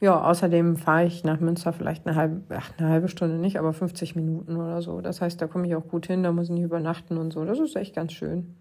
Ja, 0.01 0.23
außerdem 0.23 0.77
fahre 0.77 1.07
ich 1.07 1.25
nach 1.25 1.41
Münster 1.41 1.73
vielleicht 1.73 2.07
eine 2.07 2.15
halbe, 2.15 2.43
ach, 2.57 2.71
eine 2.79 2.89
halbe 2.89 3.09
Stunde 3.09 3.37
nicht, 3.37 3.59
aber 3.59 3.73
50 3.73 4.15
Minuten 4.15 4.57
oder 4.57 4.81
so. 4.81 5.01
Das 5.01 5.21
heißt, 5.21 5.43
da 5.43 5.49
komme 5.49 5.67
ich 5.67 5.75
auch 5.75 5.89
gut 5.89 6.07
hin, 6.07 6.23
da 6.23 6.31
muss 6.31 6.45
ich 6.45 6.55
nicht 6.55 6.63
übernachten 6.63 7.19
und 7.19 7.33
so. 7.33 7.45
Das 7.45 7.59
ist 7.59 7.75
echt 7.75 7.97
ganz 7.97 8.13
schön. 8.13 8.55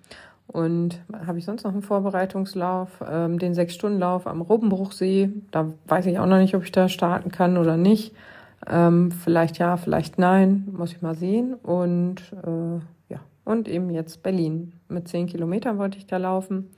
Und 0.48 1.00
habe 1.28 1.38
ich 1.38 1.46
sonst 1.46 1.64
noch 1.64 1.74
einen 1.74 1.84
Vorbereitungslauf, 1.84 3.04
ähm, 3.08 3.38
den 3.38 3.54
Sechs-Stunden-Lauf 3.54 4.26
am 4.26 4.42
Robbenbruchsee. 4.42 5.30
Da 5.52 5.74
weiß 5.88 6.08
ich 6.08 6.18
auch 6.18 6.26
noch 6.26 6.40
nicht, 6.40 6.56
ob 6.56 6.64
ich 6.64 6.72
da 6.72 6.90
starten 6.90 7.32
kann 7.32 7.58
oder 7.58 7.78
nicht. 7.78 8.16
Ähm, 8.66 9.12
vielleicht 9.12 9.58
ja, 9.60 9.78
vielleicht 9.78 10.18
nein, 10.18 10.68
muss 10.72 10.92
ich 10.92 11.02
mal 11.02 11.16
sehen. 11.16 11.54
Und 11.54 12.22
äh, 12.44 12.80
ja, 13.14 13.20
und 13.46 13.68
eben 13.68 13.90
jetzt 13.90 14.24
Berlin. 14.24 14.74
Mit 14.88 15.08
zehn 15.08 15.28
Kilometern 15.28 15.78
wollte 15.78 15.98
ich 15.98 16.08
da 16.08 16.18
laufen. 16.18 16.70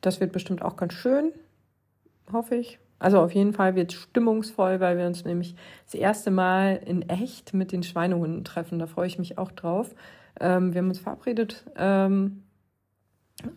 Das 0.00 0.20
wird 0.20 0.32
bestimmt 0.32 0.62
auch 0.62 0.76
ganz 0.76 0.94
schön, 0.94 1.32
hoffe 2.32 2.54
ich. 2.56 2.78
Also 2.98 3.18
auf 3.18 3.32
jeden 3.32 3.54
Fall 3.54 3.74
wird 3.74 3.92
es 3.92 3.98
stimmungsvoll, 3.98 4.78
weil 4.80 4.98
wir 4.98 5.06
uns 5.06 5.24
nämlich 5.24 5.54
das 5.86 5.94
erste 5.94 6.30
Mal 6.30 6.80
in 6.84 7.08
echt 7.08 7.54
mit 7.54 7.72
den 7.72 7.82
Schweinehunden 7.82 8.44
treffen. 8.44 8.78
Da 8.78 8.86
freue 8.86 9.06
ich 9.06 9.18
mich 9.18 9.38
auch 9.38 9.50
drauf. 9.50 9.94
Ähm, 10.38 10.74
wir 10.74 10.80
haben 10.80 10.88
uns 10.88 10.98
verabredet, 10.98 11.64
ähm, 11.76 12.42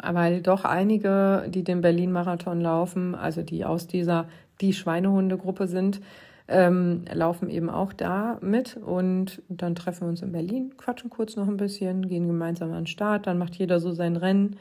weil 0.02 0.42
doch 0.42 0.64
einige, 0.64 1.46
die 1.50 1.64
den 1.66 1.82
Berlin-Marathon 1.82 2.62
laufen, 2.62 3.16
also 3.16 3.42
die 3.42 3.66
aus 3.66 3.86
dieser 3.86 4.30
die 4.62 4.74
Schweinehunde-Gruppe 4.74 5.68
sind, 5.68 6.00
ähm, 6.48 7.06
laufen 7.12 7.50
eben 7.50 7.70
auch 7.70 7.94
da 7.94 8.38
mit 8.42 8.78
und 8.78 9.42
dann 9.48 9.76
treffen 9.76 10.02
wir 10.02 10.10
uns 10.10 10.22
in 10.22 10.32
Berlin, 10.32 10.76
quatschen 10.78 11.10
kurz 11.10 11.36
noch 11.36 11.48
ein 11.48 11.58
bisschen, 11.58 12.08
gehen 12.08 12.28
gemeinsam 12.28 12.70
an 12.72 12.82
den 12.82 12.88
Start, 12.88 13.28
dann 13.28 13.38
macht 13.38 13.56
jeder 13.56 13.80
so 13.80 13.92
sein 13.94 14.18
Rennen. 14.18 14.58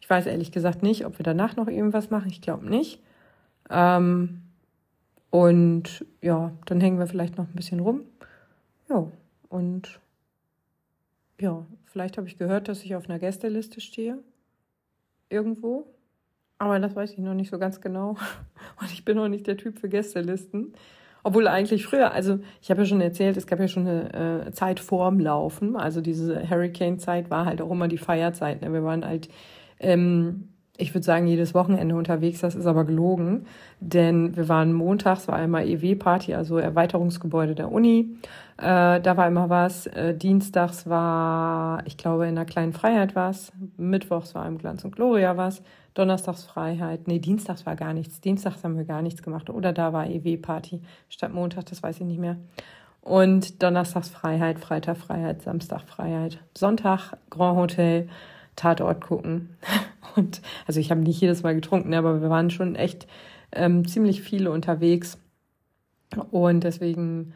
Ich 0.00 0.08
weiß 0.08 0.26
ehrlich 0.26 0.52
gesagt 0.52 0.82
nicht, 0.82 1.04
ob 1.04 1.18
wir 1.18 1.24
danach 1.24 1.56
noch 1.56 1.68
irgendwas 1.68 2.10
machen, 2.10 2.30
ich 2.30 2.40
glaube 2.40 2.66
nicht. 2.66 3.02
Ähm, 3.70 4.42
und 5.30 6.06
ja, 6.22 6.52
dann 6.64 6.80
hängen 6.80 6.98
wir 6.98 7.06
vielleicht 7.06 7.36
noch 7.36 7.46
ein 7.46 7.54
bisschen 7.54 7.80
rum. 7.80 8.02
Ja, 8.88 9.06
und 9.48 10.00
ja, 11.40 11.66
vielleicht 11.84 12.16
habe 12.16 12.26
ich 12.26 12.38
gehört, 12.38 12.68
dass 12.68 12.82
ich 12.82 12.94
auf 12.94 13.08
einer 13.08 13.18
Gästeliste 13.18 13.80
stehe. 13.80 14.18
Irgendwo. 15.28 15.86
Aber 16.58 16.78
das 16.78 16.94
weiß 16.94 17.12
ich 17.12 17.18
noch 17.18 17.34
nicht 17.34 17.50
so 17.50 17.58
ganz 17.58 17.80
genau. 17.80 18.10
Und 18.80 18.92
ich 18.92 19.04
bin 19.04 19.16
noch 19.16 19.28
nicht 19.28 19.46
der 19.46 19.56
Typ 19.56 19.78
für 19.78 19.88
Gästelisten. 19.88 20.72
Obwohl 21.26 21.48
eigentlich 21.48 21.84
früher, 21.84 22.12
also 22.12 22.38
ich 22.62 22.70
habe 22.70 22.82
ja 22.82 22.86
schon 22.86 23.00
erzählt, 23.00 23.36
es 23.36 23.48
gab 23.48 23.58
ja 23.58 23.66
schon 23.66 23.88
eine 23.88 24.46
äh, 24.46 24.52
Zeit 24.52 24.78
vorm 24.78 25.18
Laufen. 25.18 25.74
Also 25.74 26.00
diese 26.00 26.48
Hurricane-Zeit 26.48 27.30
war 27.30 27.46
halt 27.46 27.60
auch 27.60 27.72
immer 27.72 27.88
die 27.88 27.98
Feierzeit. 27.98 28.62
Ne? 28.62 28.72
Wir 28.72 28.84
waren 28.84 29.04
halt, 29.04 29.28
ähm, 29.80 30.50
ich 30.78 30.94
würde 30.94 31.04
sagen, 31.04 31.26
jedes 31.26 31.54
Wochenende 31.54 31.94
unterwegs. 31.94 32.40
Das 32.40 32.54
ist 32.54 32.66
aber 32.66 32.84
gelogen, 32.84 33.46
denn 33.80 34.36
wir 34.36 34.48
waren 34.48 34.72
montags, 34.72 35.28
war 35.28 35.36
einmal 35.36 35.66
EW-Party, 35.66 36.34
also 36.34 36.58
Erweiterungsgebäude 36.58 37.54
der 37.54 37.72
Uni. 37.72 38.16
Äh, 38.58 39.00
da 39.00 39.16
war 39.16 39.26
immer 39.26 39.48
was. 39.48 39.86
Äh, 39.86 40.14
dienstags 40.14 40.88
war, 40.88 41.82
ich 41.86 41.96
glaube, 41.96 42.26
in 42.26 42.34
der 42.34 42.44
kleinen 42.44 42.72
Freiheit 42.72 43.14
was. 43.14 43.52
Mittwochs 43.76 44.34
war 44.34 44.46
im 44.46 44.58
Glanz 44.58 44.84
und 44.84 44.94
Gloria 44.94 45.36
was. 45.36 45.62
Donnerstagsfreiheit. 45.94 47.08
Nee, 47.08 47.20
Dienstags 47.20 47.64
war 47.64 47.74
gar 47.74 47.94
nichts. 47.94 48.20
Dienstags 48.20 48.62
haben 48.62 48.76
wir 48.76 48.84
gar 48.84 49.02
nichts 49.02 49.22
gemacht. 49.22 49.48
Oder 49.48 49.72
da 49.72 49.92
war 49.92 50.06
EW-Party 50.06 50.82
statt 51.08 51.32
Montag, 51.32 51.66
das 51.66 51.82
weiß 51.82 52.00
ich 52.00 52.06
nicht 52.06 52.20
mehr. 52.20 52.36
Und 53.00 53.62
Donnerstagsfreiheit, 53.62 54.58
Freitagfreiheit, 54.58 55.42
Samstagfreiheit. 55.42 56.38
Sonntag 56.54 57.16
Grand 57.30 57.56
Hotel, 57.56 58.08
Tatort 58.56 59.02
gucken. 59.02 59.56
Und 60.16 60.40
also 60.66 60.80
ich 60.80 60.90
habe 60.90 61.00
nicht 61.00 61.20
jedes 61.20 61.42
Mal 61.42 61.54
getrunken, 61.54 61.94
aber 61.94 62.22
wir 62.22 62.30
waren 62.30 62.50
schon 62.50 62.74
echt 62.74 63.06
ähm, 63.52 63.86
ziemlich 63.86 64.22
viele 64.22 64.50
unterwegs. 64.50 65.18
Und 66.30 66.64
deswegen 66.64 67.34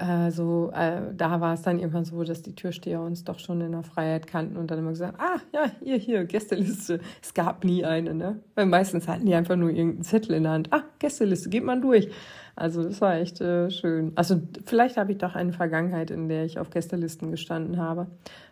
äh, 0.00 0.30
so, 0.30 0.70
äh, 0.74 1.00
da 1.14 1.40
war 1.40 1.54
es 1.54 1.62
dann 1.62 1.78
immer 1.78 2.04
so, 2.04 2.24
dass 2.24 2.42
die 2.42 2.54
Türsteher 2.54 3.00
uns 3.00 3.24
doch 3.24 3.38
schon 3.38 3.60
in 3.60 3.72
der 3.72 3.82
Freiheit 3.82 4.26
kannten 4.26 4.56
und 4.56 4.70
dann 4.70 4.78
immer 4.78 4.90
gesagt, 4.90 5.20
ah, 5.20 5.40
ja, 5.52 5.70
hier, 5.82 5.96
hier, 5.98 6.24
Gästeliste. 6.24 7.00
Es 7.22 7.34
gab 7.34 7.64
nie 7.64 7.84
eine, 7.84 8.14
ne? 8.14 8.40
Weil 8.54 8.66
meistens 8.66 9.08
hatten 9.08 9.26
die 9.26 9.34
einfach 9.34 9.56
nur 9.56 9.68
irgendeinen 9.68 10.02
Zettel 10.02 10.36
in 10.36 10.44
der 10.44 10.52
Hand. 10.52 10.72
Ah, 10.72 10.84
Gästeliste, 10.98 11.50
geht 11.50 11.64
man 11.64 11.82
durch. 11.82 12.08
Also 12.56 12.82
das 12.82 13.00
war 13.00 13.16
echt 13.16 13.40
äh, 13.40 13.70
schön. 13.70 14.12
Also 14.14 14.40
vielleicht 14.64 14.96
habe 14.96 15.12
ich 15.12 15.18
doch 15.18 15.34
eine 15.34 15.52
Vergangenheit, 15.52 16.10
in 16.10 16.28
der 16.28 16.44
ich 16.44 16.58
auf 16.58 16.70
Gästelisten 16.70 17.30
gestanden 17.30 17.78
habe. 17.78 18.06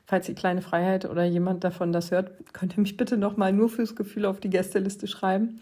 Falls 0.08 0.24
die 0.24 0.34
kleine 0.34 0.62
Freiheit 0.62 1.04
oder 1.04 1.26
jemand 1.26 1.64
davon 1.64 1.92
das 1.92 2.10
hört, 2.10 2.30
könnt 2.54 2.74
ihr 2.74 2.80
mich 2.80 2.96
bitte 2.96 3.18
nochmal 3.18 3.52
nur 3.52 3.68
fürs 3.68 3.94
Gefühl 3.94 4.24
auf 4.24 4.40
die 4.40 4.48
Gästeliste 4.48 5.06
schreiben. 5.06 5.60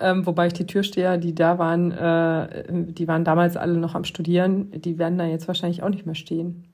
Ähm, 0.00 0.26
wobei 0.26 0.48
ich 0.48 0.52
die 0.52 0.66
Türsteher, 0.66 1.16
die 1.16 1.32
da 1.32 1.60
waren, 1.60 1.92
äh, 1.92 2.64
die 2.90 3.06
waren 3.06 3.22
damals 3.22 3.56
alle 3.56 3.76
noch 3.76 3.94
am 3.94 4.02
Studieren, 4.02 4.72
die 4.72 4.98
werden 4.98 5.16
da 5.16 5.26
jetzt 5.26 5.46
wahrscheinlich 5.46 5.84
auch 5.84 5.90
nicht 5.90 6.06
mehr 6.06 6.16
stehen. 6.16 6.64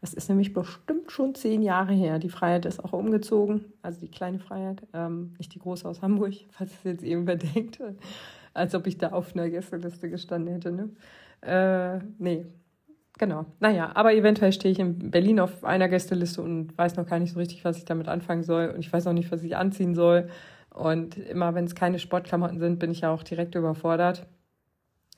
Das 0.00 0.12
ist 0.12 0.28
nämlich 0.28 0.54
bestimmt 0.54 1.12
schon 1.12 1.36
zehn 1.36 1.62
Jahre 1.62 1.92
her. 1.92 2.18
Die 2.18 2.30
Freiheit 2.30 2.66
ist 2.66 2.84
auch 2.84 2.92
umgezogen, 2.92 3.66
also 3.82 4.00
die 4.00 4.10
kleine 4.10 4.40
Freiheit, 4.40 4.82
ähm, 4.92 5.36
nicht 5.38 5.54
die 5.54 5.60
große 5.60 5.88
aus 5.88 6.02
Hamburg, 6.02 6.34
falls 6.50 6.72
es 6.72 6.82
jetzt 6.82 7.04
irgendwer 7.04 7.36
denkt, 7.36 7.78
als 8.54 8.74
ob 8.74 8.88
ich 8.88 8.98
da 8.98 9.12
auf 9.12 9.36
einer 9.36 9.48
Gästeliste 9.48 10.10
gestanden 10.10 10.52
hätte. 10.52 10.72
Ne? 10.72 10.90
Äh, 11.42 12.00
nee, 12.18 12.44
genau. 13.18 13.46
Naja, 13.60 13.90
aber 13.94 14.14
eventuell 14.14 14.52
stehe 14.52 14.72
ich 14.72 14.78
in 14.78 15.10
Berlin 15.10 15.40
auf 15.40 15.64
einer 15.64 15.88
Gästeliste 15.88 16.42
und 16.42 16.76
weiß 16.76 16.96
noch 16.96 17.06
gar 17.06 17.18
nicht 17.18 17.32
so 17.32 17.38
richtig, 17.38 17.64
was 17.64 17.78
ich 17.78 17.84
damit 17.84 18.08
anfangen 18.08 18.42
soll. 18.42 18.68
Und 18.68 18.80
ich 18.80 18.92
weiß 18.92 19.06
auch 19.06 19.12
nicht, 19.12 19.30
was 19.32 19.42
ich 19.42 19.56
anziehen 19.56 19.94
soll. 19.94 20.28
Und 20.70 21.16
immer 21.16 21.54
wenn 21.54 21.64
es 21.64 21.74
keine 21.74 21.98
Sportklamotten 21.98 22.58
sind, 22.58 22.78
bin 22.78 22.90
ich 22.90 23.00
ja 23.00 23.10
auch 23.10 23.22
direkt 23.22 23.54
überfordert. 23.54 24.26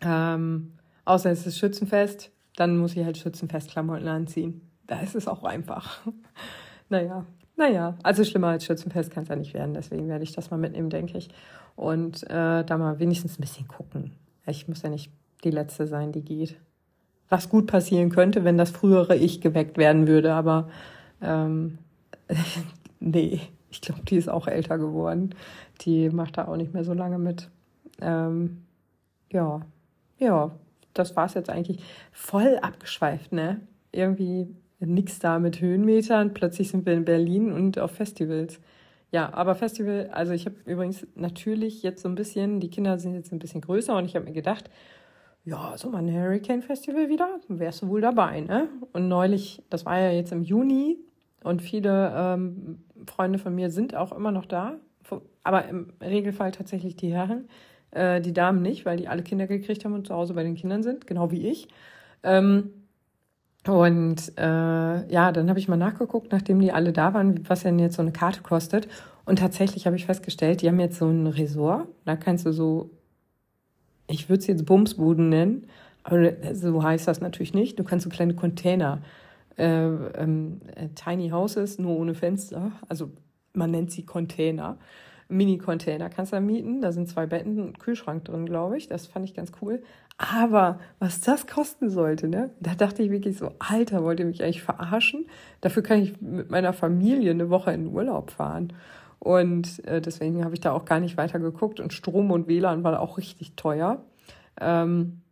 Ähm, 0.01 0.75
außer 1.05 1.31
es 1.31 1.47
ist 1.47 1.59
Schützenfest, 1.59 2.31
dann 2.57 2.79
muss 2.79 2.97
ich 2.97 3.05
halt 3.05 3.19
Schützenfestklamotten 3.19 4.09
anziehen. 4.09 4.61
Da 4.87 5.01
ist 5.01 5.15
es 5.15 5.27
auch 5.27 5.43
einfach. 5.43 6.01
naja, 6.89 7.27
naja, 7.57 7.99
also 8.05 8.23
schlimmer 8.23 8.49
als 8.49 8.65
Schützenfest 8.65 9.11
kann 9.11 9.25
es 9.25 9.29
ja 9.29 9.37
nicht 9.37 9.53
werden. 9.53 9.75
Deswegen 9.75 10.09
werde 10.09 10.23
ich 10.23 10.33
das 10.33 10.51
mal 10.53 10.59
mitnehmen, 10.59 10.91
denke 10.91 11.19
ich. 11.19 11.29
Und 11.75 12.23
äh, 12.31 12.65
da 12.65 12.79
mal 12.79 13.01
wenigstens 13.01 13.39
ein 13.39 13.43
bisschen 13.43 13.67
gucken. 13.67 14.13
Ich 14.47 14.69
muss 14.69 14.83
ja 14.83 14.91
nicht 14.91 15.13
die 15.43 15.51
Letzte 15.51 15.89
sein, 15.89 16.13
die 16.13 16.25
geht. 16.25 16.57
Was 17.29 17.49
gut 17.49 17.66
passieren 17.66 18.11
könnte, 18.11 18.45
wenn 18.45 18.59
das 18.59 18.70
frühere 18.70 19.16
Ich 19.16 19.41
geweckt 19.41 19.76
werden 19.79 20.07
würde, 20.07 20.33
aber 20.33 20.68
ähm, 21.20 21.79
nee 23.01 23.41
ich 23.70 23.81
glaube, 23.81 24.03
die 24.03 24.16
ist 24.16 24.29
auch 24.29 24.47
älter 24.47 24.79
geworden. 24.79 25.35
Die 25.83 26.11
macht 26.11 26.39
da 26.39 26.49
auch 26.49 26.57
nicht 26.57 26.74
mehr 26.74 26.85
so 26.85 26.95
lange 26.95 27.18
mit. 27.18 27.49
Ähm, 28.01 28.62
ja, 29.31 29.61
ja, 30.18 30.51
das 30.95 31.16
war 31.16 31.26
es 31.26 31.35
jetzt 31.35 31.51
eigentlich. 31.51 31.83
Voll 32.12 32.59
abgeschweift, 32.61 33.33
ne? 33.33 33.61
Irgendwie 33.93 34.49
nix 34.81 35.18
da 35.18 35.39
mit 35.39 35.61
Höhenmetern. 35.61 36.35
Plötzlich 36.35 36.70
sind 36.70 36.87
wir 36.87 36.95
in 36.95 37.05
Berlin 37.05 37.53
und 37.53 37.79
auf 37.79 37.93
Festivals. 37.93 38.61
Ja, 39.11 39.33
aber 39.33 39.55
Festival, 39.55 40.11
also 40.12 40.33
ich 40.33 40.45
habe 40.45 40.57
übrigens 40.66 41.07
natürlich 41.14 41.83
jetzt 41.83 42.03
so 42.03 42.09
ein 42.09 42.14
bisschen, 42.14 42.61
die 42.61 42.68
Kinder 42.68 42.99
sind 42.99 43.14
jetzt 43.14 43.33
ein 43.33 43.39
bisschen 43.39 43.62
größer 43.62 43.97
und 43.97 44.05
ich 44.05 44.14
habe 44.14 44.26
mir 44.26 44.33
gedacht, 44.33 44.70
ja, 45.49 45.73
so 45.77 45.91
mal 45.91 45.99
ein 45.99 46.13
Hurricane 46.13 46.63
Festival 46.63 47.09
wieder, 47.09 47.41
wärst 47.49 47.83
du 47.83 47.89
wohl 47.89 48.01
dabei, 48.01 48.41
ne? 48.41 48.69
Und 48.93 49.09
neulich, 49.09 49.63
das 49.71 49.87
war 49.87 49.99
ja 49.99 50.11
jetzt 50.11 50.33
im 50.33 50.43
Juni 50.43 50.99
und 51.43 51.63
viele 51.63 52.13
ähm, 52.15 52.85
Freunde 53.07 53.39
von 53.39 53.55
mir 53.55 53.71
sind 53.71 53.95
auch 53.95 54.13
immer 54.13 54.31
noch 54.31 54.45
da, 54.45 54.77
aber 55.43 55.67
im 55.67 55.93
Regelfall 56.03 56.53
tatsächlich 56.53 56.97
die 56.97 57.13
Herren, 57.13 57.49
äh, 57.93 58.21
die 58.21 58.35
Damen 58.35 58.61
nicht, 58.61 58.85
weil 58.85 58.99
die 58.99 59.09
alle 59.09 59.23
Kinder 59.23 59.47
gekriegt 59.47 59.85
haben 59.85 59.95
und 59.95 60.07
zu 60.07 60.15
Hause 60.15 60.35
bei 60.35 60.43
den 60.43 60.55
Kindern 60.55 60.83
sind, 60.83 61.07
genau 61.07 61.31
wie 61.31 61.49
ich. 61.49 61.69
Ähm, 62.23 62.71
und 63.67 64.33
äh, 64.39 65.13
ja, 65.13 65.33
dann 65.33 65.49
habe 65.49 65.59
ich 65.59 65.69
mal 65.69 65.77
nachgeguckt, 65.77 66.33
nachdem 66.33 66.61
die 66.61 66.73
alle 66.73 66.93
da 66.93 67.15
waren, 67.15 67.49
was 67.49 67.63
denn 67.63 67.79
jetzt 67.79 67.97
so 67.97 68.03
eine 68.03 68.13
Karte 68.13 68.43
kostet. 68.43 68.89
Und 69.25 69.39
tatsächlich 69.41 69.87
habe 69.87 69.97
ich 69.97 70.07
festgestellt, 70.07 70.63
die 70.63 70.69
haben 70.69 70.81
jetzt 70.81 70.99
so 70.99 71.07
ein 71.07 71.27
Resort. 71.27 71.89
Da 72.05 72.17
kannst 72.17 72.47
du 72.47 72.53
so, 72.53 72.91
ich 74.09 74.29
würde 74.29 74.41
es 74.41 74.47
jetzt 74.47 74.67
Bumsbuden 74.67 75.29
nennen, 75.29 75.67
aber 76.03 76.33
so 76.55 76.83
heißt 76.83 77.07
das 77.07 77.21
natürlich 77.21 77.55
nicht. 77.55 77.79
Du 77.79 77.85
kannst 77.85 78.05
so 78.05 78.11
kleine 78.11 78.35
Container 78.35 79.03
äh, 79.57 79.87
ähm, 79.87 80.61
äh, 80.75 80.89
Tiny 80.95 81.31
Houses, 81.31 81.79
nur 81.79 81.97
ohne 81.97 82.15
Fenster. 82.15 82.73
Also 82.89 83.11
man 83.53 83.71
nennt 83.71 83.91
sie 83.91 84.05
Container. 84.05 84.79
Mini-Container 85.29 86.09
kannst 86.09 86.33
du 86.33 86.37
da 86.37 86.41
mieten. 86.41 86.81
Da 86.81 86.93
sind 86.93 87.09
zwei 87.09 87.27
Betten 87.27 87.61
und 87.61 87.79
Kühlschrank 87.79 88.25
drin, 88.25 88.47
glaube 88.47 88.79
ich. 88.79 88.89
Das 88.89 89.07
fand 89.07 89.27
ich 89.27 89.35
ganz 89.35 89.53
cool. 89.61 89.83
Aber 90.17 90.81
was 90.99 91.21
das 91.21 91.47
kosten 91.47 91.91
sollte, 91.91 92.29
ne? 92.29 92.51
Da 92.61 92.75
dachte 92.75 93.03
ich 93.03 93.11
wirklich 93.11 93.37
so, 93.37 93.53
Alter, 93.59 94.03
wollt 94.03 94.21
ihr 94.21 94.27
mich 94.27 94.43
eigentlich 94.43 94.63
verarschen? 94.63 95.27
Dafür 95.61 95.83
kann 95.83 96.01
ich 96.01 96.21
mit 96.21 96.51
meiner 96.51 96.73
Familie 96.73 97.31
eine 97.31 97.51
Woche 97.51 97.73
in 97.73 97.85
den 97.85 97.95
Urlaub 97.95 98.31
fahren. 98.31 98.73
Und 99.19 99.85
äh, 99.87 100.01
deswegen 100.01 100.45
habe 100.45 100.55
ich 100.55 100.61
da 100.61 100.73
auch 100.73 100.85
gar 100.85 101.01
nicht 101.01 101.16
weiter 101.16 101.39
geguckt. 101.39 101.81
Und 101.81 101.93
Strom 101.93 102.31
und 102.31 102.47
WLAN 102.47 102.85
war 102.85 103.01
auch 103.01 103.19
richtig 103.19 103.57
teuer. 103.57 104.03
Ähm, 104.61 105.23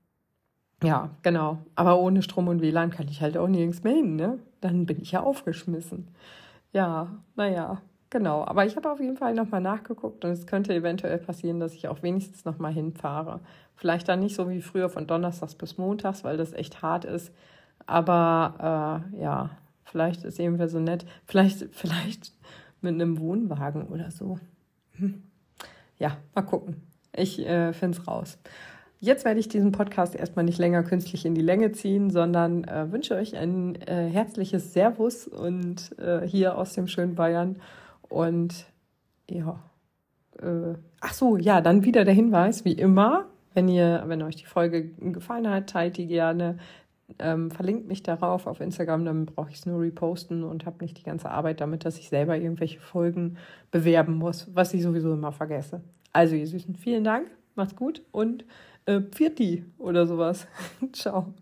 ja, 0.82 1.10
genau. 1.22 1.58
Aber 1.74 1.98
ohne 1.98 2.22
Strom 2.22 2.48
und 2.48 2.60
WLAN 2.60 2.90
kann 2.90 3.08
ich 3.08 3.20
halt 3.22 3.36
auch 3.36 3.48
nirgends 3.48 3.82
mehr 3.82 3.94
hin, 3.94 4.16
ne? 4.16 4.38
Dann 4.60 4.86
bin 4.86 5.00
ich 5.00 5.12
ja 5.12 5.22
aufgeschmissen. 5.22 6.08
Ja, 6.72 7.08
naja, 7.36 7.80
genau. 8.10 8.44
Aber 8.44 8.66
ich 8.66 8.76
habe 8.76 8.90
auf 8.90 9.00
jeden 9.00 9.16
Fall 9.16 9.34
nochmal 9.34 9.60
nachgeguckt 9.60 10.24
und 10.24 10.32
es 10.32 10.46
könnte 10.46 10.74
eventuell 10.74 11.18
passieren, 11.18 11.60
dass 11.60 11.74
ich 11.74 11.88
auch 11.88 12.02
wenigstens 12.02 12.44
nochmal 12.44 12.72
hinfahre. 12.72 13.40
Vielleicht 13.76 14.08
dann 14.08 14.20
nicht 14.20 14.34
so 14.34 14.50
wie 14.50 14.60
früher 14.62 14.88
von 14.88 15.06
Donnerstags 15.06 15.54
bis 15.54 15.78
Montags, 15.78 16.24
weil 16.24 16.36
das 16.36 16.52
echt 16.52 16.82
hart 16.82 17.04
ist. 17.04 17.32
Aber 17.86 19.02
äh, 19.14 19.20
ja, 19.22 19.50
vielleicht 19.84 20.24
ist 20.24 20.38
irgendwer 20.38 20.68
so 20.68 20.80
nett. 20.80 21.06
Vielleicht, 21.26 21.66
vielleicht 21.72 22.32
mit 22.86 22.94
einem 22.94 23.18
Wohnwagen 23.18 23.88
oder 23.88 24.10
so. 24.10 24.38
Hm. 24.92 25.22
Ja, 25.98 26.16
mal 26.34 26.42
gucken. 26.42 26.76
Ich 27.14 27.38
äh, 27.40 27.72
finde 27.72 27.98
es 27.98 28.06
raus. 28.06 28.38
Jetzt 29.00 29.24
werde 29.24 29.40
ich 29.40 29.48
diesen 29.48 29.72
Podcast 29.72 30.14
erstmal 30.14 30.44
nicht 30.44 30.58
länger 30.58 30.82
künstlich 30.82 31.26
in 31.26 31.34
die 31.34 31.42
Länge 31.42 31.72
ziehen, 31.72 32.10
sondern 32.10 32.64
äh, 32.64 32.90
wünsche 32.90 33.14
euch 33.14 33.36
ein 33.36 33.74
äh, 33.82 34.08
herzliches 34.08 34.72
Servus 34.72 35.26
und 35.26 35.98
äh, 35.98 36.26
hier 36.26 36.56
aus 36.56 36.72
dem 36.72 36.86
schönen 36.86 37.14
Bayern. 37.14 37.56
Und 38.08 38.66
ja, 39.28 39.62
äh, 40.40 40.74
ach 41.00 41.12
so, 41.12 41.36
ja, 41.36 41.60
dann 41.60 41.84
wieder 41.84 42.04
der 42.04 42.14
Hinweis, 42.14 42.64
wie 42.64 42.72
immer, 42.72 43.26
wenn 43.52 43.68
ihr, 43.68 44.04
wenn 44.06 44.22
euch 44.22 44.36
die 44.36 44.46
Folge 44.46 44.84
gefallen 44.84 45.48
hat, 45.48 45.70
teilt 45.70 45.96
die 45.96 46.06
gerne. 46.06 46.58
Ähm, 47.18 47.50
verlinkt 47.50 47.86
mich 47.86 48.02
darauf 48.02 48.46
auf 48.46 48.60
Instagram, 48.60 49.04
dann 49.04 49.26
brauche 49.26 49.50
ich 49.50 49.56
es 49.56 49.66
nur 49.66 49.80
reposten 49.80 50.42
und 50.42 50.66
habe 50.66 50.84
nicht 50.84 50.98
die 50.98 51.04
ganze 51.04 51.30
Arbeit 51.30 51.60
damit, 51.60 51.84
dass 51.84 51.98
ich 51.98 52.08
selber 52.08 52.36
irgendwelche 52.36 52.80
Folgen 52.80 53.38
bewerben 53.70 54.14
muss, 54.14 54.50
was 54.54 54.74
ich 54.74 54.82
sowieso 54.82 55.12
immer 55.12 55.32
vergesse. 55.32 55.82
Also, 56.12 56.34
ihr 56.34 56.46
Süßen, 56.46 56.74
vielen 56.74 57.04
Dank, 57.04 57.30
macht's 57.54 57.76
gut 57.76 58.02
und 58.10 58.44
äh, 58.86 59.00
Pfirti 59.00 59.64
oder 59.78 60.06
sowas. 60.06 60.48
Ciao. 60.92 61.34